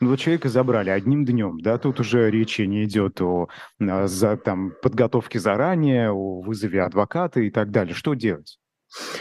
Ну, 0.00 0.10
вот 0.10 0.18
человека 0.18 0.48
забрали 0.48 0.90
одним 0.90 1.24
днем, 1.24 1.58
да, 1.60 1.78
тут 1.78 2.00
уже 2.00 2.30
речи 2.30 2.62
не 2.62 2.84
идет 2.84 3.20
о 3.22 3.48
за, 3.78 4.36
там, 4.36 4.72
подготовке 4.82 5.38
заранее, 5.38 6.10
о 6.10 6.40
вызове 6.42 6.82
адвоката 6.82 7.40
и 7.40 7.50
так 7.50 7.70
далее. 7.70 7.94
Что 7.94 8.12
делать? 8.12 8.58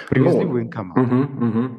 Привезли 0.09 0.43
ну, 0.43 0.49
в 0.49 0.53
военкомат. 0.53 0.97
Угу, 0.97 1.45
угу. 1.45 1.69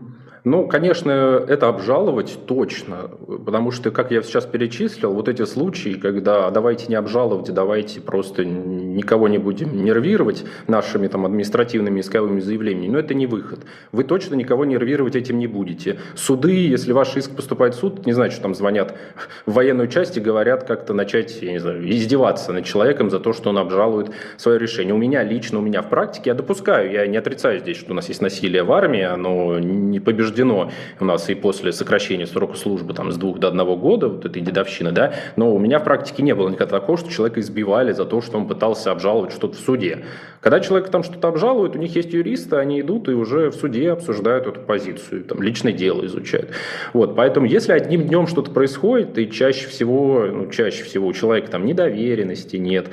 Ну, 0.47 0.69
конечно, 0.69 1.11
это 1.11 1.67
обжаловать 1.67 2.39
точно, 2.47 3.11
потому 3.45 3.73
что, 3.73 3.91
как 3.91 4.13
я 4.13 4.23
сейчас 4.23 4.47
перечислил, 4.47 5.13
вот 5.13 5.29
эти 5.29 5.45
случаи, 5.45 5.95
когда 5.95 6.49
давайте 6.53 6.87
не 6.87 6.95
обжаловать, 6.95 7.53
давайте 7.53 8.01
просто 8.01 8.45
никого 8.45 9.27
не 9.27 9.39
будем 9.39 9.83
нервировать 9.85 10.45
нашими 10.69 11.09
там 11.09 11.27
административными 11.27 11.99
исковыми 11.99 12.39
заявлениями, 12.39 12.93
но 12.93 13.01
это 13.01 13.13
не 13.13 13.27
выход. 13.27 13.65
Вы 13.91 14.05
точно 14.05 14.37
никого 14.37 14.65
нервировать 14.65 15.17
этим 15.17 15.41
не 15.41 15.49
будете. 15.49 15.99
Суды, 16.15 16.69
если 16.69 16.93
ваш 16.93 17.17
иск 17.17 17.35
поступает 17.35 17.75
в 17.75 17.79
суд, 17.79 18.07
не 18.07 18.13
знаю, 18.13 18.31
что 18.31 18.43
там 18.43 18.55
звонят 18.55 18.95
в 19.47 19.53
военную 19.53 19.89
часть 19.89 20.17
и 20.17 20.21
говорят 20.21 20.63
как-то 20.63 20.95
начать, 20.95 21.43
я 21.43 21.51
не 21.51 21.59
знаю, 21.59 21.91
издеваться 21.91 22.53
над 22.53 22.65
человеком 22.65 23.11
за 23.11 23.19
то, 23.19 23.33
что 23.33 23.51
он 23.51 23.59
обжалует 23.59 24.13
свое 24.37 24.61
решение. 24.61 24.95
У 24.95 24.99
меня 24.99 25.25
лично, 25.25 25.59
у 25.59 25.63
меня 25.63 25.83
в 25.83 25.89
практике, 25.89 26.31
я 26.31 26.35
допускаю, 26.35 26.93
я 26.93 27.05
не 27.09 27.17
отрицаю 27.17 27.59
здесь, 27.59 27.79
что 27.79 27.91
у 27.91 27.95
нас 27.97 28.07
есть 28.07 28.23
насилие 28.23 28.63
в 28.63 28.71
армии, 28.71 29.03
оно 29.03 29.59
не 29.59 29.99
побеждено 29.99 30.36
утверждено 30.37 30.70
у 31.01 31.05
нас 31.05 31.29
и 31.29 31.35
после 31.35 31.72
сокращения 31.72 32.27
срока 32.27 32.57
службы 32.57 32.94
там, 32.94 33.11
с 33.11 33.16
двух 33.16 33.38
до 33.38 33.49
одного 33.49 33.77
года, 33.77 34.09
вот 34.09 34.25
этой 34.25 34.42
дедовщины, 34.42 34.92
да, 34.92 35.14
но 35.37 35.55
у 35.55 35.59
меня 35.59 35.79
в 35.79 35.85
практике 35.85 36.22
не 36.22 36.35
было 36.35 36.49
никогда 36.49 36.79
такого, 36.81 36.99
что 36.99 37.11
человека 37.11 37.40
избивали 37.40 37.92
за 37.92 38.05
то, 38.05 38.20
что 38.20 38.37
он 38.37 38.46
пытался 38.46 38.90
обжаловать 38.90 39.33
что-то 39.33 39.57
в 39.57 39.61
суде. 39.61 40.05
Когда 40.47 40.61
человек 40.61 40.91
там 40.91 41.03
что-то 41.03 41.27
обжалует, 41.27 41.75
у 41.75 41.79
них 41.81 41.97
есть 41.97 42.13
юристы, 42.13 42.55
они 42.55 42.81
идут 42.81 43.09
и 43.09 43.13
уже 43.15 43.51
в 43.51 43.57
суде 43.57 43.91
обсуждают 43.91 44.47
эту 44.47 44.61
позицию, 44.61 45.25
там 45.25 45.43
личное 45.43 45.73
дело 45.73 46.07
изучают. 46.07 46.51
Вот, 46.93 47.17
поэтому 47.17 47.47
если 47.47 47.73
одним 47.73 48.05
днем 48.05 48.29
что-то 48.29 48.53
происходит, 48.53 49.19
и 49.19 49.29
чаще 49.29 49.67
всего, 49.67 50.25
ну, 50.33 50.49
чаще 50.53 50.85
всего 50.85 51.09
у 51.09 51.13
человека 51.13 51.51
там 51.51 51.67
недоверенности 51.67 52.59
нет, 52.59 52.91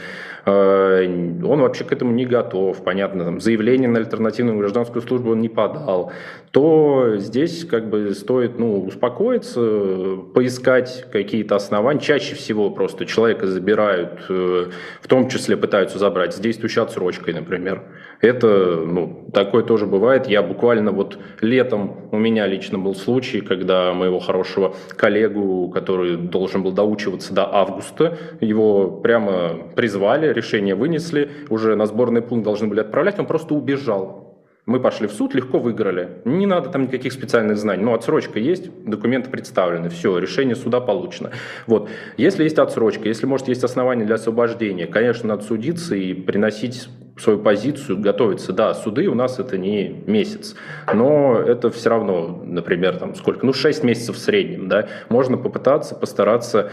э, 0.48 1.06
он 1.06 1.62
вообще 1.62 1.84
к 1.84 1.92
этому 1.92 2.12
не 2.12 2.26
готов, 2.26 2.84
понятно, 2.84 3.24
там, 3.24 3.40
заявление 3.40 3.88
на 3.88 4.00
альтернативную 4.00 4.58
гражданскую 4.58 5.04
службу 5.04 5.34
он 5.34 5.42
не 5.42 5.50
подал, 5.50 6.12
то 6.50 7.18
здесь 7.18 7.66
как 7.66 7.88
бы 7.88 8.16
стоит 8.16 8.58
ну, 8.58 8.84
успокоиться, 8.84 10.18
поискать 10.34 11.06
какие-то 11.12 11.56
основания. 11.56 12.00
Чаще 12.00 12.34
всего 12.34 12.72
просто 12.72 13.06
человека 13.06 13.46
забирают, 13.46 14.26
э, 14.30 14.72
в 15.02 15.08
том 15.08 15.30
числе 15.30 15.56
пытаются 15.56 16.00
забрать 16.00 16.34
с 16.34 16.40
действующей 16.40 16.82
отсрочкой, 16.82 17.36
например. 17.44 17.84
Это, 18.22 18.48
ну, 18.86 19.28
такое 19.34 19.64
тоже 19.64 19.86
бывает. 19.86 20.28
Я 20.28 20.42
буквально 20.42 20.92
вот 20.92 21.20
летом, 21.42 22.08
у 22.12 22.18
меня 22.18 22.48
лично 22.48 22.80
был 22.80 22.96
случай, 22.96 23.42
когда 23.42 23.94
моего 23.94 24.20
хорошего 24.20 24.76
коллегу, 24.96 25.70
который 25.70 26.16
должен 26.16 26.64
был 26.64 26.72
доучиваться 26.72 27.34
до 27.34 27.54
августа, 27.54 28.18
его 28.40 28.90
прямо 28.90 29.58
призвали, 29.76 30.32
решение 30.32 30.74
вынесли, 30.74 31.30
уже 31.50 31.76
на 31.76 31.86
сборный 31.86 32.22
пункт 32.22 32.46
должны 32.46 32.68
были 32.68 32.80
отправлять, 32.80 33.20
он 33.20 33.26
просто 33.26 33.54
убежал 33.54 34.23
мы 34.66 34.80
пошли 34.80 35.08
в 35.08 35.12
суд, 35.12 35.36
легко 35.36 35.60
выиграли. 35.60 36.22
Не 36.26 36.46
надо 36.46 36.70
там 36.70 36.84
никаких 36.84 37.12
специальных 37.12 37.58
знаний. 37.58 37.84
Ну, 37.84 37.94
отсрочка 37.94 38.40
есть, 38.40 38.70
документы 38.86 39.30
представлены, 39.30 39.90
все, 39.90 40.18
решение 40.18 40.56
суда 40.56 40.80
получено. 40.80 41.32
Вот. 41.68 41.90
Если 42.16 42.44
есть 42.44 42.58
отсрочка, 42.58 43.08
если, 43.08 43.26
может, 43.26 43.50
есть 43.50 43.64
основания 43.64 44.06
для 44.06 44.16
освобождения, 44.16 44.88
конечно, 44.88 45.30
надо 45.30 45.44
судиться 45.44 45.96
и 45.96 46.14
приносить 46.14 46.88
свою 47.18 47.40
позицию, 47.40 48.00
готовиться. 48.00 48.54
Да, 48.54 48.74
суды 48.74 49.08
у 49.08 49.16
нас 49.16 49.38
это 49.38 49.58
не 49.58 50.04
месяц, 50.08 50.56
но 50.92 51.38
это 51.38 51.70
все 51.70 51.90
равно, 51.90 52.42
например, 52.44 52.98
там 52.98 53.16
сколько, 53.16 53.46
ну, 53.46 53.54
6 53.54 53.84
месяцев 53.84 54.16
в 54.16 54.20
среднем, 54.20 54.68
да, 54.68 54.88
можно 55.10 55.38
попытаться, 55.38 55.94
постараться 55.94 56.72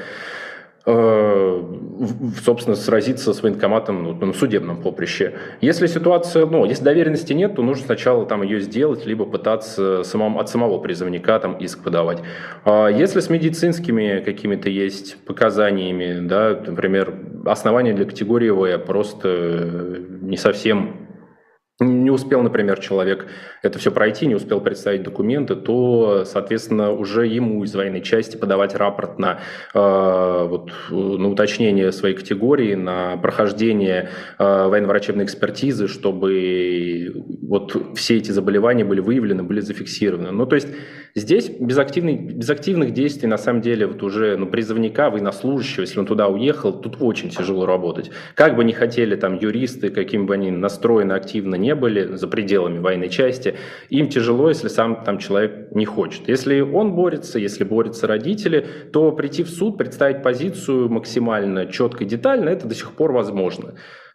собственно, 0.84 2.74
сразиться 2.74 3.34
с 3.34 3.42
военкоматом 3.42 4.02
ну, 4.02 4.26
на 4.26 4.32
судебном 4.32 4.80
поприще. 4.80 5.34
Если 5.60 5.86
ситуация, 5.86 6.46
ну, 6.46 6.64
если 6.64 6.84
доверенности 6.84 7.34
нет, 7.34 7.54
то 7.56 7.62
нужно 7.62 7.84
сначала 7.84 8.24
там 8.24 8.42
ее 8.42 8.60
сделать, 8.60 9.04
либо 9.04 9.26
пытаться 9.26 10.02
самому, 10.04 10.40
от 10.40 10.48
самого 10.48 10.78
призывника 10.78 11.38
там 11.38 11.54
иск 11.54 11.82
подавать. 11.82 12.22
А 12.64 12.88
если 12.88 13.20
с 13.20 13.28
медицинскими 13.28 14.22
какими-то 14.24 14.70
есть 14.70 15.22
показаниями, 15.26 16.26
да, 16.26 16.58
например, 16.66 17.14
основания 17.44 17.92
для 17.92 18.06
категории 18.06 18.50
В 18.50 18.78
просто 18.78 19.98
не 20.22 20.36
совсем 20.36 21.09
не 21.80 22.10
успел, 22.10 22.42
например, 22.42 22.78
человек 22.78 23.26
это 23.62 23.78
все 23.78 23.90
пройти, 23.90 24.26
не 24.26 24.34
успел 24.34 24.60
представить 24.60 25.02
документы, 25.02 25.56
то, 25.56 26.24
соответственно, 26.26 26.92
уже 26.92 27.26
ему 27.26 27.64
из 27.64 27.74
военной 27.74 28.02
части 28.02 28.36
подавать 28.36 28.74
рапорт 28.74 29.18
на, 29.18 29.40
э, 29.74 30.46
вот, 30.48 30.70
на 30.90 31.28
уточнение 31.28 31.90
своей 31.92 32.14
категории, 32.14 32.74
на 32.74 33.16
прохождение 33.16 34.10
э, 34.38 34.68
военно-врачебной 34.68 35.24
экспертизы, 35.24 35.88
чтобы 35.88 37.12
вот 37.50 37.96
все 37.96 38.16
эти 38.16 38.30
заболевания 38.30 38.84
были 38.84 39.00
выявлены, 39.00 39.42
были 39.42 39.58
зафиксированы. 39.58 40.30
Ну, 40.30 40.46
то 40.46 40.54
есть 40.54 40.68
здесь 41.16 41.48
без, 41.48 41.78
активных, 41.78 42.36
без 42.36 42.48
активных 42.48 42.92
действий, 42.92 43.26
на 43.26 43.38
самом 43.38 43.60
деле, 43.60 43.88
вот 43.88 44.04
уже 44.04 44.36
ну, 44.36 44.46
призывника, 44.46 45.10
военнослужащего, 45.10 45.80
если 45.80 45.98
он 45.98 46.06
туда 46.06 46.28
уехал, 46.28 46.72
тут 46.72 46.98
очень 47.00 47.28
тяжело 47.28 47.66
работать. 47.66 48.12
Как 48.36 48.54
бы 48.54 48.62
не 48.62 48.72
хотели 48.72 49.16
там 49.16 49.36
юристы, 49.36 49.90
каким 49.90 50.26
бы 50.26 50.34
они 50.34 50.52
настроены 50.52 51.12
активно 51.14 51.56
не 51.56 51.74
были 51.74 52.14
за 52.14 52.28
пределами 52.28 52.78
военной 52.78 53.08
части, 53.08 53.56
им 53.88 54.08
тяжело, 54.08 54.48
если 54.48 54.68
сам 54.68 55.02
там 55.02 55.18
человек 55.18 55.72
не 55.74 55.86
хочет. 55.86 56.28
Если 56.28 56.60
он 56.60 56.94
борется, 56.94 57.40
если 57.40 57.64
борются 57.64 58.06
родители, 58.06 58.64
то 58.92 59.10
прийти 59.10 59.42
в 59.42 59.50
суд, 59.50 59.76
представить 59.76 60.22
позицию 60.22 60.88
максимально 60.88 61.66
четко 61.66 62.04
и 62.04 62.06
детально, 62.06 62.50
это 62.50 62.68
до 62.68 62.76
сих 62.76 62.92
пор 62.92 63.10
возможно. 63.10 63.74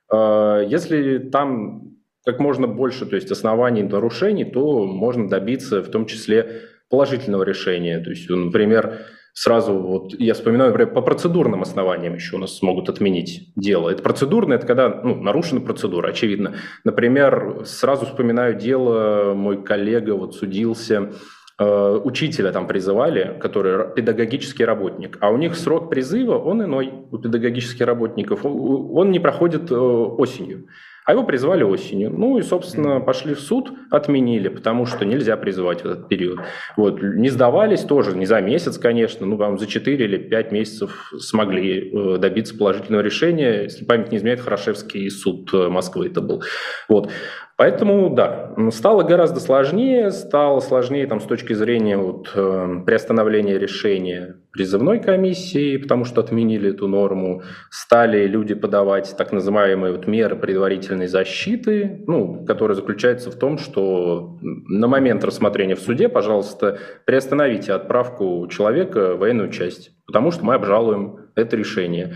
А, 0.10 0.62
если 0.62 1.18
там 1.18 1.95
как 2.26 2.40
можно 2.40 2.68
больше 2.68 3.06
то 3.06 3.16
есть 3.16 3.32
оснований 3.32 3.84
нарушений, 3.84 4.46
то 4.46 4.86
можно 4.86 5.30
добиться 5.30 5.82
в 5.82 5.90
том 5.90 6.06
числе 6.06 6.62
положительного 6.90 7.44
решения. 7.44 8.00
То 8.00 8.10
есть, 8.10 8.30
например, 8.30 9.00
сразу 9.34 9.74
вот 9.74 10.14
я 10.20 10.34
вспоминаю, 10.34 10.72
например, 10.72 10.94
по 10.94 11.02
процедурным 11.02 11.62
основаниям 11.62 12.16
еще 12.16 12.38
у 12.38 12.40
нас 12.40 12.58
смогут 12.58 12.90
отменить 12.90 13.52
дело. 13.56 13.90
Это 13.90 14.02
процедурное, 14.02 14.58
это 14.58 14.66
когда 14.66 14.90
ну, 14.90 15.16
нарушена 15.16 15.62
процедура, 15.62 16.10
очевидно. 16.10 16.56
Например, 16.84 17.62
сразу 17.66 18.06
вспоминаю 18.06 18.56
дело, 18.56 19.34
мой 19.36 19.62
коллега 19.64 20.12
вот 20.12 20.36
судился, 20.36 21.12
э, 21.60 22.00
учителя 22.04 22.52
там 22.52 22.66
призывали, 22.66 23.38
который 23.40 23.94
педагогический 23.94 24.66
работник, 24.66 25.18
а 25.22 25.30
у 25.30 25.38
них 25.38 25.56
срок 25.56 25.90
призыва, 25.90 26.38
он 26.38 26.64
иной 26.64 26.92
у 27.12 27.18
педагогических 27.18 27.86
работников, 27.86 28.46
он 28.46 29.12
не 29.12 29.20
проходит 29.20 29.70
э, 29.70 29.76
осенью. 29.76 30.68
А 31.06 31.12
его 31.12 31.24
призвали 31.24 31.64
осенью. 31.64 32.10
Ну 32.10 32.40
и, 32.40 32.42
собственно, 32.42 33.00
пошли 33.00 33.36
в 33.36 33.40
суд, 33.40 33.72
отменили, 33.92 34.48
потому 34.48 34.88
что 34.88 35.06
нельзя 35.06 35.38
призывать 35.38 35.84
в 35.84 35.86
этот 35.86 36.10
период. 36.10 36.40
Вот. 36.76 37.02
Не 37.02 37.30
сдавались 37.30 37.82
тоже, 37.82 38.18
не 38.18 38.26
за 38.26 38.42
месяц, 38.42 38.80
конечно, 38.80 39.26
ну, 39.28 39.38
там, 39.38 39.60
за 39.60 39.68
4 39.68 40.04
или 40.04 40.18
5 40.18 40.52
месяцев 40.52 41.12
смогли 41.20 41.92
э, 41.92 42.18
добиться 42.18 42.58
положительного 42.58 43.04
решения. 43.04 43.64
Если 43.64 43.86
память 43.86 44.12
не 44.12 44.18
изменяет, 44.18 44.42
Хорошевский 44.42 45.10
суд 45.12 45.54
э, 45.54 45.70
Москвы 45.70 46.08
это 46.08 46.22
был. 46.22 46.44
Вот. 46.90 47.12
Поэтому, 47.58 48.10
да, 48.10 48.54
стало 48.72 49.04
гораздо 49.04 49.40
сложнее, 49.40 50.12
стало 50.12 50.60
сложнее 50.60 51.08
там, 51.08 51.22
с 51.22 51.24
точки 51.24 51.54
зрения 51.54 51.96
вот, 51.96 52.30
э, 52.36 52.82
приостановления 52.86 53.58
решения 53.58 54.36
призывной 54.52 55.00
комиссии, 55.00 55.78
потому 55.78 56.04
что 56.04 56.20
отменили 56.20 56.72
эту 56.72 56.90
норму, 56.90 57.44
стали 57.70 58.28
люди 58.28 58.56
подавать 58.56 59.16
так 59.18 59.32
называемые 59.32 59.94
вот, 59.94 60.06
меры 60.06 60.36
предварительной 60.36 61.08
защиты, 61.08 62.04
ну, 62.08 62.46
которые 62.46 62.76
заключаются 62.76 63.32
в 63.32 63.36
том, 63.36 63.58
что 63.58 64.38
на 64.42 64.88
момент 64.88 65.24
рассмотрения 65.24 65.76
в 65.76 65.82
суде, 65.82 66.10
пожалуйста, 66.10 66.80
приостановите 67.06 67.72
отправку 67.72 68.46
человека 68.52 69.16
в 69.16 69.20
военную 69.20 69.50
часть, 69.50 69.92
потому 70.08 70.32
что 70.32 70.44
мы 70.44 70.56
обжалуем 70.56 71.20
это 71.36 71.56
решение. 71.56 72.16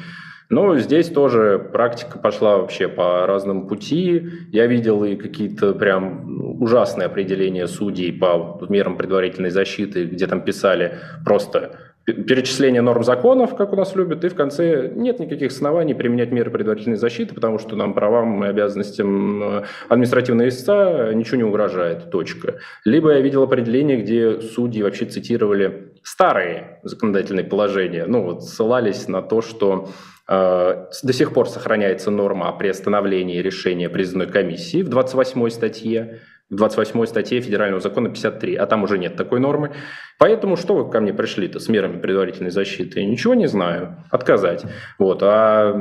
Но 0.49 0.75
здесь 0.77 1.09
тоже 1.09 1.69
практика 1.71 2.17
пошла 2.17 2.57
вообще 2.57 2.87
по 2.87 3.27
разному 3.27 3.67
пути. 3.67 4.29
Я 4.51 4.65
видел 4.65 5.03
и 5.03 5.15
какие-то 5.15 5.73
прям 5.73 6.37
ну, 6.37 6.57
ужасные 6.59 7.05
определения 7.05 7.67
судей 7.67 8.11
по 8.11 8.59
мерам 8.67 8.97
предварительной 8.97 9.51
защиты, 9.51 10.05
где 10.05 10.25
там 10.25 10.41
писали 10.41 10.97
просто 11.23 11.77
перечисление 12.05 12.81
норм 12.81 13.03
законов, 13.03 13.55
как 13.55 13.73
у 13.73 13.75
нас 13.75 13.95
любят, 13.95 14.23
и 14.23 14.29
в 14.29 14.35
конце 14.35 14.91
нет 14.95 15.19
никаких 15.19 15.51
оснований 15.51 15.93
применять 15.93 16.31
меры 16.31 16.49
предварительной 16.49 16.97
защиты, 16.97 17.35
потому 17.35 17.59
что 17.59 17.75
нам 17.75 17.93
правам 17.93 18.43
и 18.43 18.47
обязанностям 18.47 19.43
э, 19.43 19.63
административного 19.89 20.47
истца 20.47 21.13
ничего 21.13 21.37
не 21.37 21.43
угрожает, 21.43 22.09
точка. 22.09 22.55
Либо 22.85 23.11
я 23.13 23.19
видел 23.19 23.43
определение, 23.43 24.01
где 24.01 24.41
судьи 24.41 24.81
вообще 24.81 25.05
цитировали 25.05 25.93
старые 26.03 26.79
законодательные 26.83 27.45
положения, 27.45 28.05
ну 28.07 28.23
вот 28.23 28.43
ссылались 28.43 29.07
на 29.07 29.21
то, 29.21 29.41
что 29.41 29.89
до 30.29 31.13
сих 31.13 31.33
пор 31.33 31.49
сохраняется 31.49 32.11
норма 32.11 32.49
о 32.49 32.51
приостановлении 32.51 33.41
решения 33.41 33.89
призывной 33.89 34.27
комиссии 34.27 34.83
в 34.83 34.89
28 34.89 35.49
статье, 35.49 36.19
в 36.51 36.55
28 36.55 37.05
статье 37.05 37.41
Федерального 37.41 37.81
закона 37.81 38.09
53, 38.09 38.55
а 38.55 38.67
там 38.67 38.83
уже 38.83 38.99
нет 38.99 39.15
такой 39.15 39.39
нормы. 39.39 39.71
Поэтому 40.19 40.55
что 40.55 40.75
вы 40.75 40.91
ко 40.91 40.99
мне 40.99 41.13
пришли-то 41.13 41.59
с 41.59 41.67
мерами 41.67 41.99
предварительной 41.99 42.51
защиты? 42.51 43.03
Ничего 43.03 43.33
не 43.33 43.47
знаю. 43.47 44.03
Отказать. 44.11 44.65
Вот. 44.99 45.23
А 45.23 45.73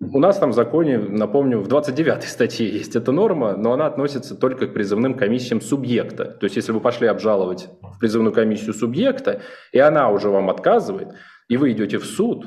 у 0.00 0.18
нас 0.20 0.38
там 0.38 0.50
в 0.50 0.54
законе, 0.54 0.98
напомню, 0.98 1.58
в 1.58 1.66
29 1.66 2.24
статье 2.24 2.68
есть 2.68 2.94
эта 2.94 3.10
норма, 3.10 3.56
но 3.56 3.72
она 3.72 3.86
относится 3.86 4.36
только 4.36 4.68
к 4.68 4.72
призывным 4.72 5.14
комиссиям 5.14 5.60
субъекта. 5.60 6.26
То 6.26 6.44
есть 6.44 6.54
если 6.54 6.70
вы 6.72 6.80
пошли 6.80 7.08
обжаловать 7.08 7.68
в 7.80 7.98
призывную 7.98 8.32
комиссию 8.32 8.74
субъекта, 8.74 9.42
и 9.72 9.80
она 9.80 10.10
уже 10.10 10.28
вам 10.28 10.50
отказывает, 10.50 11.08
и 11.48 11.56
вы 11.56 11.72
идете 11.72 11.98
в 11.98 12.04
суд, 12.04 12.46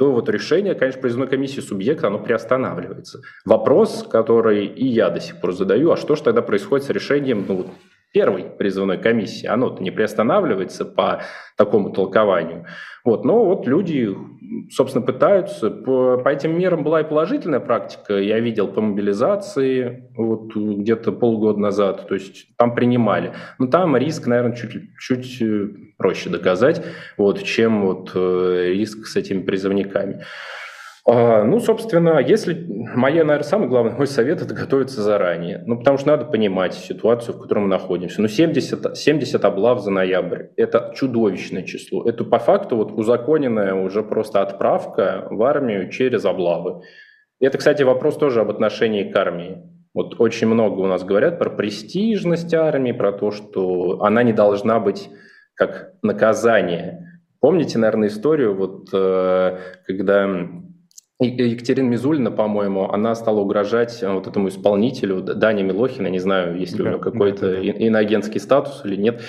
то 0.00 0.12
вот 0.12 0.30
решение, 0.30 0.74
конечно, 0.74 1.02
призывной 1.02 1.28
комиссии 1.28 1.60
субъекта, 1.60 2.06
оно 2.06 2.18
приостанавливается. 2.18 3.20
Вопрос, 3.44 4.02
который 4.10 4.64
и 4.64 4.86
я 4.86 5.10
до 5.10 5.20
сих 5.20 5.42
пор 5.42 5.52
задаю, 5.52 5.90
а 5.90 5.98
что 5.98 6.16
же 6.16 6.22
тогда 6.22 6.40
происходит 6.40 6.86
с 6.86 6.88
решением 6.88 7.44
ну, 7.46 7.66
первой 8.10 8.44
призывной 8.44 8.96
комиссии? 8.96 9.46
Оно-то 9.46 9.82
не 9.82 9.90
приостанавливается 9.90 10.86
по 10.86 11.20
такому 11.58 11.90
толкованию. 11.90 12.64
Вот, 13.04 13.26
но 13.26 13.44
вот 13.44 13.66
люди, 13.66 14.08
собственно, 14.70 15.04
пытаются. 15.04 15.68
По, 15.68 16.16
по 16.16 16.30
этим 16.30 16.58
мерам 16.58 16.82
была 16.82 17.02
и 17.02 17.04
положительная 17.04 17.60
практика. 17.60 18.16
Я 18.16 18.40
видел 18.40 18.68
по 18.68 18.80
мобилизации 18.80 20.10
вот 20.16 20.56
где-то 20.56 21.12
полгода 21.12 21.60
назад. 21.60 22.08
То 22.08 22.14
есть 22.14 22.56
там 22.56 22.74
принимали. 22.74 23.34
Но 23.58 23.66
там 23.66 23.94
риск, 23.98 24.26
наверное, 24.26 24.56
чуть, 24.56 24.96
чуть 24.98 25.42
э, 25.42 25.68
проще 26.00 26.30
доказать, 26.30 26.82
вот, 27.18 27.42
чем 27.42 27.86
вот 27.86 28.12
э, 28.14 28.72
риск 28.72 29.06
с 29.06 29.16
этими 29.16 29.42
призывниками. 29.42 30.24
А, 31.06 31.44
ну, 31.44 31.60
собственно, 31.60 32.18
если 32.20 32.66
моя, 32.94 33.22
наверное, 33.24 33.46
самый 33.46 33.68
главный 33.68 33.92
мой 33.92 34.06
совет– 34.06 34.40
это 34.42 34.54
готовиться 34.54 35.02
заранее. 35.02 35.62
Ну, 35.66 35.78
потому 35.78 35.98
что 35.98 36.08
надо 36.08 36.24
понимать 36.24 36.74
ситуацию, 36.74 37.36
в 37.36 37.42
которой 37.42 37.60
мы 37.60 37.68
находимся. 37.68 38.22
Ну, 38.22 38.28
70, 38.28 38.96
70 38.96 39.44
облав 39.44 39.82
за 39.82 39.90
ноябрь– 39.90 40.44
это 40.56 40.92
чудовищное 40.96 41.64
число. 41.64 42.08
Это 42.08 42.24
по 42.24 42.38
факту 42.38 42.76
вот 42.76 42.92
узаконенная 42.92 43.74
уже 43.74 44.02
просто 44.02 44.40
отправка 44.40 45.26
в 45.30 45.42
армию 45.42 45.90
через 45.90 46.24
облавы. 46.24 46.82
Это, 47.40 47.58
кстати, 47.58 47.82
вопрос 47.82 48.16
тоже 48.16 48.40
об 48.40 48.50
отношении 48.50 49.04
к 49.04 49.16
армии. 49.16 49.58
Вот 49.92 50.20
очень 50.20 50.46
много 50.46 50.80
у 50.80 50.86
нас 50.86 51.02
говорят 51.02 51.38
про 51.38 51.50
престижность 51.50 52.54
армии, 52.54 52.92
про 52.92 53.12
то, 53.12 53.32
что 53.32 54.02
она 54.02 54.22
не 54.22 54.32
должна 54.32 54.78
быть 54.78 55.10
как 55.60 55.92
наказание. 56.02 57.20
Помните, 57.40 57.78
наверное, 57.78 58.08
историю, 58.08 58.56
вот 58.56 58.88
э, 58.94 59.58
когда 59.86 60.26
Екатерина 61.18 61.86
Мизулина, 61.86 62.30
по-моему, 62.30 62.90
она 62.90 63.14
стала 63.14 63.40
угрожать 63.40 64.02
э, 64.02 64.10
вот 64.10 64.26
этому 64.26 64.48
исполнителю, 64.48 65.20
Дане 65.20 65.62
Милохина, 65.62 66.06
не 66.06 66.18
знаю, 66.18 66.58
есть 66.58 66.72
ли 66.72 66.78
да, 66.78 66.84
у 66.84 66.92
него 66.92 67.02
какой-то 67.02 67.50
да, 67.50 67.56
да. 67.56 67.60
иноагентский 67.60 68.40
статус 68.40 68.80
или 68.86 68.96
нет, 68.96 69.20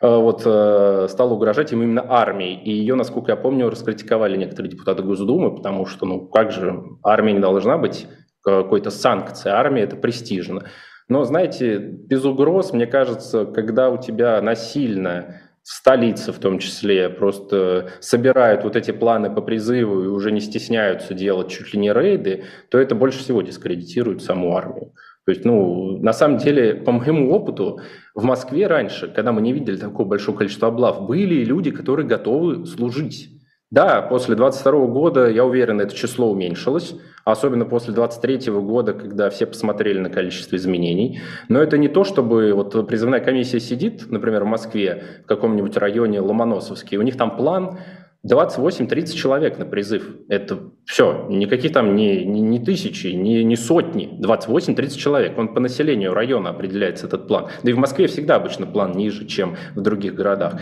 э, 0.00 0.06
вот 0.06 0.42
стала 0.42 1.34
угрожать 1.34 1.72
ему 1.72 1.82
именно 1.82 2.06
армией. 2.08 2.62
И 2.62 2.70
ее, 2.70 2.94
насколько 2.94 3.32
я 3.32 3.36
помню, 3.36 3.68
раскритиковали 3.68 4.36
некоторые 4.36 4.70
депутаты 4.70 5.02
Госдумы, 5.02 5.56
потому 5.56 5.86
что, 5.86 6.06
ну, 6.06 6.20
как 6.28 6.52
же, 6.52 6.84
армия 7.02 7.32
не 7.32 7.40
должна 7.40 7.78
быть 7.78 8.06
какой-то 8.44 8.90
санкцией, 8.90 9.56
армия– 9.56 9.82
это 9.82 9.96
престижно. 9.96 10.66
Но, 11.08 11.24
знаете, 11.24 11.78
без 11.78 12.24
угроз, 12.24 12.72
мне 12.72 12.86
кажется, 12.86 13.44
когда 13.44 13.90
у 13.90 13.98
тебя 13.98 14.40
насильно 14.40 15.40
столицы 15.62 16.32
в 16.32 16.38
том 16.38 16.58
числе 16.58 17.08
просто 17.08 17.90
собирают 18.00 18.64
вот 18.64 18.76
эти 18.76 18.90
планы 18.90 19.30
по 19.30 19.40
призыву 19.40 20.02
и 20.02 20.08
уже 20.08 20.32
не 20.32 20.40
стесняются 20.40 21.14
делать 21.14 21.50
чуть 21.50 21.72
ли 21.74 21.80
не 21.80 21.92
рейды, 21.92 22.44
то 22.70 22.78
это 22.78 22.94
больше 22.94 23.20
всего 23.20 23.42
дискредитирует 23.42 24.22
саму 24.22 24.56
армию. 24.56 24.92
То 25.26 25.32
есть, 25.32 25.44
ну, 25.44 25.98
на 25.98 26.12
самом 26.12 26.38
деле, 26.38 26.74
по 26.74 26.92
моему 26.92 27.32
опыту, 27.32 27.80
в 28.14 28.24
Москве 28.24 28.66
раньше, 28.66 29.06
когда 29.08 29.32
мы 29.32 29.42
не 29.42 29.52
видели 29.52 29.76
такого 29.76 30.08
большого 30.08 30.36
количества 30.36 30.68
облав, 30.68 31.06
были 31.06 31.44
люди, 31.44 31.70
которые 31.70 32.06
готовы 32.06 32.66
служить. 32.66 33.28
Да, 33.70 34.02
после 34.02 34.34
22 34.34 34.86
года, 34.86 35.28
я 35.28 35.44
уверен, 35.44 35.80
это 35.80 35.94
число 35.94 36.30
уменьшилось, 36.30 36.94
особенно 37.24 37.64
после 37.64 37.94
23 37.94 38.52
года, 38.52 38.92
когда 38.92 39.30
все 39.30 39.46
посмотрели 39.46 39.98
на 39.98 40.10
количество 40.10 40.56
изменений. 40.56 41.20
Но 41.48 41.60
это 41.60 41.78
не 41.78 41.88
то, 41.88 42.04
чтобы 42.04 42.52
вот 42.52 42.86
призывная 42.86 43.20
комиссия 43.20 43.60
сидит, 43.60 44.10
например, 44.10 44.44
в 44.44 44.48
Москве, 44.48 45.02
в 45.24 45.26
каком-нибудь 45.26 45.76
районе 45.76 46.20
Ломоносовский, 46.20 46.96
у 46.96 47.02
них 47.02 47.16
там 47.16 47.36
план 47.36 47.78
28-30 48.26 49.14
человек 49.14 49.58
на 49.58 49.64
призыв. 49.64 50.04
Это 50.28 50.58
все, 50.84 51.26
никаких 51.30 51.72
там 51.72 51.96
не, 51.96 52.24
не, 52.24 52.40
не 52.40 52.58
тысячи, 52.58 53.08
не, 53.08 53.44
не 53.44 53.56
сотни, 53.56 54.10
28-30 54.20 54.96
человек. 54.96 55.38
Он 55.38 55.54
по 55.54 55.60
населению 55.60 56.12
района 56.12 56.50
определяется 56.50 57.06
этот 57.06 57.26
план. 57.26 57.46
Да 57.62 57.70
и 57.70 57.74
в 57.74 57.78
Москве 57.78 58.08
всегда 58.08 58.36
обычно 58.36 58.66
план 58.66 58.92
ниже, 58.92 59.26
чем 59.26 59.56
в 59.74 59.80
других 59.80 60.14
городах. 60.14 60.60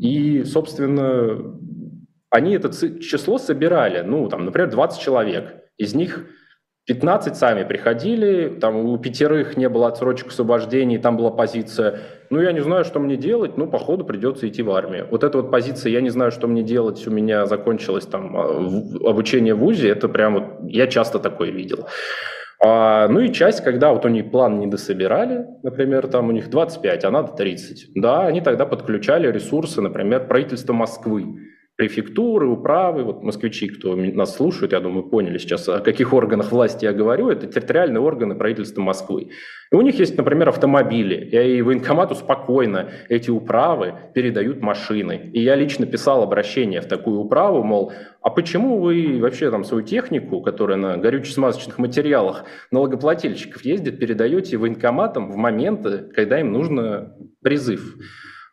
И, 0.00 0.44
собственно, 0.44 1.56
они 2.30 2.52
это 2.52 2.70
число 3.00 3.38
собирали, 3.38 4.02
ну, 4.02 4.28
там, 4.28 4.44
например, 4.44 4.70
20 4.70 5.00
человек. 5.00 5.62
Из 5.78 5.94
них 5.94 6.26
15 6.88 7.36
сами 7.36 7.64
приходили, 7.64 8.48
там 8.48 8.76
у 8.76 8.98
пятерых 8.98 9.58
не 9.58 9.68
было 9.68 9.88
отсрочек 9.88 10.28
освобождений, 10.28 10.98
там 10.98 11.18
была 11.18 11.30
позиция, 11.30 12.00
ну, 12.30 12.40
я 12.40 12.52
не 12.52 12.60
знаю, 12.60 12.84
что 12.84 12.98
мне 12.98 13.16
делать, 13.16 13.58
ну, 13.58 13.66
походу 13.66 14.06
придется 14.06 14.48
идти 14.48 14.62
в 14.62 14.70
армию. 14.70 15.06
Вот 15.10 15.22
эта 15.22 15.36
вот 15.36 15.50
позиция, 15.50 15.92
я 15.92 16.00
не 16.00 16.08
знаю, 16.08 16.30
что 16.30 16.48
мне 16.48 16.62
делать, 16.62 17.06
у 17.06 17.10
меня 17.10 17.44
закончилось 17.44 18.06
там 18.06 18.34
а, 18.36 19.10
обучение 19.10 19.54
в 19.54 19.58
ВУЗе, 19.58 19.90
это 19.90 20.08
прям 20.08 20.34
вот, 20.34 20.44
я 20.62 20.86
часто 20.86 21.18
такое 21.18 21.50
видел. 21.50 21.86
А, 22.64 23.06
ну 23.08 23.20
и 23.20 23.32
часть, 23.34 23.62
когда 23.62 23.92
вот 23.92 24.06
у 24.06 24.08
них 24.08 24.30
план 24.30 24.58
не 24.58 24.66
дособирали, 24.66 25.46
например, 25.62 26.08
там 26.08 26.28
у 26.28 26.32
них 26.32 26.48
25, 26.48 27.04
а 27.04 27.10
надо 27.10 27.32
30, 27.32 27.92
да, 27.96 28.26
они 28.26 28.40
тогда 28.40 28.64
подключали 28.64 29.30
ресурсы, 29.30 29.82
например, 29.82 30.26
правительства 30.26 30.72
Москвы 30.72 31.36
префектуры, 31.78 32.48
управы, 32.48 33.04
вот 33.04 33.22
москвичи, 33.22 33.68
кто 33.68 33.94
нас 33.94 34.34
слушает, 34.34 34.72
я 34.72 34.80
думаю, 34.80 35.04
поняли 35.04 35.38
сейчас, 35.38 35.68
о 35.68 35.78
каких 35.78 36.12
органах 36.12 36.50
власти 36.50 36.84
я 36.84 36.92
говорю, 36.92 37.30
это 37.30 37.46
территориальные 37.46 38.00
органы 38.00 38.34
правительства 38.34 38.82
Москвы. 38.82 39.30
И 39.70 39.76
у 39.76 39.80
них 39.80 39.96
есть, 40.00 40.16
например, 40.18 40.48
автомобили, 40.48 41.14
и 41.14 41.62
военкомату 41.62 42.16
спокойно 42.16 42.90
эти 43.08 43.30
управы 43.30 43.94
передают 44.12 44.60
машины. 44.60 45.30
И 45.32 45.40
я 45.40 45.54
лично 45.54 45.86
писал 45.86 46.24
обращение 46.24 46.80
в 46.80 46.86
такую 46.86 47.20
управу, 47.20 47.62
мол, 47.62 47.92
а 48.22 48.30
почему 48.30 48.80
вы 48.80 49.20
вообще 49.20 49.48
там 49.48 49.62
свою 49.62 49.84
технику, 49.84 50.42
которая 50.42 50.78
на 50.78 50.96
горюче-смазочных 50.96 51.78
материалах 51.78 52.44
налогоплательщиков 52.72 53.64
ездит, 53.64 54.00
передаете 54.00 54.56
военкоматам 54.56 55.30
в 55.30 55.36
моменты, 55.36 56.10
когда 56.12 56.40
им 56.40 56.52
нужно 56.52 57.14
призыв 57.40 57.94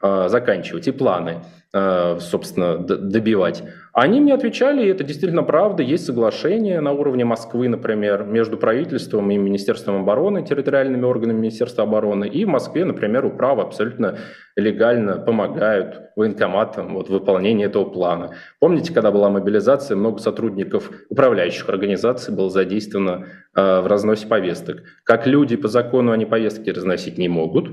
э, 0.03 0.27
заканчивать 0.29 0.87
и 0.87 0.91
планы? 0.91 1.41
Э, 1.77 2.19
собственно, 2.21 2.77
добивать. 2.77 3.61
Они 3.91 4.21
мне 4.21 4.33
отвечали, 4.33 4.85
и 4.85 4.89
это 4.89 5.03
действительно 5.03 5.43
правда, 5.43 5.83
есть 5.83 6.05
соглашение 6.05 6.79
на 6.79 6.93
уровне 6.93 7.25
Москвы, 7.25 7.67
например, 7.67 8.23
между 8.23 8.55
правительством 8.55 9.29
и 9.29 9.35
Министерством 9.35 9.97
обороны, 9.97 10.45
территориальными 10.45 11.03
органами 11.03 11.39
Министерства 11.39 11.83
обороны, 11.83 12.29
и 12.29 12.45
в 12.45 12.47
Москве, 12.47 12.85
например, 12.85 13.25
управы 13.25 13.63
абсолютно 13.63 14.19
легально 14.55 15.17
помогают 15.17 16.11
военкоматам 16.15 16.93
вот, 16.93 17.09
в 17.09 17.11
выполнении 17.11 17.65
этого 17.65 17.83
плана. 17.83 18.35
Помните, 18.61 18.93
когда 18.93 19.11
была 19.11 19.29
мобилизация, 19.29 19.97
много 19.97 20.19
сотрудников 20.19 20.89
управляющих 21.09 21.67
организаций 21.67 22.33
было 22.33 22.49
задействовано 22.49 23.25
э, 23.53 23.81
в 23.81 23.87
разносе 23.87 24.27
повесток. 24.27 24.83
Как 25.03 25.27
люди 25.27 25.57
по 25.57 25.67
закону 25.67 26.13
они 26.13 26.25
повестки 26.25 26.69
разносить 26.69 27.17
не 27.17 27.27
могут, 27.27 27.67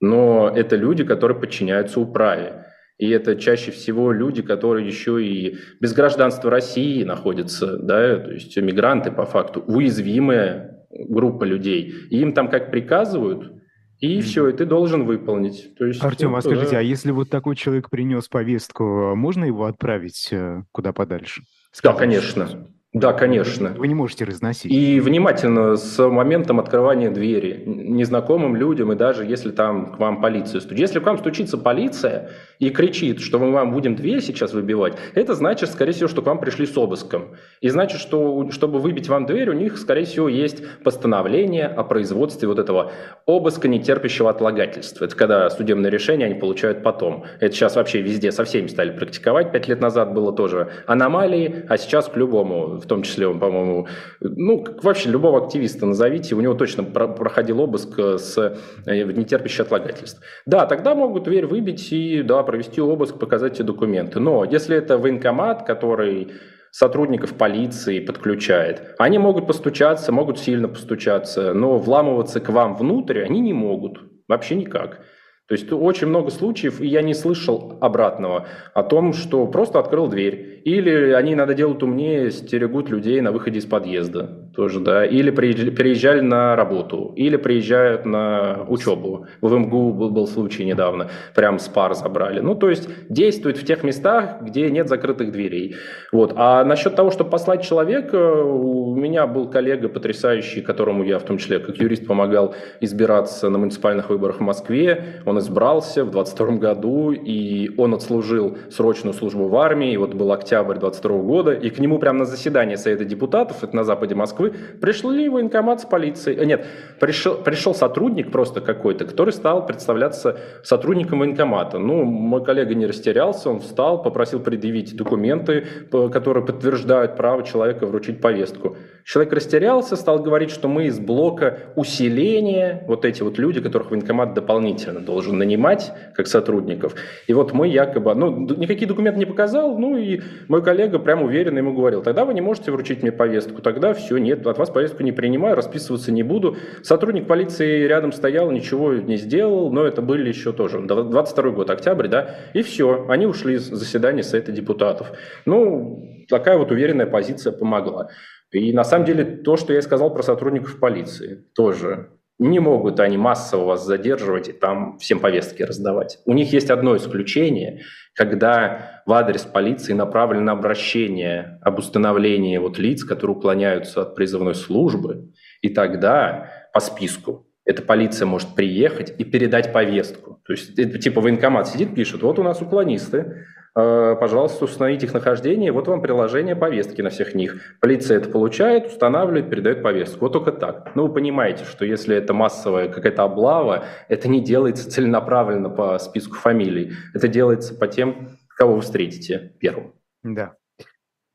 но 0.00 0.48
это 0.48 0.76
люди, 0.76 1.02
которые 1.02 1.36
подчиняются 1.36 1.98
управе. 1.98 2.66
И 2.98 3.08
это 3.10 3.36
чаще 3.36 3.70
всего 3.70 4.12
люди, 4.12 4.42
которые 4.42 4.86
еще 4.86 5.24
и 5.24 5.56
без 5.80 5.92
гражданства 5.92 6.50
России 6.50 7.04
находятся, 7.04 7.76
да, 7.78 8.18
то 8.18 8.32
есть 8.32 8.56
мигранты 8.56 9.12
по 9.12 9.24
факту, 9.24 9.62
уязвимая 9.66 10.84
группа 10.90 11.44
людей. 11.44 11.94
И 12.10 12.20
им 12.20 12.32
там 12.32 12.48
как 12.48 12.72
приказывают, 12.72 13.52
и 14.00 14.20
все, 14.20 14.48
и 14.48 14.52
ты 14.52 14.64
должен 14.64 15.04
выполнить. 15.04 15.76
То 15.76 15.86
есть, 15.86 16.02
Артем, 16.02 16.34
а 16.34 16.40
скажите, 16.40 16.72
да. 16.72 16.78
а 16.78 16.82
если 16.82 17.12
вот 17.12 17.30
такой 17.30 17.56
человек 17.56 17.88
принес 17.90 18.28
повестку, 18.28 19.14
можно 19.14 19.44
его 19.44 19.66
отправить 19.66 20.28
э, 20.32 20.62
куда 20.72 20.92
подальше? 20.92 21.42
Скажите, 21.72 21.92
да, 21.92 21.98
конечно. 21.98 22.68
Да, 22.94 23.12
конечно. 23.12 23.74
Вы 23.76 23.88
не 23.88 23.94
можете 23.94 24.24
разносить. 24.24 24.72
И 24.72 24.98
внимательно 25.00 25.76
с 25.76 26.08
моментом 26.08 26.58
открывания 26.58 27.10
двери 27.10 27.62
незнакомым 27.66 28.56
людям, 28.56 28.92
и 28.92 28.96
даже 28.96 29.24
если 29.24 29.50
там 29.50 29.92
к 29.92 29.98
вам 29.98 30.22
полиция 30.22 30.60
стучит. 30.60 30.80
Если 30.80 31.00
к 31.00 31.04
вам 31.04 31.18
стучится 31.18 31.58
полиция 31.58 32.30
и 32.58 32.70
кричит, 32.70 33.20
что 33.20 33.38
мы 33.38 33.52
вам 33.52 33.72
будем 33.72 33.96
дверь 33.96 34.20
сейчас 34.20 34.52
выбивать, 34.52 34.94
это 35.14 35.34
значит, 35.34 35.70
скорее 35.70 35.92
всего, 35.92 36.08
что 36.08 36.22
к 36.22 36.26
вам 36.26 36.40
пришли 36.40 36.66
с 36.66 36.76
обыском. 36.76 37.36
И 37.60 37.68
значит, 37.68 38.00
что 38.00 38.50
чтобы 38.50 38.78
выбить 38.78 39.08
вам 39.08 39.26
дверь, 39.26 39.50
у 39.50 39.52
них, 39.52 39.78
скорее 39.78 40.04
всего, 40.04 40.28
есть 40.28 40.62
постановление 40.82 41.66
о 41.66 41.84
производстве 41.84 42.48
вот 42.48 42.58
этого 42.58 42.92
обыска, 43.26 43.68
не 43.68 43.80
терпящего 43.80 44.30
отлагательства. 44.30 45.04
Это 45.04 45.16
когда 45.16 45.50
судебное 45.50 45.90
решение 45.90 46.26
они 46.26 46.38
получают 46.38 46.82
потом. 46.82 47.24
Это 47.40 47.54
сейчас 47.54 47.76
вообще 47.76 48.02
везде 48.02 48.32
со 48.32 48.44
всеми 48.44 48.66
стали 48.66 48.90
практиковать. 48.90 49.52
Пять 49.52 49.68
лет 49.68 49.80
назад 49.80 50.12
было 50.12 50.32
тоже 50.32 50.70
аномалии, 50.86 51.64
а 51.68 51.76
сейчас 51.76 52.08
к 52.08 52.16
любому 52.16 52.78
в 52.78 52.86
том 52.86 53.02
числе 53.02 53.28
по-моему, 53.32 53.88
ну, 54.20 54.64
вообще 54.82 55.10
любого 55.10 55.44
активиста 55.44 55.86
назовите, 55.86 56.34
у 56.34 56.40
него 56.40 56.54
точно 56.54 56.84
проходил 56.84 57.60
обыск 57.60 57.98
с 57.98 58.38
э, 58.86 59.04
нетерпящим 59.04 59.64
отлагательств. 59.64 60.20
Да, 60.46 60.66
тогда 60.66 60.94
могут 60.94 61.24
дверь 61.24 61.46
выбить 61.46 61.92
и, 61.92 62.22
да, 62.22 62.42
провести 62.48 62.80
обыск, 62.80 63.18
показать 63.18 63.56
эти 63.56 63.62
документы. 63.62 64.20
Но 64.20 64.42
если 64.42 64.74
это 64.74 64.96
военкомат, 64.96 65.66
который 65.66 66.32
сотрудников 66.70 67.34
полиции 67.34 68.00
подключает. 68.00 68.94
Они 68.98 69.18
могут 69.18 69.46
постучаться, 69.46 70.12
могут 70.12 70.38
сильно 70.38 70.66
постучаться, 70.68 71.52
но 71.52 71.78
вламываться 71.78 72.40
к 72.40 72.48
вам 72.48 72.74
внутрь 72.74 73.22
они 73.22 73.40
не 73.40 73.52
могут. 73.52 74.00
Вообще 74.28 74.54
никак. 74.54 75.00
То 75.46 75.54
есть 75.54 75.70
очень 75.72 76.06
много 76.06 76.30
случаев, 76.30 76.80
и 76.80 76.86
я 76.86 77.02
не 77.02 77.12
слышал 77.14 77.76
обратного 77.82 78.46
о 78.72 78.82
том, 78.82 79.12
что 79.12 79.46
просто 79.46 79.78
открыл 79.78 80.08
дверь. 80.08 80.62
Или 80.64 81.12
они, 81.12 81.34
надо 81.34 81.52
делать 81.52 81.82
умнее, 81.82 82.30
стерегут 82.30 82.88
людей 82.88 83.20
на 83.20 83.30
выходе 83.30 83.58
из 83.58 83.66
подъезда 83.66 84.47
тоже, 84.58 84.80
да, 84.80 85.06
или 85.06 85.30
приезжали 85.30 86.20
на 86.20 86.56
работу, 86.56 87.12
или 87.14 87.36
приезжают 87.36 88.04
на 88.04 88.64
учебу. 88.66 89.28
В 89.40 89.56
МГУ 89.56 89.92
был, 89.92 90.10
был 90.10 90.26
случай 90.26 90.64
недавно, 90.64 91.10
прям 91.36 91.60
с 91.60 91.68
пар 91.68 91.94
забрали. 91.94 92.40
Ну, 92.40 92.56
то 92.56 92.68
есть 92.68 92.88
действует 93.08 93.56
в 93.56 93.64
тех 93.64 93.84
местах, 93.84 94.42
где 94.42 94.68
нет 94.68 94.88
закрытых 94.88 95.30
дверей. 95.30 95.76
Вот. 96.10 96.32
А 96.34 96.64
насчет 96.64 96.96
того, 96.96 97.12
чтобы 97.12 97.30
послать 97.30 97.62
человека, 97.62 98.16
у 98.16 98.96
меня 98.96 99.28
был 99.28 99.48
коллега 99.48 99.88
потрясающий, 99.88 100.60
которому 100.60 101.04
я 101.04 101.20
в 101.20 101.22
том 101.22 101.38
числе 101.38 101.60
как 101.60 101.76
юрист 101.76 102.04
помогал 102.04 102.56
избираться 102.80 103.50
на 103.50 103.58
муниципальных 103.58 104.10
выборах 104.10 104.38
в 104.38 104.42
Москве. 104.42 105.22
Он 105.24 105.38
избрался 105.38 106.04
в 106.04 106.10
22 106.10 106.56
году, 106.56 107.12
и 107.12 107.70
он 107.76 107.94
отслужил 107.94 108.58
срочную 108.70 109.14
службу 109.14 109.46
в 109.46 109.56
армии, 109.56 109.92
и 109.92 109.96
вот 109.96 110.14
был 110.14 110.32
октябрь 110.32 110.78
22 110.78 111.18
года, 111.18 111.52
и 111.52 111.70
к 111.70 111.78
нему 111.78 112.00
прямо 112.00 112.18
на 112.18 112.24
заседание 112.24 112.76
Совета 112.76 113.04
депутатов, 113.04 113.62
это 113.62 113.76
на 113.76 113.84
западе 113.84 114.16
Москвы, 114.16 114.47
пришли 114.80 115.28
военкомат 115.28 115.80
с 115.80 115.84
полицией. 115.84 116.38
Э, 116.38 116.44
нет, 116.44 116.66
пришел, 117.00 117.36
пришел 117.36 117.74
сотрудник 117.74 118.30
просто 118.30 118.60
какой-то, 118.60 119.04
который 119.04 119.32
стал 119.32 119.66
представляться 119.66 120.38
сотрудником 120.62 121.20
военкомата. 121.20 121.78
Ну, 121.78 122.04
мой 122.04 122.44
коллега 122.44 122.74
не 122.74 122.86
растерялся, 122.86 123.50
он 123.50 123.60
встал, 123.60 124.02
попросил 124.02 124.40
предъявить 124.40 124.96
документы, 124.96 125.66
которые 125.90 126.44
подтверждают 126.44 127.16
право 127.16 127.42
человека 127.42 127.86
вручить 127.86 128.20
повестку. 128.20 128.76
Человек 129.08 129.32
растерялся, 129.32 129.96
стал 129.96 130.22
говорить, 130.22 130.50
что 130.50 130.68
мы 130.68 130.84
из 130.84 130.98
блока 130.98 131.60
усиления, 131.76 132.84
вот 132.86 133.06
эти 133.06 133.22
вот 133.22 133.38
люди, 133.38 133.58
которых 133.58 133.90
военкомат 133.90 134.34
дополнительно 134.34 135.00
должен 135.00 135.38
нанимать 135.38 135.92
как 136.14 136.26
сотрудников. 136.26 136.94
И 137.26 137.32
вот 137.32 137.54
мы 137.54 137.68
якобы, 137.68 138.14
ну, 138.14 138.38
никакие 138.38 138.86
документы 138.86 139.18
не 139.18 139.24
показал, 139.24 139.78
ну 139.78 139.96
и 139.96 140.20
мой 140.48 140.62
коллега 140.62 140.98
прям 140.98 141.22
уверенно 141.22 141.56
ему 141.56 141.72
говорил, 141.72 142.02
тогда 142.02 142.26
вы 142.26 142.34
не 142.34 142.42
можете 142.42 142.70
вручить 142.70 143.00
мне 143.00 143.10
повестку, 143.10 143.62
тогда 143.62 143.94
все, 143.94 144.18
нет, 144.18 144.46
от 144.46 144.58
вас 144.58 144.68
повестку 144.68 145.02
не 145.02 145.12
принимаю, 145.12 145.56
расписываться 145.56 146.12
не 146.12 146.22
буду. 146.22 146.58
Сотрудник 146.82 147.26
полиции 147.26 147.86
рядом 147.86 148.12
стоял, 148.12 148.50
ничего 148.50 148.92
не 148.92 149.16
сделал, 149.16 149.72
но 149.72 149.86
это 149.86 150.02
были 150.02 150.28
еще 150.28 150.52
тоже 150.52 150.82
22 150.82 151.50
год, 151.52 151.70
октябрь, 151.70 152.08
да, 152.08 152.34
и 152.52 152.60
все, 152.60 153.06
они 153.08 153.24
ушли 153.24 153.54
из 153.54 153.70
заседания 153.70 154.22
Совета 154.22 154.52
депутатов. 154.52 155.12
Ну, 155.46 156.26
такая 156.28 156.58
вот 156.58 156.70
уверенная 156.70 157.06
позиция 157.06 157.54
помогла. 157.54 158.10
И 158.52 158.72
на 158.72 158.84
самом 158.84 159.04
деле 159.04 159.24
то, 159.24 159.56
что 159.56 159.72
я 159.72 159.82
сказал 159.82 160.12
про 160.12 160.22
сотрудников 160.22 160.78
полиции, 160.78 161.44
тоже 161.54 162.10
не 162.38 162.60
могут 162.60 163.00
они 163.00 163.16
массово 163.16 163.64
вас 163.64 163.84
задерживать 163.84 164.48
и 164.48 164.52
там 164.52 164.98
всем 164.98 165.18
повестки 165.18 165.62
раздавать. 165.62 166.20
У 166.24 166.32
них 166.32 166.52
есть 166.52 166.70
одно 166.70 166.96
исключение, 166.96 167.82
когда 168.14 169.02
в 169.06 169.12
адрес 169.12 169.42
полиции 169.42 169.92
направлено 169.92 170.52
обращение 170.52 171.58
об 171.62 171.78
установлении 171.78 172.56
вот 172.58 172.78
лиц, 172.78 173.04
которые 173.04 173.36
уклоняются 173.36 174.02
от 174.02 174.14
призывной 174.14 174.54
службы, 174.54 175.32
и 175.62 175.68
тогда 175.68 176.50
по 176.72 176.80
списку 176.80 177.48
эта 177.64 177.82
полиция 177.82 178.26
может 178.26 178.54
приехать 178.54 179.12
и 179.18 179.24
передать 179.24 179.72
повестку. 179.72 180.40
То 180.46 180.52
есть 180.52 180.78
это, 180.78 180.98
типа 180.98 181.20
военкомат 181.20 181.68
сидит, 181.68 181.94
пишет, 181.94 182.22
вот 182.22 182.38
у 182.38 182.42
нас 182.42 182.62
уклонисты, 182.62 183.44
пожалуйста, 183.74 184.64
установите 184.64 185.06
их 185.06 185.14
нахождение, 185.14 185.72
вот 185.72 185.88
вам 185.88 186.02
приложение 186.02 186.56
повестки 186.56 187.00
на 187.02 187.10
всех 187.10 187.34
них. 187.34 187.76
Полиция 187.80 188.18
это 188.18 188.28
получает, 188.28 188.86
устанавливает, 188.86 189.50
передает 189.50 189.82
повестку. 189.82 190.26
Вот 190.26 190.32
только 190.32 190.52
так. 190.52 190.92
Ну, 190.94 191.06
вы 191.06 191.14
понимаете, 191.14 191.64
что 191.64 191.84
если 191.84 192.16
это 192.16 192.34
массовая 192.34 192.88
какая-то 192.88 193.22
облава, 193.22 193.84
это 194.08 194.28
не 194.28 194.40
делается 194.40 194.90
целенаправленно 194.90 195.70
по 195.70 195.98
списку 195.98 196.34
фамилий. 196.34 196.92
Это 197.14 197.28
делается 197.28 197.74
по 197.74 197.86
тем, 197.86 198.30
кого 198.48 198.74
вы 198.74 198.80
встретите 198.80 199.54
первым. 199.60 199.94
Да. 200.22 200.57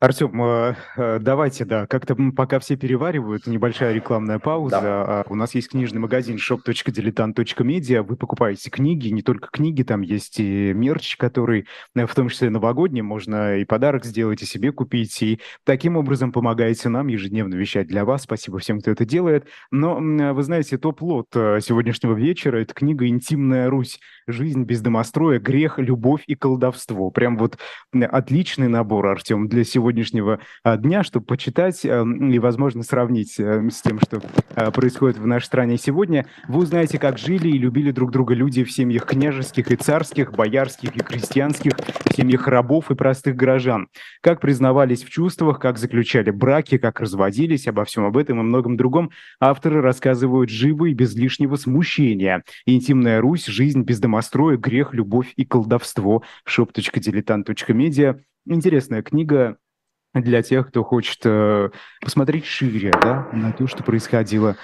Артем, 0.03 0.43
э, 0.43 0.75
э, 0.97 1.19
давайте, 1.21 1.63
да, 1.63 1.87
как-то 1.87 2.17
пока 2.35 2.59
все 2.59 2.75
переваривают, 2.75 3.47
небольшая 3.47 3.93
рекламная 3.93 4.37
пауза. 4.37 4.81
Да. 4.81 5.03
А, 5.07 5.23
у 5.29 5.35
нас 5.35 5.55
есть 5.55 5.69
книжный 5.69 6.01
магазин 6.01 6.35
shop.diletant.media. 6.35 8.01
Вы 8.01 8.17
покупаете 8.17 8.69
книги, 8.69 9.07
не 9.07 9.21
только 9.21 9.47
книги, 9.49 9.81
там 9.83 10.01
есть 10.01 10.41
и 10.41 10.73
мерч, 10.73 11.15
который 11.15 11.67
э, 11.95 12.05
в 12.05 12.13
том 12.15 12.27
числе 12.27 12.49
новогодний, 12.49 13.01
можно 13.01 13.59
и 13.59 13.63
подарок 13.63 14.03
сделать, 14.03 14.41
и 14.41 14.45
себе 14.45 14.73
купить, 14.73 15.21
и 15.21 15.39
таким 15.63 15.95
образом 15.95 16.33
помогаете 16.33 16.89
нам 16.89 17.07
ежедневно 17.07 17.55
вещать 17.55 17.87
для 17.87 18.03
вас. 18.03 18.23
Спасибо 18.23 18.59
всем, 18.59 18.81
кто 18.81 18.91
это 18.91 19.05
делает. 19.05 19.47
Но, 19.71 19.99
вы 20.01 20.43
знаете, 20.43 20.77
топ-лот 20.77 21.27
сегодняшнего 21.31 22.13
вечера– 22.13 22.57
это 22.61 22.73
книга 22.73 23.07
«Интимная 23.07 23.69
Русь. 23.69 24.01
Жизнь 24.27 24.63
без 24.63 24.81
домостроя, 24.81 25.39
грех, 25.39 25.79
любовь 25.79 26.23
и 26.27 26.35
колдовство». 26.35 27.09
Прям 27.09 27.37
вот 27.37 27.57
отличный 27.93 28.67
набор, 28.67 29.07
Артем, 29.07 29.47
для 29.47 29.63
сегодня 29.63 29.92
сегодняшнего 29.93 30.39
а, 30.63 30.77
дня, 30.77 31.03
чтобы 31.03 31.25
почитать 31.27 31.85
эм, 31.85 32.31
и, 32.31 32.39
возможно, 32.39 32.81
сравнить 32.83 33.39
э, 33.39 33.69
с 33.69 33.81
тем, 33.81 33.99
что 33.99 34.21
а, 34.55 34.71
происходит 34.71 35.17
в 35.17 35.27
нашей 35.27 35.45
стране 35.45 35.77
сегодня. 35.77 36.25
Вы 36.47 36.61
узнаете, 36.61 36.97
как 36.97 37.19
жили 37.19 37.49
и 37.49 37.59
любили 37.59 37.91
друг 37.91 38.11
друга 38.11 38.33
люди 38.33 38.63
в 38.63 38.71
семьях 38.71 39.05
княжеских 39.05 39.71
и 39.71 39.75
царских, 39.75 40.33
боярских 40.33 40.95
и 40.95 40.99
крестьянских, 40.99 41.73
в 41.77 42.15
семьях 42.15 42.47
рабов 42.47 42.89
и 42.89 42.95
простых 42.95 43.35
горожан. 43.35 43.87
Как 44.21 44.41
признавались 44.41 45.03
в 45.03 45.09
чувствах, 45.09 45.59
как 45.59 45.77
заключали 45.77 46.31
браки, 46.31 46.79
как 46.79 46.99
разводились, 46.99 47.67
обо 47.67 47.85
всем 47.85 48.05
об 48.05 48.17
этом 48.17 48.39
и 48.39 48.43
многом 48.43 48.77
другом 48.77 49.11
авторы 49.39 49.81
рассказывают 49.81 50.49
живо 50.49 50.85
и 50.85 50.93
без 50.93 51.15
лишнего 51.15 51.55
смущения. 51.55 52.43
Интимная 52.65 53.21
Русь, 53.21 53.45
жизнь 53.45 53.83
без 53.83 53.99
домостроя, 53.99 54.57
грех, 54.57 54.93
любовь 54.93 55.33
и 55.35 55.45
колдовство. 55.45 56.23
shop.diletant.media. 56.49 58.19
Интересная 58.45 59.01
книга, 59.01 59.57
для 60.13 60.41
тех, 60.41 60.67
кто 60.67 60.83
хочет 60.83 61.19
э, 61.23 61.69
посмотреть 62.01 62.45
шире 62.45 62.91
да, 62.91 63.27
на 63.31 63.51
то, 63.51 63.67
что 63.67 63.83
происходило 63.83 64.57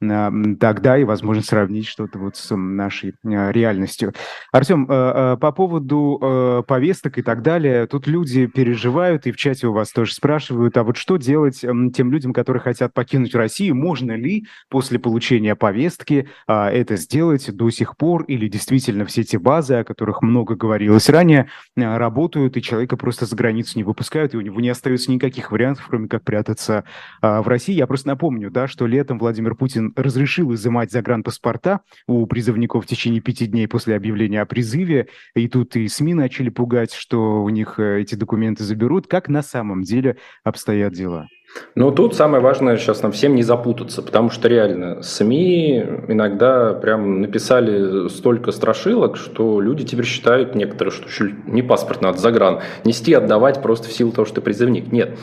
тогда 0.00 0.98
и, 0.98 1.04
возможно, 1.04 1.42
сравнить 1.42 1.86
что-то 1.86 2.18
вот 2.18 2.36
с 2.36 2.54
нашей 2.54 3.14
а, 3.24 3.50
реальностью. 3.50 4.12
Артем, 4.52 4.86
э, 4.88 5.36
по 5.40 5.52
поводу 5.52 6.64
повесток 6.66 7.18
и 7.18 7.22
так 7.22 7.42
далее, 7.42 7.86
тут 7.86 8.06
люди 8.06 8.46
переживают, 8.46 9.26
и 9.26 9.32
в 9.32 9.36
чате 9.36 9.66
у 9.66 9.72
вас 9.72 9.90
тоже 9.90 10.14
спрашивают, 10.14 10.76
а 10.76 10.84
вот 10.84 10.96
что 10.96 11.16
делать 11.16 11.60
тем 11.60 12.12
людям, 12.12 12.32
которые 12.32 12.60
хотят 12.60 12.92
покинуть 12.94 13.34
Россию? 13.34 13.74
Можно 13.74 14.12
ли 14.12 14.46
после 14.68 14.98
получения 14.98 15.54
повестки 15.54 16.28
а, 16.46 16.70
это 16.70 16.96
сделать 16.96 17.50
до 17.54 17.70
сих 17.70 17.96
пор, 17.96 18.24
или 18.24 18.48
действительно 18.48 19.04
все 19.04 19.22
те 19.22 19.38
базы, 19.38 19.74
о 19.74 19.84
которых 19.84 20.22
много 20.22 20.56
говорилось 20.56 21.08
ранее, 21.08 21.48
работают, 21.76 22.56
и 22.56 22.62
человека 22.62 22.96
просто 22.96 23.26
за 23.26 23.36
границу 23.36 23.78
не 23.78 23.84
выпускают, 23.84 24.34
и 24.34 24.36
у 24.36 24.40
него 24.40 24.60
не 24.60 24.68
остается 24.68 25.10
никаких 25.10 25.52
вариантов, 25.52 25.86
кроме 25.88 26.08
как 26.08 26.24
прятаться 26.24 26.84
а, 27.20 27.42
в 27.42 27.48
России? 27.48 27.74
Я 27.74 27.86
просто 27.86 28.08
напомню, 28.08 28.50
да, 28.50 28.66
что 28.66 28.86
летом 28.86 29.18
Владимир 29.18 29.54
Путин 29.54 29.85
разрешил 29.94 30.54
изымать 30.54 30.90
загранпаспорта 30.90 31.80
у 32.06 32.26
призывников 32.26 32.84
в 32.84 32.86
течение 32.86 33.20
пяти 33.20 33.46
дней 33.46 33.68
после 33.68 33.94
объявления 33.96 34.40
о 34.40 34.46
призыве. 34.46 35.08
И 35.34 35.48
тут 35.48 35.76
и 35.76 35.88
СМИ 35.88 36.14
начали 36.14 36.48
пугать, 36.48 36.92
что 36.92 37.42
у 37.42 37.48
них 37.48 37.78
э, 37.78 38.00
эти 38.00 38.14
документы 38.14 38.64
заберут. 38.64 39.06
Как 39.06 39.28
на 39.28 39.42
самом 39.42 39.82
деле 39.82 40.16
обстоят 40.44 40.92
дела? 40.92 41.28
Ну, 41.74 41.90
тут 41.90 42.14
самое 42.14 42.42
важное 42.42 42.76
сейчас 42.76 43.02
нам 43.02 43.12
всем 43.12 43.34
не 43.34 43.42
запутаться, 43.42 44.02
потому 44.02 44.30
что 44.30 44.48
реально 44.48 45.02
СМИ 45.02 45.78
иногда 46.08 46.74
прям 46.74 47.20
написали 47.20 48.08
столько 48.08 48.50
страшилок, 48.50 49.16
что 49.16 49.60
люди 49.60 49.84
теперь 49.84 50.04
считают 50.04 50.54
некоторые, 50.54 50.92
что 50.92 51.26
не 51.46 51.62
паспорт 51.62 52.02
надо 52.02 52.18
загран 52.18 52.60
нести, 52.84 53.12
отдавать 53.12 53.62
просто 53.62 53.88
в 53.88 53.92
силу 53.92 54.12
того, 54.12 54.24
что 54.24 54.36
ты 54.36 54.40
призывник. 54.40 54.92
Нет. 54.92 55.18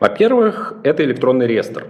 Во-первых, 0.00 0.74
это 0.82 1.04
электронный 1.04 1.46
реестр 1.46 1.86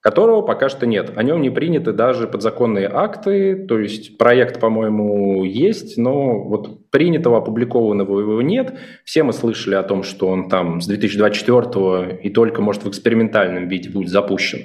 которого 0.00 0.42
пока 0.42 0.68
что 0.68 0.86
нет. 0.86 1.12
О 1.16 1.22
нем 1.22 1.42
не 1.42 1.50
приняты 1.50 1.92
даже 1.92 2.26
подзаконные 2.26 2.88
акты, 2.92 3.54
то 3.66 3.78
есть 3.78 4.16
проект, 4.16 4.58
по-моему, 4.58 5.44
есть, 5.44 5.98
но 5.98 6.42
вот 6.42 6.90
принятого, 6.90 7.38
опубликованного 7.38 8.20
его 8.20 8.42
нет. 8.42 8.74
Все 9.04 9.22
мы 9.22 9.32
слышали 9.32 9.74
о 9.74 9.82
том, 9.82 10.02
что 10.02 10.28
он 10.28 10.48
там 10.48 10.80
с 10.80 10.86
2024 10.86 12.18
и 12.22 12.30
только, 12.30 12.62
может, 12.62 12.84
в 12.84 12.88
экспериментальном 12.88 13.68
виде 13.68 13.90
будет 13.90 14.08
запущен. 14.08 14.60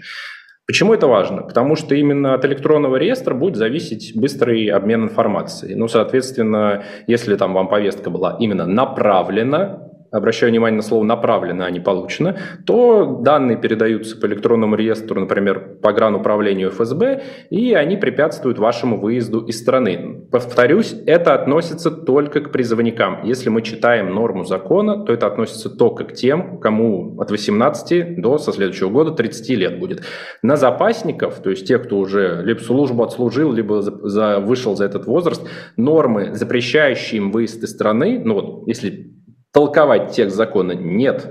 Почему 0.67 0.95
это 0.95 1.05
важно? 1.05 1.43
Потому 1.43 1.75
что 1.75 1.93
именно 1.93 2.33
от 2.33 2.43
электронного 2.43 2.95
реестра 2.95 3.35
будет 3.35 3.55
зависеть 3.55 4.13
быстрый 4.15 4.67
обмен 4.67 5.03
информацией. 5.03 5.75
Ну, 5.75 5.87
соответственно, 5.87 6.83
если 7.05 7.35
там 7.35 7.53
вам 7.53 7.67
повестка 7.67 8.09
была 8.09 8.35
именно 8.39 8.65
направлена 8.65 9.85
обращаю 10.11 10.51
внимание 10.51 10.77
на 10.77 10.83
слово 10.83 11.03
«направлено», 11.03 11.65
а 11.65 11.71
не 11.71 11.79
«получено», 11.79 12.37
то 12.65 13.19
данные 13.21 13.57
передаются 13.57 14.17
по 14.17 14.25
электронному 14.25 14.75
реестру, 14.75 15.19
например, 15.19 15.77
по 15.81 15.91
граnuправлению 15.93 16.71
ФСБ, 16.71 17.23
и 17.49 17.73
они 17.73 17.97
препятствуют 17.97 18.59
вашему 18.59 18.99
выезду 18.99 19.41
из 19.41 19.59
страны. 19.59 20.27
Повторюсь, 20.31 20.95
это 21.05 21.33
относится 21.33 21.91
только 21.91 22.41
к 22.41 22.51
призывникам. 22.51 23.23
Если 23.23 23.49
мы 23.49 23.61
читаем 23.61 24.13
норму 24.13 24.43
закона, 24.45 25.03
то 25.05 25.13
это 25.13 25.27
относится 25.27 25.69
только 25.69 26.05
к 26.05 26.13
тем, 26.13 26.59
кому 26.59 27.19
от 27.19 27.31
18 27.31 28.21
до 28.21 28.37
со 28.37 28.51
следующего 28.51 28.89
года 28.89 29.11
30 29.11 29.49
лет 29.51 29.79
будет. 29.79 30.03
На 30.41 30.55
запасников, 30.55 31.39
то 31.41 31.49
есть 31.49 31.67
тех, 31.67 31.83
кто 31.83 31.97
уже 31.97 32.41
либо 32.43 32.59
службу 32.59 33.03
отслужил, 33.03 33.51
либо 33.51 33.81
за, 33.81 34.39
вышел 34.39 34.75
за 34.75 34.85
этот 34.85 35.05
возраст, 35.05 35.47
нормы, 35.77 36.33
запрещающие 36.33 37.17
им 37.17 37.31
выезд 37.31 37.63
из 37.63 37.71
страны, 37.71 38.21
ну 38.23 38.33
вот 38.35 38.67
если 38.67 39.14
толковать 39.55 40.11
текст 40.11 40.35
закона 40.35 40.73
нет. 40.73 41.25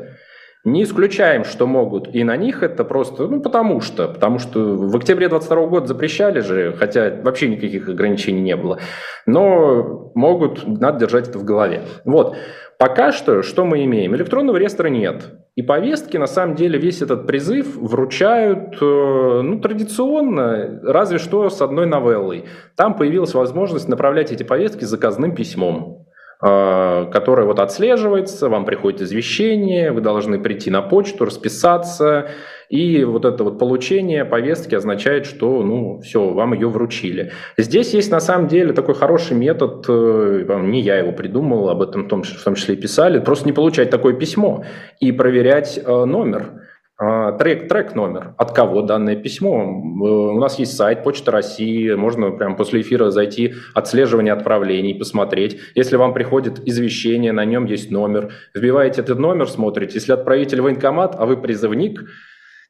Не 0.65 0.85
исключаем, 0.85 1.45
что 1.45 1.67
могут 1.67 2.15
и 2.15 2.25
на 2.25 2.39
них 2.39 2.63
это 2.63 2.83
просто, 2.83 3.29
ну, 3.29 3.43
потому 3.43 3.83
что, 3.83 4.09
потому 4.09 4.39
что 4.39 4.61
в 4.61 4.97
октябре 4.97 5.29
22 5.29 5.67
года 5.67 5.87
запрещали 5.87 6.41
же, 6.41 6.73
хотя 6.73 7.15
вообще 7.23 7.49
никаких 7.49 7.87
ограничений 7.87 8.41
не 8.41 8.57
было, 8.57 8.79
но 9.27 10.11
могут, 10.15 10.67
надо 10.67 11.01
держать 11.01 11.29
это 11.29 11.39
в 11.39 11.45
голове. 11.45 11.83
Вот, 12.07 12.35
пока 12.79 13.13
что, 13.13 13.43
что 13.43 13.67
мы 13.67 13.85
имеем? 13.85 14.17
Электронного 14.17 14.57
реестра 14.57 14.89
нет. 14.89 15.35
И 15.55 15.61
повестки, 15.61 16.17
на 16.17 16.27
самом 16.27 16.57
деле, 16.57 16.79
весь 16.79 17.03
этот 17.03 17.27
призыв 17.27 17.77
вручают, 17.77 18.79
э, 18.81 19.41
ну, 19.45 19.61
традиционно, 19.61 20.81
разве 20.83 21.19
что 21.19 21.51
с 21.51 21.61
одной 21.61 21.85
новеллой. 21.85 22.47
Там 22.75 22.95
появилась 22.95 23.35
возможность 23.35 23.87
направлять 23.87 24.33
эти 24.33 24.45
повестки 24.45 24.85
заказным 24.85 25.35
письмом. 25.35 26.04
Э, 26.43 27.07
которая 27.13 27.47
вот 27.47 27.61
отслеживается, 27.61 28.49
вам 28.49 28.65
приходит 28.65 29.01
извещение, 29.01 29.93
вы 29.93 30.01
должны 30.01 30.39
прийти 30.39 30.69
на 30.69 30.83
почту, 30.83 31.25
расписаться, 31.25 32.29
и 32.69 33.05
вот 33.05 33.25
это 33.25 33.45
вот 33.45 33.59
получение 33.59 34.25
повестки 34.25 34.75
означает, 34.75 35.27
что, 35.27 35.63
ну, 35.63 36.01
все, 36.01 36.29
вам 36.31 36.53
ее 36.53 36.69
вручили. 36.69 37.31
Здесь 37.57 37.95
есть 37.95 38.11
на 38.11 38.21
самом 38.21 38.49
деле 38.49 38.73
такой 38.73 38.95
хороший 38.95 39.37
метод, 39.37 39.87
э, 39.89 40.61
не 40.65 40.81
я 40.81 40.97
его 40.99 41.13
придумал, 41.13 41.71
об 41.71 41.83
этом 41.83 42.05
в 42.05 42.09
том, 42.09 42.25
числе 42.25 42.77
писали, 42.77 43.21
просто 43.21 43.47
не 43.47 43.53
получать 43.53 43.91
такое 43.91 44.15
письмо 44.15 44.65
и 44.99 45.13
проверять 45.13 45.79
э, 45.79 46.05
номер. 46.05 46.64
А, 46.97 47.33
трек, 47.33 47.69
трек 47.69 47.97
номер, 47.97 48.35
от 48.39 48.53
кого 48.53 48.83
данное 48.83 49.17
письмо. 49.17 49.63
Э, 49.63 50.09
у 50.09 50.39
нас 50.39 50.61
есть 50.61 50.77
сайт 50.77 51.03
Почта 51.03 51.33
России, 51.33 51.93
можно 51.95 52.31
прямо 52.31 52.55
после 52.55 52.83
эфира 52.83 53.11
зайти, 53.11 53.55
отслеживание 53.75 54.33
отправлений, 54.33 54.95
посмотреть. 54.95 55.59
Если 55.75 55.97
вам 55.97 56.15
приходит 56.15 56.61
извещение, 56.69 57.33
на 57.33 57.45
нем 57.45 57.65
есть 57.65 57.91
номер, 57.91 58.33
вбиваете 58.55 59.01
этот 59.01 59.19
номер, 59.19 59.49
смотрите. 59.49 59.95
Если 59.95 60.13
отправитель 60.13 60.61
военкомат, 60.61 61.17
а 61.19 61.27
вы 61.27 61.37
призывник, 61.37 62.05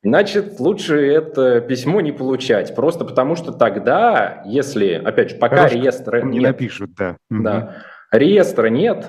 Значит, 0.07 0.61
лучше 0.61 1.01
это 1.01 1.62
письмо 1.62 2.03
не 2.03 2.12
получать, 2.12 2.75
просто 2.77 3.07
потому 3.07 3.37
что 3.37 3.53
тогда, 3.53 4.43
если, 4.45 5.01
опять 5.03 5.31
же, 5.31 5.37
пока 5.37 5.57
Хорошо, 5.57 5.77
реестра 5.77 6.20
не 6.20 6.41
нет, 6.41 6.51
напишут, 6.51 6.91
да. 6.95 7.16
да, 7.31 7.77
реестра 8.12 8.66
нет, 8.66 9.07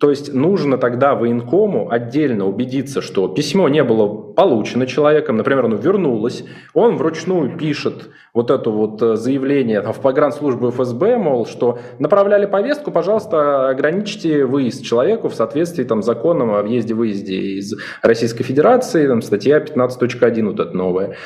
то 0.00 0.10
есть 0.10 0.32
нужно 0.32 0.78
тогда 0.78 1.14
военкому 1.14 1.90
отдельно 1.90 2.46
убедиться, 2.46 3.02
что 3.02 3.28
письмо 3.28 3.68
не 3.68 3.82
было 3.82 4.06
получено 4.08 4.86
человеком, 4.86 5.36
например, 5.36 5.64
оно 5.64 5.76
вернулось, 5.76 6.44
он 6.74 6.96
вручную 6.96 7.56
пишет 7.56 8.10
вот 8.34 8.50
это 8.50 8.70
вот 8.70 9.02
э, 9.02 9.16
заявление 9.16 9.80
в 9.80 10.00
погранслужбу 10.00 10.70
ФСБ, 10.70 11.16
мол, 11.16 11.46
что 11.46 11.78
направляли 11.98 12.46
повестку, 12.46 12.90
пожалуйста, 12.90 13.68
ограничьте 13.68 14.44
выезд 14.44 14.84
человеку 14.84 15.28
в 15.28 15.34
соответствии 15.34 15.84
там, 15.84 16.02
с 16.02 16.06
законом 16.06 16.52
о 16.52 16.62
въезде-выезде 16.62 17.36
из 17.58 17.74
Российской 18.02 18.44
Федерации, 18.44 19.08
там, 19.08 19.22
статья 19.22 19.58
15.1 19.58 20.44
вот 20.44 20.60
эта 20.60 20.76
новая. 20.76 21.16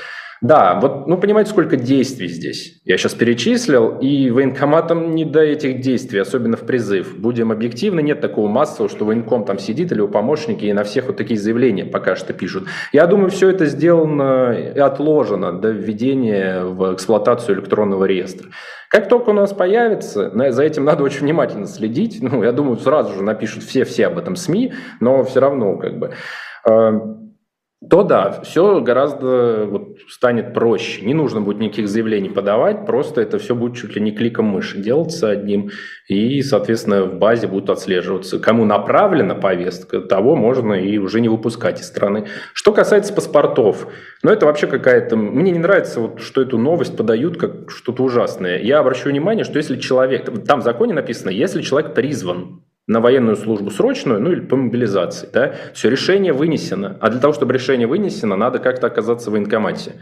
Да, 0.42 0.80
вот, 0.80 1.06
ну, 1.06 1.16
понимаете, 1.18 1.50
сколько 1.50 1.76
действий 1.76 2.26
здесь. 2.26 2.80
Я 2.84 2.98
сейчас 2.98 3.14
перечислил, 3.14 3.98
и 4.00 4.28
военкоматам 4.28 5.14
не 5.14 5.24
до 5.24 5.40
этих 5.40 5.80
действий, 5.80 6.18
особенно 6.18 6.56
в 6.56 6.66
призыв. 6.66 7.16
Будем 7.16 7.52
объективны, 7.52 8.02
нет 8.02 8.20
такого 8.20 8.48
массового, 8.48 8.90
что 8.90 9.04
военком 9.04 9.44
там 9.44 9.60
сидит 9.60 9.92
или 9.92 10.00
у 10.00 10.08
помощники 10.08 10.64
и 10.64 10.72
на 10.72 10.82
всех 10.82 11.06
вот 11.06 11.16
такие 11.16 11.38
заявления 11.38 11.84
пока 11.84 12.16
что 12.16 12.32
пишут. 12.32 12.64
Я 12.92 13.06
думаю, 13.06 13.30
все 13.30 13.50
это 13.50 13.66
сделано 13.66 14.52
и 14.52 14.80
отложено 14.80 15.52
до 15.52 15.70
введения 15.70 16.64
в 16.64 16.92
эксплуатацию 16.92 17.58
электронного 17.58 18.04
реестра. 18.04 18.48
Как 18.88 19.08
только 19.08 19.30
у 19.30 19.34
нас 19.34 19.52
появится, 19.52 20.32
за 20.50 20.62
этим 20.64 20.84
надо 20.84 21.04
очень 21.04 21.20
внимательно 21.20 21.66
следить. 21.66 22.18
Ну, 22.20 22.42
я 22.42 22.50
думаю, 22.50 22.78
сразу 22.78 23.14
же 23.14 23.22
напишут 23.22 23.62
все-все 23.62 24.08
об 24.08 24.18
этом 24.18 24.34
СМИ, 24.34 24.72
но 24.98 25.22
все 25.22 25.38
равно 25.38 25.76
как 25.76 25.98
бы 25.98 26.10
э, 26.68 27.00
то 27.90 28.04
да, 28.04 28.40
все 28.42 28.80
гораздо 28.80 29.66
вот, 29.66 29.98
станет 30.08 30.54
проще. 30.54 31.04
Не 31.04 31.14
нужно 31.14 31.40
будет 31.40 31.58
никаких 31.58 31.88
заявлений 31.88 32.28
подавать, 32.28 32.86
просто 32.86 33.20
это 33.20 33.38
все 33.38 33.54
будет 33.54 33.76
чуть 33.76 33.96
ли 33.96 34.00
не 34.00 34.12
кликом 34.12 34.46
мыши 34.46 34.78
делаться 34.78 35.30
одним, 35.30 35.70
и, 36.06 36.42
соответственно, 36.42 37.04
в 37.04 37.18
базе 37.18 37.48
будут 37.48 37.70
отслеживаться. 37.70 38.38
Кому 38.38 38.64
направлена 38.64 39.34
повестка, 39.34 40.00
того 40.00 40.36
можно 40.36 40.74
и 40.74 40.98
уже 40.98 41.20
не 41.20 41.28
выпускать 41.28 41.80
из 41.80 41.86
страны. 41.86 42.26
Что 42.52 42.72
касается 42.72 43.12
паспортов, 43.12 43.88
ну 44.22 44.30
это 44.30 44.46
вообще 44.46 44.68
какая-то... 44.68 45.16
Мне 45.16 45.50
не 45.50 45.58
нравится, 45.58 46.00
вот, 46.00 46.20
что 46.20 46.40
эту 46.40 46.58
новость 46.58 46.96
подают 46.96 47.36
как 47.36 47.70
что-то 47.70 48.04
ужасное. 48.04 48.60
Я 48.60 48.78
обращу 48.78 49.08
внимание, 49.08 49.44
что 49.44 49.58
если 49.58 49.76
человек... 49.78 50.44
Там 50.46 50.60
в 50.60 50.64
законе 50.64 50.94
написано, 50.94 51.30
если 51.30 51.62
человек 51.62 51.94
призван 51.94 52.62
на 52.86 53.00
военную 53.00 53.36
службу 53.36 53.70
срочную, 53.70 54.20
ну 54.20 54.32
или 54.32 54.40
по 54.40 54.56
мобилизации. 54.56 55.28
Да? 55.32 55.54
Все, 55.72 55.88
решение 55.88 56.32
вынесено. 56.32 56.96
А 57.00 57.10
для 57.10 57.20
того, 57.20 57.32
чтобы 57.32 57.52
решение 57.52 57.86
вынесено, 57.86 58.36
надо 58.36 58.58
как-то 58.58 58.88
оказаться 58.88 59.30
в 59.30 59.32
военкомате. 59.32 59.94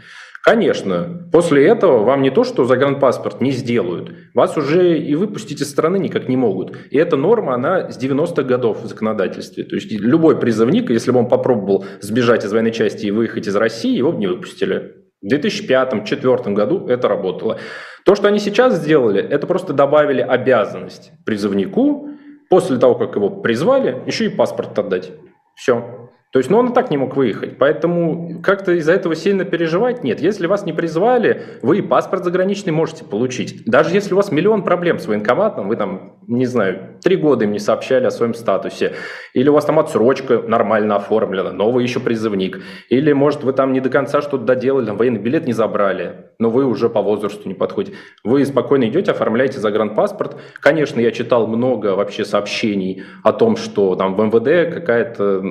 Конечно, 0.43 1.29
после 1.31 1.67
этого 1.67 2.03
вам 2.03 2.23
не 2.23 2.31
то, 2.31 2.43
что 2.43 2.65
загранпаспорт 2.65 3.41
не 3.41 3.51
сделают, 3.51 4.11
вас 4.33 4.57
уже 4.57 4.97
и 4.97 5.13
выпустить 5.13 5.61
из 5.61 5.69
страны 5.69 5.97
никак 5.97 6.27
не 6.27 6.35
могут. 6.35 6.75
И 6.89 6.97
эта 6.97 7.15
норма, 7.15 7.53
она 7.53 7.91
с 7.91 8.03
90-х 8.03 8.41
годов 8.41 8.81
в 8.81 8.87
законодательстве. 8.87 9.63
То 9.63 9.75
есть 9.75 9.91
любой 9.91 10.39
призывник, 10.39 10.89
если 10.89 11.11
бы 11.11 11.19
он 11.19 11.29
попробовал 11.29 11.85
сбежать 11.99 12.43
из 12.43 12.51
военной 12.51 12.71
части 12.71 13.05
и 13.05 13.11
выехать 13.11 13.47
из 13.47 13.55
России, 13.55 13.95
его 13.95 14.11
бы 14.11 14.17
не 14.17 14.25
выпустили. 14.25 14.95
В 15.21 15.31
2005-2004 15.31 16.53
году 16.53 16.87
это 16.87 17.07
работало. 17.07 17.59
То, 18.03 18.15
что 18.15 18.27
они 18.27 18.39
сейчас 18.39 18.77
сделали, 18.77 19.21
это 19.21 19.45
просто 19.45 19.73
добавили 19.73 20.21
обязанность 20.21 21.11
призывнику 21.23 22.10
после 22.51 22.77
того, 22.77 22.95
как 22.95 23.15
его 23.15 23.29
призвали, 23.29 24.03
еще 24.05 24.25
и 24.25 24.29
паспорт 24.29 24.77
отдать. 24.77 25.13
Все. 25.55 26.09
То 26.33 26.39
есть, 26.39 26.49
ну, 26.49 26.57
он 26.57 26.67
и 26.71 26.73
так 26.73 26.91
не 26.91 26.97
мог 26.97 27.15
выехать. 27.15 27.57
Поэтому 27.57 28.41
как-то 28.41 28.73
из-за 28.73 28.91
этого 28.91 29.15
сильно 29.15 29.45
переживать 29.45 30.03
нет. 30.03 30.19
Если 30.19 30.47
вас 30.47 30.65
не 30.65 30.73
призвали, 30.73 31.43
вы 31.61 31.79
и 31.79 31.81
паспорт 31.81 32.25
заграничный 32.25 32.73
можете 32.73 33.05
получить. 33.05 33.63
Даже 33.65 33.93
если 33.93 34.13
у 34.13 34.17
вас 34.17 34.31
миллион 34.31 34.63
проблем 34.63 34.99
с 34.99 35.07
военкоматом, 35.07 35.69
вы 35.69 35.77
там, 35.77 36.17
не 36.27 36.45
знаю, 36.45 36.99
три 37.01 37.15
года 37.15 37.45
им 37.45 37.53
не 37.53 37.59
сообщали 37.59 38.05
о 38.05 38.11
своем 38.11 38.33
статусе, 38.33 38.93
или 39.33 39.47
у 39.47 39.53
вас 39.53 39.63
там 39.63 39.79
отсрочка 39.79 40.41
нормально 40.41 40.97
оформлена, 40.97 41.51
но 41.51 41.71
вы 41.71 41.83
еще 41.83 42.01
призывник, 42.01 42.61
или, 42.89 43.13
может, 43.13 43.43
вы 43.43 43.53
там 43.53 43.71
не 43.71 43.79
до 43.79 43.89
конца 43.89 44.21
что-то 44.21 44.43
доделали, 44.43 44.85
там 44.85 44.97
военный 44.97 45.19
билет 45.19 45.47
не 45.47 45.53
забрали, 45.53 46.30
но 46.41 46.49
вы 46.49 46.65
уже 46.65 46.89
по 46.89 47.03
возрасту 47.03 47.47
не 47.47 47.53
подходите. 47.53 47.95
Вы 48.23 48.43
спокойно 48.45 48.89
идете, 48.89 49.11
оформляете 49.11 49.59
загранпаспорт. 49.59 50.37
Конечно, 50.59 50.99
я 50.99 51.11
читал 51.11 51.45
много 51.45 51.95
вообще 51.95 52.25
сообщений 52.25 53.03
о 53.23 53.31
том, 53.31 53.55
что 53.55 53.95
там 53.95 54.15
в 54.15 54.25
МВД 54.25 54.73
какая-то, 54.73 55.43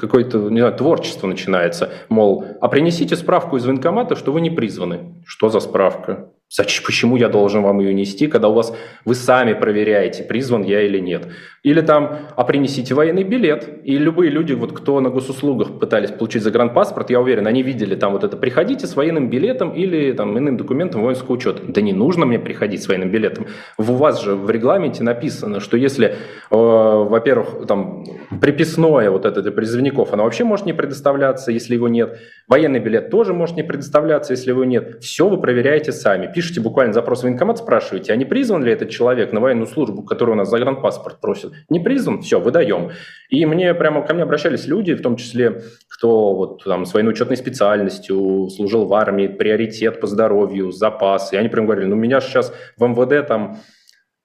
какое-то, 0.00 0.38
не 0.38 0.60
знаю, 0.60 0.74
творчество 0.74 1.26
начинается. 1.26 1.90
Мол, 2.08 2.44
а 2.60 2.68
принесите 2.68 3.16
справку 3.16 3.56
из 3.56 3.66
военкомата, 3.66 4.14
что 4.14 4.30
вы 4.30 4.40
не 4.40 4.50
призваны. 4.50 5.16
Что 5.26 5.48
за 5.48 5.58
справка? 5.58 6.30
Зачем, 6.50 6.84
почему 6.86 7.16
я 7.16 7.28
должен 7.28 7.62
вам 7.62 7.80
ее 7.80 7.92
нести, 7.92 8.26
когда 8.28 8.48
у 8.48 8.54
вас 8.54 8.74
вы 9.04 9.14
сами 9.14 9.52
проверяете, 9.52 10.22
призван 10.22 10.62
я 10.62 10.82
или 10.82 10.98
нет? 10.98 11.28
Или 11.68 11.82
там, 11.82 12.20
а 12.34 12.44
принесите 12.44 12.94
военный 12.94 13.24
билет. 13.24 13.68
И 13.84 13.98
любые 13.98 14.30
люди, 14.30 14.54
вот 14.54 14.72
кто 14.72 15.00
на 15.00 15.10
госуслугах 15.10 15.78
пытались 15.78 16.10
получить 16.10 16.42
загранпаспорт, 16.42 17.10
я 17.10 17.20
уверен, 17.20 17.46
они 17.46 17.62
видели 17.62 17.94
там 17.94 18.12
вот 18.12 18.24
это, 18.24 18.38
приходите 18.38 18.86
с 18.86 18.96
военным 18.96 19.28
билетом 19.28 19.72
или 19.72 20.12
там 20.12 20.38
иным 20.38 20.56
документом 20.56 21.02
воинского 21.02 21.34
учета. 21.34 21.62
Да 21.68 21.82
не 21.82 21.92
нужно 21.92 22.24
мне 22.24 22.38
приходить 22.38 22.82
с 22.82 22.88
военным 22.88 23.10
билетом. 23.10 23.48
У 23.76 23.82
вас 23.82 24.22
же 24.22 24.34
в 24.34 24.48
регламенте 24.48 25.02
написано, 25.02 25.60
что 25.60 25.76
если, 25.76 26.06
э, 26.06 26.14
во-первых, 26.50 27.66
там 27.66 28.02
приписное 28.40 29.10
вот 29.10 29.26
это 29.26 29.42
для 29.42 29.52
призывников, 29.52 30.14
оно 30.14 30.24
вообще 30.24 30.44
может 30.44 30.64
не 30.64 30.72
предоставляться, 30.72 31.52
если 31.52 31.74
его 31.74 31.88
нет. 31.88 32.18
Военный 32.46 32.80
билет 32.80 33.10
тоже 33.10 33.34
может 33.34 33.56
не 33.56 33.62
предоставляться, 33.62 34.32
если 34.32 34.52
его 34.52 34.64
нет. 34.64 35.02
Все 35.02 35.28
вы 35.28 35.38
проверяете 35.38 35.92
сами 35.92 36.32
пишете 36.34 36.60
буквально 36.60 36.94
запрос 36.94 37.20
в 37.20 37.22
военкомат, 37.24 37.58
спрашиваете, 37.58 38.12
а 38.12 38.16
не 38.16 38.24
призван 38.24 38.64
ли 38.64 38.72
этот 38.72 38.88
человек 38.88 39.32
на 39.32 39.40
военную 39.40 39.66
службу, 39.66 40.02
который 40.02 40.30
у 40.30 40.34
нас 40.34 40.48
загранпаспорт 40.48 41.20
просит? 41.20 41.52
Не 41.68 41.80
призван? 41.80 42.22
Все, 42.22 42.40
выдаем. 42.40 42.90
И 43.30 43.44
мне 43.46 43.74
прямо 43.74 44.02
ко 44.02 44.14
мне 44.14 44.22
обращались 44.22 44.66
люди, 44.66 44.94
в 44.94 45.02
том 45.02 45.16
числе, 45.16 45.62
кто 45.88 46.34
вот 46.34 46.64
там 46.64 46.84
с 46.84 46.94
военно-учетной 46.94 47.36
специальностью, 47.36 48.48
служил 48.50 48.86
в 48.86 48.94
армии, 48.94 49.26
приоритет 49.26 50.00
по 50.00 50.06
здоровью, 50.06 50.72
запас. 50.72 51.32
И 51.32 51.36
они 51.36 51.48
прям 51.48 51.66
говорили, 51.66 51.86
ну 51.86 51.96
меня 51.96 52.20
сейчас 52.20 52.52
в 52.76 52.84
МВД 52.84 53.26
там 53.26 53.58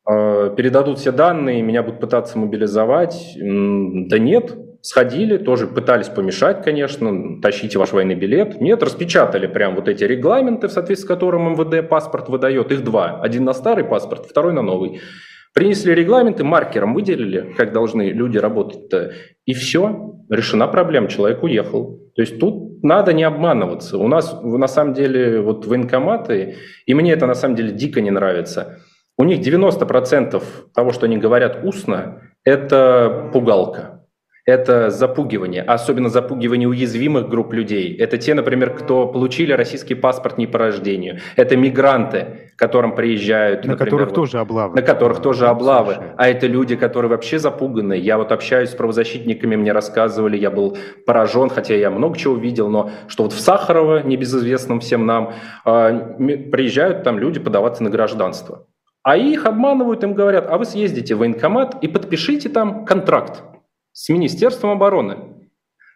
э, 0.09 0.53
передадут 0.55 0.99
все 0.99 1.11
данные, 1.11 1.61
меня 1.61 1.83
будут 1.83 1.99
пытаться 1.99 2.37
мобилизовать. 2.37 3.35
Да 3.35 4.19
нет, 4.19 4.55
Сходили, 4.85 5.37
тоже 5.37 5.67
пытались 5.67 6.09
помешать, 6.09 6.61
конечно, 6.61 7.39
тащите 7.41 7.79
ваш 7.79 7.93
военный 7.93 8.15
билет. 8.15 8.59
Нет, 8.59 8.83
распечатали 8.83 9.47
прям 9.47 9.75
вот 9.75 9.87
эти 9.87 10.03
регламенты, 10.03 10.67
в 10.67 10.73
соответствии 10.73 11.05
с 11.05 11.07
которым 11.07 11.53
МВД 11.53 11.87
паспорт 11.87 12.27
выдает. 12.27 12.69
Их 12.69 12.83
два. 12.83 13.21
Один 13.21 13.45
на 13.45 13.53
старый 13.53 13.85
паспорт, 13.85 14.25
второй 14.29 14.51
на 14.51 14.61
новый. 14.61 14.99
Принесли 15.53 15.93
регламенты, 15.93 16.43
маркером 16.43 16.93
выделили, 16.95 17.53
как 17.55 17.73
должны 17.73 18.09
люди 18.09 18.37
работать-то, 18.37 19.13
и 19.45 19.53
все, 19.53 20.15
решена 20.29 20.67
проблема, 20.67 21.07
человек 21.07 21.43
уехал. 21.43 21.99
То 22.15 22.21
есть 22.21 22.39
тут 22.39 22.83
надо 22.83 23.13
не 23.13 23.23
обманываться. 23.23 23.97
У 23.97 24.07
нас 24.07 24.35
на 24.41 24.67
самом 24.67 24.93
деле 24.93 25.41
вот 25.41 25.67
военкоматы, 25.67 26.55
и 26.85 26.93
мне 26.93 27.11
это 27.13 27.27
на 27.27 27.35
самом 27.35 27.55
деле 27.55 27.71
дико 27.71 28.01
не 28.01 28.09
нравится, 28.09 28.79
у 29.15 29.23
них 29.25 29.39
90% 29.45 30.43
того, 30.73 30.91
что 30.91 31.05
они 31.05 31.17
говорят 31.17 31.59
устно, 31.63 32.21
это 32.43 33.29
пугалка 33.31 33.92
это 34.45 34.89
запугивание, 34.89 35.61
особенно 35.61 36.09
запугивание 36.09 36.67
уязвимых 36.67 37.29
групп 37.29 37.53
людей. 37.53 37.95
Это 37.95 38.17
те, 38.17 38.33
например, 38.33 38.71
кто 38.71 39.07
получили 39.07 39.53
российский 39.53 39.95
паспорт 39.95 40.37
не 40.37 40.47
по 40.47 40.59
рождению. 40.59 41.19
Это 41.37 41.55
мигранты, 41.55 42.51
которым 42.57 42.93
приезжают. 42.93 43.63
На 43.63 43.71
например, 43.71 43.89
которых 43.89 44.09
вот, 44.09 44.15
тоже 44.15 44.39
облавы. 44.39 44.75
На 44.75 44.81
которых 44.81 45.21
тоже 45.21 45.47
облавы. 45.47 45.97
А 46.17 46.27
это 46.27 46.47
люди, 46.47 46.75
которые 46.75 47.09
вообще 47.09 47.39
запуганы. 47.39 47.93
Я 47.93 48.17
вот 48.17 48.33
общаюсь 48.33 48.71
с 48.71 48.75
правозащитниками, 48.75 49.55
мне 49.55 49.71
рассказывали, 49.71 50.35
я 50.35 50.51
был 50.51 50.77
поражен, 51.05 51.49
хотя 51.49 51.75
я 51.75 51.89
много 51.89 52.17
чего 52.17 52.35
видел, 52.35 52.69
но 52.69 52.91
что 53.07 53.23
вот 53.23 53.31
в 53.31 53.39
Сахарово, 53.39 54.03
небезызвестном 54.03 54.81
всем 54.81 55.05
нам, 55.05 55.33
а, 55.63 55.93
приезжают 56.17 57.03
там 57.03 57.17
люди 57.17 57.39
подаваться 57.39 57.81
на 57.81 57.89
гражданство. 57.89 58.67
А 59.03 59.15
их 59.15 59.45
обманывают, 59.45 60.03
им 60.03 60.13
говорят, 60.13 60.47
а 60.49 60.57
вы 60.57 60.65
съездите 60.65 61.15
в 61.15 61.19
военкомат 61.19 61.81
и 61.81 61.87
подпишите 61.87 62.49
там 62.49 62.85
контракт 62.85 63.43
с 63.93 64.09
Министерством 64.09 64.71
обороны. 64.71 65.17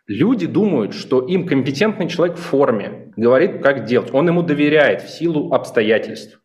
Люди 0.07 0.47
думают, 0.47 0.93
что 0.93 1.19
им 1.19 1.45
компетентный 1.45 2.07
человек 2.07 2.37
в 2.37 2.41
форме 2.41 3.11
говорит, 3.17 3.61
как 3.61 3.83
делать. 3.83 4.13
Он 4.13 4.27
ему 4.27 4.41
доверяет 4.41 5.01
в 5.01 5.09
силу 5.09 5.51
обстоятельств. 5.51 6.39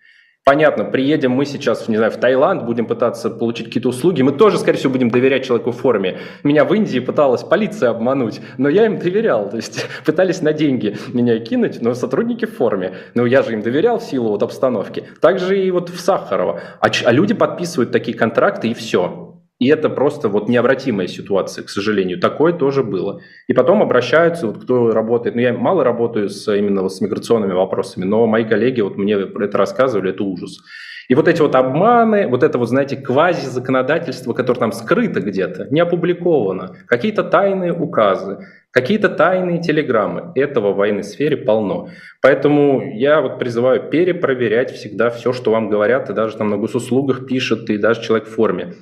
Понятно, 0.45 0.85
приедем 0.85 1.31
мы 1.31 1.45
сейчас, 1.45 1.87
не 1.87 1.97
знаю, 1.97 2.11
в 2.11 2.17
Таиланд, 2.17 2.65
будем 2.65 2.87
пытаться 2.87 3.31
получить 3.31 3.67
какие-то 3.67 3.91
услуги, 3.91 4.23
мы 4.23 4.33
тоже, 4.33 4.59
скорее 4.59 4.77
всего, 4.77 4.93
будем 4.93 5.09
доверять 5.09 5.47
человеку 5.47 5.71
в 5.71 5.77
форме. 5.77 6.19
Меня 6.43 6.65
в 6.65 6.75
Индии 6.75 6.99
пыталась 6.99 7.45
полиция 7.45 7.91
обмануть, 7.91 8.41
но 8.59 8.69
я 8.69 8.87
им 8.87 8.99
доверял, 8.99 9.49
то 9.49 9.55
есть 9.55 9.87
пытались 10.05 10.43
на 10.43 10.53
деньги 10.53 10.97
меня 11.13 11.39
кинуть, 11.39 11.81
но 11.81 11.95
сотрудники 11.95 12.47
в 12.47 12.57
форме. 12.57 12.95
Но 13.15 13.25
я 13.25 13.43
же 13.43 13.53
им 13.53 13.63
доверял 13.63 14.01
в 14.01 14.03
силу 14.03 14.31
вот 14.31 14.43
обстановки. 14.43 15.05
Также 15.21 15.65
и 15.65 15.71
вот 15.71 15.91
в 15.91 16.01
Сахарово. 16.01 16.61
А, 16.81 16.89
а 17.05 17.13
люди 17.13 17.35
подписывают 17.35 17.93
такие 17.93 18.19
контракты 18.19 18.67
и 18.67 18.75
все. 18.75 19.32
И 19.63 19.69
это 19.69 19.89
просто 19.89 20.29
вот 20.29 20.49
необратимая 20.49 21.07
ситуация, 21.07 21.63
к 21.63 21.69
сожалению. 21.69 22.19
Такое 22.19 22.53
тоже 22.53 22.83
было. 22.83 23.21
И 23.47 23.53
потом 23.53 23.81
обращаются, 23.81 24.49
вот 24.49 24.61
кто 24.61 24.91
работает, 24.91 25.37
ну 25.37 25.41
я 25.41 25.53
мало 25.53 25.85
работаю 25.85 26.31
с, 26.31 26.53
именно 26.53 26.89
с 26.89 27.01
миграционными 27.01 27.53
вопросами, 27.53 28.05
но 28.05 28.27
мои 28.27 28.45
коллеги 28.45 28.81
вот 28.81 28.97
мне 28.97 29.15
это 29.15 29.57
рассказывали, 29.57 30.11
это 30.11 30.25
ужас. 30.25 30.59
И 31.07 31.15
вот 31.15 31.29
эти 31.29 31.41
вот 31.41 31.55
обманы, 31.55 32.27
вот 32.27 32.43
это 32.43 32.59
вот, 32.59 32.71
знаете, 32.71 32.97
квази-законодательство, 32.97 34.33
которое 34.33 34.59
там 34.59 34.73
скрыто 34.73 35.21
где-то, 35.21 35.69
не 35.71 35.79
опубликовано, 35.79 36.75
какие-то 36.89 37.23
тайные 37.23 37.73
указы, 37.73 38.39
какие-то 38.73 39.11
тайные 39.11 39.61
телеграммы. 39.61 40.33
Этого 40.35 40.73
в 40.73 40.77
военной 40.77 41.05
сфере 41.05 41.37
полно. 41.37 41.89
Поэтому 42.21 42.83
я 42.97 43.21
вот 43.21 43.39
призываю 43.39 43.89
перепроверять 43.91 44.73
всегда 44.73 45.11
все, 45.11 45.33
что 45.33 45.53
вам 45.53 45.69
говорят, 45.69 46.11
и 46.11 46.15
даже 46.15 46.37
там 46.37 46.51
на 46.51 46.57
госуслугах 46.57 47.29
пишут, 47.29 47.71
и 47.71 47.79
даже 47.79 48.03
человек 48.03 48.27
в 48.27 48.35
форме. 48.35 48.75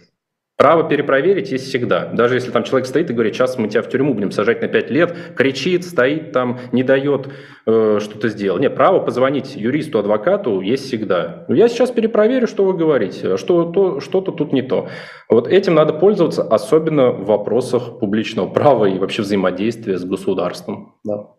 Право 0.60 0.86
перепроверить 0.86 1.52
есть 1.52 1.68
всегда. 1.68 2.04
Даже 2.12 2.34
если 2.34 2.50
там 2.50 2.64
человек 2.64 2.86
стоит 2.86 3.08
и 3.08 3.14
говорит, 3.14 3.34
сейчас 3.34 3.56
мы 3.56 3.68
тебя 3.68 3.80
в 3.80 3.88
тюрьму 3.88 4.12
будем 4.12 4.30
сажать 4.30 4.60
на 4.60 4.68
5 4.68 4.90
лет, 4.90 5.16
кричит, 5.34 5.86
стоит 5.86 6.32
там, 6.32 6.58
не 6.70 6.82
дает 6.82 7.28
э, 7.64 7.98
что-то 7.98 8.28
сделать. 8.28 8.60
Нет, 8.60 8.74
право 8.74 9.00
позвонить 9.00 9.56
юристу, 9.56 9.98
адвокату 9.98 10.60
есть 10.60 10.84
всегда. 10.84 11.46
Я 11.48 11.66
сейчас 11.68 11.90
перепроверю, 11.90 12.46
что 12.46 12.66
вы 12.66 12.74
говорите, 12.74 13.38
что, 13.38 13.72
то, 13.72 14.00
что-то 14.00 14.32
тут 14.32 14.52
не 14.52 14.60
то. 14.60 14.90
Вот 15.30 15.48
этим 15.48 15.76
надо 15.76 15.94
пользоваться, 15.94 16.42
особенно 16.42 17.10
в 17.10 17.24
вопросах 17.24 17.98
публичного 17.98 18.50
права 18.50 18.84
и 18.84 18.98
вообще 18.98 19.22
взаимодействия 19.22 19.96
с 19.96 20.04
государством. 20.04 20.96
Да. 21.04 21.36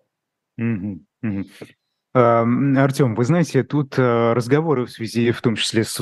Mm-hmm. 0.59 0.97
Mm-hmm. 1.23 1.45
Артем, 2.13 3.15
вы 3.15 3.23
знаете, 3.23 3.63
тут 3.63 3.97
э, 3.97 4.33
разговоры 4.33 4.85
в 4.85 4.91
связи, 4.91 5.31
в 5.31 5.41
том 5.41 5.55
числе 5.55 5.85
с 5.85 5.95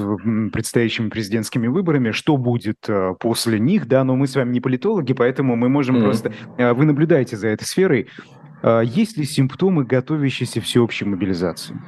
предстоящими 0.52 1.10
президентскими 1.10 1.68
выборами, 1.68 2.12
что 2.12 2.38
будет 2.38 2.78
э, 2.88 3.14
после 3.20 3.60
них, 3.60 3.88
да, 3.88 4.04
но 4.04 4.16
мы 4.16 4.26
с 4.26 4.36
вами 4.36 4.52
не 4.52 4.60
политологи, 4.60 5.14
поэтому 5.14 5.56
мы 5.56 5.70
можем 5.70 5.98
mm-hmm. 5.98 6.04
просто... 6.04 6.34
Э, 6.58 6.74
вы 6.74 6.86
наблюдаете 6.86 7.38
за 7.38 7.50
этой 7.50 7.66
сферой. 7.66 8.08
Есть 8.84 9.16
ли 9.16 9.24
симптомы 9.24 9.86
готовящейся 9.86 10.60
всеобщей 10.60 11.06
мобилизации? 11.06 11.80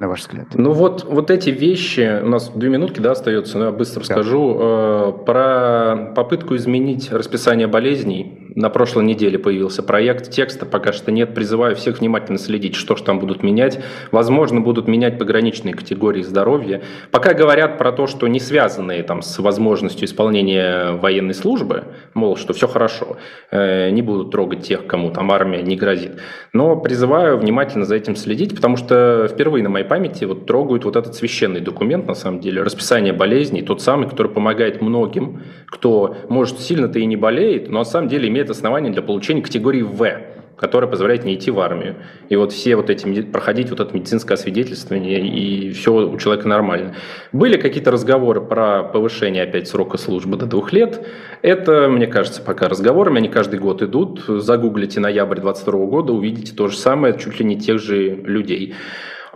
На 0.00 0.08
ваш 0.08 0.20
взгляд? 0.20 0.46
Ну 0.54 0.72
вот, 0.72 1.04
вот 1.04 1.30
эти 1.30 1.50
вещи, 1.50 2.20
у 2.22 2.26
нас 2.26 2.48
две 2.48 2.70
минутки 2.70 3.00
да, 3.00 3.12
остается, 3.12 3.58
но 3.58 3.66
я 3.66 3.70
быстро 3.70 4.00
да. 4.00 4.06
скажу. 4.06 4.56
Э, 4.58 5.12
про 5.26 6.12
попытку 6.16 6.56
изменить 6.56 7.12
расписание 7.12 7.66
болезней. 7.66 8.48
На 8.56 8.70
прошлой 8.70 9.04
неделе 9.04 9.38
появился 9.38 9.82
проект 9.82 10.30
текста, 10.30 10.66
пока 10.66 10.92
что 10.92 11.12
нет. 11.12 11.34
Призываю 11.34 11.76
всех 11.76 12.00
внимательно 12.00 12.38
следить, 12.38 12.74
что 12.74 12.96
же 12.96 13.04
там 13.04 13.20
будут 13.20 13.42
менять. 13.42 13.78
Возможно, 14.10 14.60
будут 14.60 14.88
менять 14.88 15.18
пограничные 15.18 15.74
категории 15.74 16.22
здоровья. 16.22 16.82
Пока 17.10 17.34
говорят 17.34 17.76
про 17.76 17.92
то, 17.92 18.06
что 18.06 18.26
не 18.26 18.40
связанные 18.40 19.02
там, 19.02 19.20
с 19.20 19.38
возможностью 19.38 20.06
исполнения 20.06 20.92
военной 20.92 21.34
службы, 21.34 21.84
мол, 22.14 22.36
что 22.36 22.54
все 22.54 22.66
хорошо, 22.66 23.18
э, 23.50 23.90
не 23.90 24.00
будут 24.00 24.30
трогать 24.30 24.62
тех, 24.62 24.86
кому 24.86 25.10
там 25.10 25.30
армия 25.30 25.62
не 25.62 25.76
грозит. 25.76 26.20
Но 26.54 26.76
призываю 26.76 27.36
внимательно 27.36 27.84
за 27.84 27.96
этим 27.96 28.16
следить, 28.16 28.56
потому 28.56 28.76
что 28.76 29.28
впервые 29.30 29.62
на 29.62 29.68
моей 29.68 29.84
памяти 29.90 30.24
вот 30.24 30.46
трогают 30.46 30.84
вот 30.84 30.94
этот 30.94 31.16
священный 31.16 31.60
документ, 31.60 32.06
на 32.06 32.14
самом 32.14 32.38
деле, 32.38 32.62
расписание 32.62 33.12
болезней, 33.12 33.62
тот 33.62 33.82
самый, 33.82 34.08
который 34.08 34.30
помогает 34.30 34.80
многим, 34.80 35.42
кто, 35.66 36.16
может, 36.28 36.60
сильно-то 36.60 37.00
и 37.00 37.06
не 37.06 37.16
болеет, 37.16 37.68
но 37.68 37.80
на 37.80 37.84
самом 37.84 38.06
деле 38.08 38.28
имеет 38.28 38.50
основания 38.50 38.90
для 38.90 39.02
получения 39.02 39.42
категории 39.42 39.82
В, 39.82 40.20
которая 40.56 40.88
позволяет 40.88 41.24
не 41.24 41.34
идти 41.34 41.50
в 41.50 41.58
армию. 41.58 41.96
И 42.28 42.36
вот 42.36 42.52
все 42.52 42.76
вот 42.76 42.88
эти, 42.88 43.22
проходить 43.22 43.70
вот 43.70 43.80
это 43.80 43.92
медицинское 43.92 44.34
освидетельствование, 44.34 45.26
и 45.26 45.72
все 45.72 45.92
у 45.92 46.16
человека 46.18 46.46
нормально. 46.46 46.94
Были 47.32 47.56
какие-то 47.56 47.90
разговоры 47.90 48.40
про 48.40 48.84
повышение 48.84 49.42
опять 49.42 49.66
срока 49.66 49.98
службы 49.98 50.36
до 50.36 50.46
двух 50.46 50.72
лет. 50.72 51.04
Это, 51.42 51.88
мне 51.88 52.06
кажется, 52.06 52.42
пока 52.42 52.68
разговорами, 52.68 53.18
они 53.18 53.28
каждый 53.28 53.58
год 53.58 53.82
идут. 53.82 54.22
Загуглите 54.28 55.00
ноябрь 55.00 55.40
22 55.40 55.86
года, 55.86 56.12
увидите 56.12 56.54
то 56.54 56.68
же 56.68 56.76
самое, 56.76 57.18
чуть 57.18 57.40
ли 57.40 57.44
не 57.44 57.58
тех 57.58 57.80
же 57.80 58.14
людей. 58.14 58.76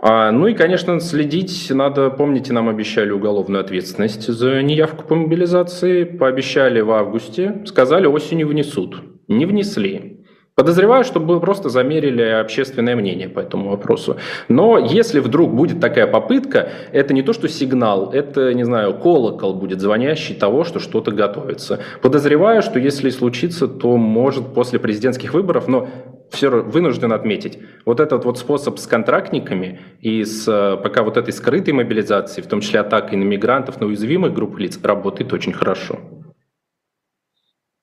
А, 0.07 0.31
ну 0.31 0.45
и, 0.45 0.53
конечно, 0.53 0.99
следить 0.99 1.71
надо, 1.71 2.11
помните, 2.11 2.53
нам 2.53 2.69
обещали 2.69 3.09
уголовную 3.09 3.59
ответственность 3.61 4.27
за 4.27 4.61
неявку 4.61 5.03
по 5.03 5.15
мобилизации, 5.15 6.03
пообещали 6.03 6.79
в 6.79 6.91
августе, 6.91 7.63
сказали 7.65 8.05
осенью 8.05 8.49
внесут. 8.49 9.01
Не 9.27 9.47
внесли. 9.47 10.15
Подозреваю, 10.53 11.03
что 11.03 11.19
мы 11.19 11.39
просто 11.39 11.69
замерили 11.69 12.21
общественное 12.21 12.95
мнение 12.95 13.27
по 13.27 13.39
этому 13.39 13.71
вопросу. 13.71 14.17
Но 14.47 14.77
если 14.77 15.19
вдруг 15.19 15.55
будет 15.55 15.81
такая 15.81 16.05
попытка, 16.05 16.69
это 16.91 17.11
не 17.11 17.23
то, 17.23 17.33
что 17.33 17.49
сигнал, 17.49 18.11
это, 18.13 18.53
не 18.53 18.63
знаю, 18.63 18.93
колокол 18.93 19.55
будет 19.55 19.81
звонящий 19.81 20.35
того, 20.35 20.65
что 20.65 20.79
что-то 20.79 21.11
готовится. 21.13 21.79
Подозреваю, 22.03 22.61
что 22.61 22.77
если 22.77 23.09
случится, 23.09 23.67
то 23.67 23.97
может 23.97 24.53
после 24.53 24.77
президентских 24.77 25.33
выборов, 25.33 25.67
но 25.67 25.89
все 26.31 26.49
вынужден 26.49 27.11
отметить, 27.13 27.59
вот 27.85 27.99
этот 27.99 28.25
вот 28.25 28.37
способ 28.37 28.77
с 28.79 28.87
контрактниками 28.87 29.79
и 30.01 30.23
с 30.23 30.45
пока 30.83 31.03
вот 31.03 31.17
этой 31.17 31.33
скрытой 31.33 31.73
мобилизацией, 31.73 32.45
в 32.45 32.49
том 32.49 32.61
числе 32.61 32.79
атакой 32.81 33.17
на 33.17 33.23
мигрантов, 33.23 33.79
на 33.79 33.87
уязвимых 33.87 34.33
групп 34.33 34.57
лиц, 34.57 34.79
работает 34.83 35.33
очень 35.33 35.53
хорошо. 35.53 35.99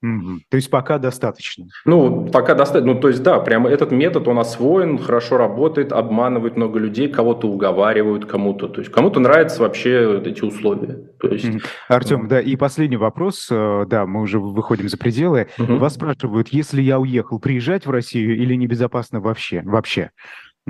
Угу. 0.02 0.40
То 0.50 0.56
есть 0.56 0.68
пока 0.68 0.98
достаточно? 0.98 1.66
Ну, 1.84 2.26
пока 2.32 2.54
достаточно. 2.54 2.94
Ну, 2.94 3.00
то 3.00 3.08
есть, 3.08 3.22
да, 3.22 3.38
прямо 3.38 3.70
этот 3.70 3.92
метод, 3.92 4.26
он 4.26 4.38
освоен, 4.38 4.98
хорошо 4.98 5.36
работает, 5.36 5.92
обманывает 5.92 6.56
много 6.56 6.78
людей, 6.80 7.08
кого-то 7.08 7.48
уговаривают, 7.48 8.26
кому-то. 8.26 8.68
То 8.68 8.80
есть, 8.80 8.90
кому-то 8.90 9.20
нравятся 9.20 9.62
вообще 9.62 10.20
эти 10.24 10.42
условия. 10.42 11.10
То 11.20 11.28
есть... 11.28 11.48
Угу. 11.48 11.58
Артем, 11.88 12.28
да, 12.28 12.40
и 12.40 12.56
последний 12.56 12.96
вопрос. 12.96 13.48
Э, 13.50 13.84
да, 13.86 14.06
мы 14.06 14.22
уже 14.22 14.40
выходим 14.40 14.88
за 14.88 14.98
пределы. 14.98 15.48
Угу. 15.58 15.76
Вас 15.76 15.94
спрашивают, 15.94 16.48
если 16.48 16.82
я 16.82 16.98
уехал, 16.98 17.38
приезжать 17.38 17.86
в 17.86 17.90
Россию 17.90 18.36
или 18.36 18.54
небезопасно 18.54 19.20
вообще? 19.20 19.62
вообще? 19.64 20.10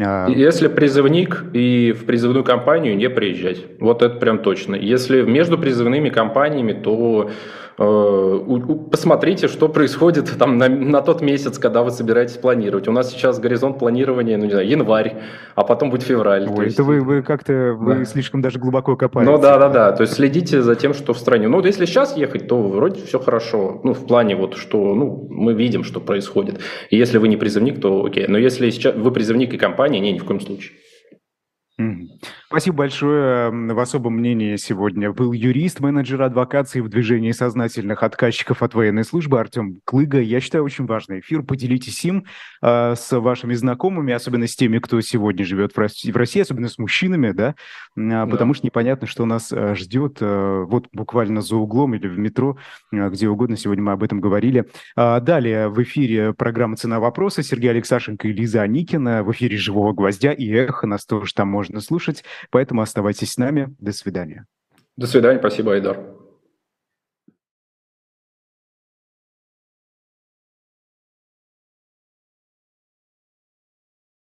А, 0.00 0.28
Если 0.28 0.68
призывник 0.68 1.44
и 1.52 1.92
в 1.92 2.06
призывную 2.06 2.44
кампанию 2.44 2.96
не 2.96 3.10
приезжать. 3.10 3.64
Вот 3.80 4.02
это 4.02 4.16
прям 4.16 4.38
точно. 4.38 4.74
Если 4.74 5.22
между 5.22 5.58
призывными 5.58 6.08
кампаниями, 6.08 6.72
то 6.72 7.30
посмотрите, 7.76 9.48
что 9.48 9.68
происходит 9.68 10.30
там 10.38 10.58
на, 10.58 10.68
на 10.68 11.00
тот 11.00 11.22
месяц, 11.22 11.58
когда 11.58 11.82
вы 11.82 11.90
собираетесь 11.90 12.36
планировать. 12.36 12.88
У 12.88 12.92
нас 12.92 13.10
сейчас 13.10 13.38
горизонт 13.38 13.78
планирования, 13.78 14.36
ну 14.36 14.44
не 14.44 14.50
знаю, 14.50 14.68
январь, 14.68 15.22
а 15.54 15.64
потом 15.64 15.90
будет 15.90 16.02
февраль. 16.02 16.48
Ой, 16.48 16.66
есть... 16.66 16.76
это 16.76 16.84
вы, 16.84 17.00
вы 17.00 17.22
как-то 17.22 17.74
вы 17.78 17.94
да. 17.96 18.04
слишком 18.04 18.42
даже 18.42 18.58
глубоко 18.58 18.96
копаете. 18.96 19.30
Ну 19.30 19.38
да, 19.38 19.58
да, 19.58 19.68
да. 19.68 19.92
То 19.92 20.02
есть 20.02 20.14
следите 20.14 20.62
за 20.62 20.74
тем, 20.76 20.94
что 20.94 21.12
в 21.12 21.18
стране. 21.18 21.48
Ну, 21.48 21.62
если 21.64 21.86
сейчас 21.86 22.16
ехать, 22.16 22.48
то 22.48 22.62
вроде 22.62 23.02
все 23.02 23.18
хорошо. 23.18 23.80
Ну, 23.84 23.94
в 23.94 24.06
плане 24.06 24.36
вот, 24.36 24.56
что 24.56 24.94
ну, 24.94 25.26
мы 25.30 25.54
видим, 25.54 25.84
что 25.84 26.00
происходит. 26.00 26.60
И 26.90 26.96
если 26.96 27.18
вы 27.18 27.28
не 27.28 27.36
призывник, 27.36 27.80
то 27.80 28.04
окей. 28.04 28.26
Но 28.28 28.38
если 28.38 28.70
сейчас 28.70 28.94
вы 28.94 29.10
призывник 29.10 29.54
и 29.54 29.58
компания, 29.58 30.00
не, 30.00 30.12
ни 30.12 30.18
в 30.18 30.24
коем 30.24 30.40
случае. 30.40 30.72
Спасибо 32.52 32.76
большое. 32.76 33.50
В 33.50 33.78
особом 33.80 34.16
мнении 34.16 34.56
сегодня 34.56 35.10
был 35.10 35.32
юрист, 35.32 35.80
менеджер 35.80 36.20
адвокации 36.20 36.80
в 36.80 36.90
движении 36.90 37.32
сознательных 37.32 38.02
отказчиков 38.02 38.62
от 38.62 38.74
военной 38.74 39.04
службы 39.04 39.40
Артем 39.40 39.80
Клыга. 39.86 40.20
Я 40.20 40.38
считаю, 40.42 40.62
очень 40.62 40.84
важный 40.84 41.20
эфир. 41.20 41.44
Поделитесь 41.44 42.04
им 42.04 42.26
э, 42.60 42.94
с 42.94 43.18
вашими 43.18 43.54
знакомыми, 43.54 44.12
особенно 44.12 44.46
с 44.46 44.54
теми, 44.54 44.80
кто 44.80 45.00
сегодня 45.00 45.46
живет 45.46 45.72
в 45.72 45.78
России, 45.78 46.12
в 46.12 46.16
России 46.18 46.42
особенно 46.42 46.68
с 46.68 46.76
мужчинами, 46.76 47.30
да, 47.30 47.54
а, 47.98 48.26
потому 48.26 48.52
что 48.52 48.66
непонятно, 48.66 49.06
что 49.06 49.24
нас 49.24 49.50
э, 49.50 49.74
ждет 49.74 50.18
э, 50.20 50.64
вот 50.68 50.88
буквально 50.92 51.40
за 51.40 51.56
углом 51.56 51.94
или 51.94 52.06
в 52.06 52.18
метро, 52.18 52.58
э, 52.92 53.08
где 53.08 53.28
угодно. 53.28 53.56
Сегодня 53.56 53.82
мы 53.82 53.92
об 53.92 54.02
этом 54.02 54.20
говорили. 54.20 54.66
А 54.94 55.20
далее 55.20 55.68
в 55.68 55.82
эфире 55.82 56.34
программа 56.34 56.76
«Цена 56.76 57.00
вопроса». 57.00 57.42
Сергей 57.42 57.70
Алексашенко 57.70 58.28
и 58.28 58.32
Лиза 58.32 58.60
Аникина. 58.60 59.22
В 59.24 59.32
эфире 59.32 59.56
«Живого 59.56 59.94
гвоздя» 59.94 60.32
и 60.32 60.50
«Эхо». 60.50 60.86
Нас 60.86 61.06
тоже 61.06 61.32
там 61.32 61.48
можно 61.48 61.80
слушать. 61.80 62.24
Поэтому 62.50 62.82
оставайтесь 62.82 63.32
с 63.32 63.36
нами. 63.36 63.74
До 63.78 63.92
свидания. 63.92 64.46
До 64.96 65.06
свидания. 65.06 65.38
Спасибо, 65.38 65.72
Айдар. 65.74 66.21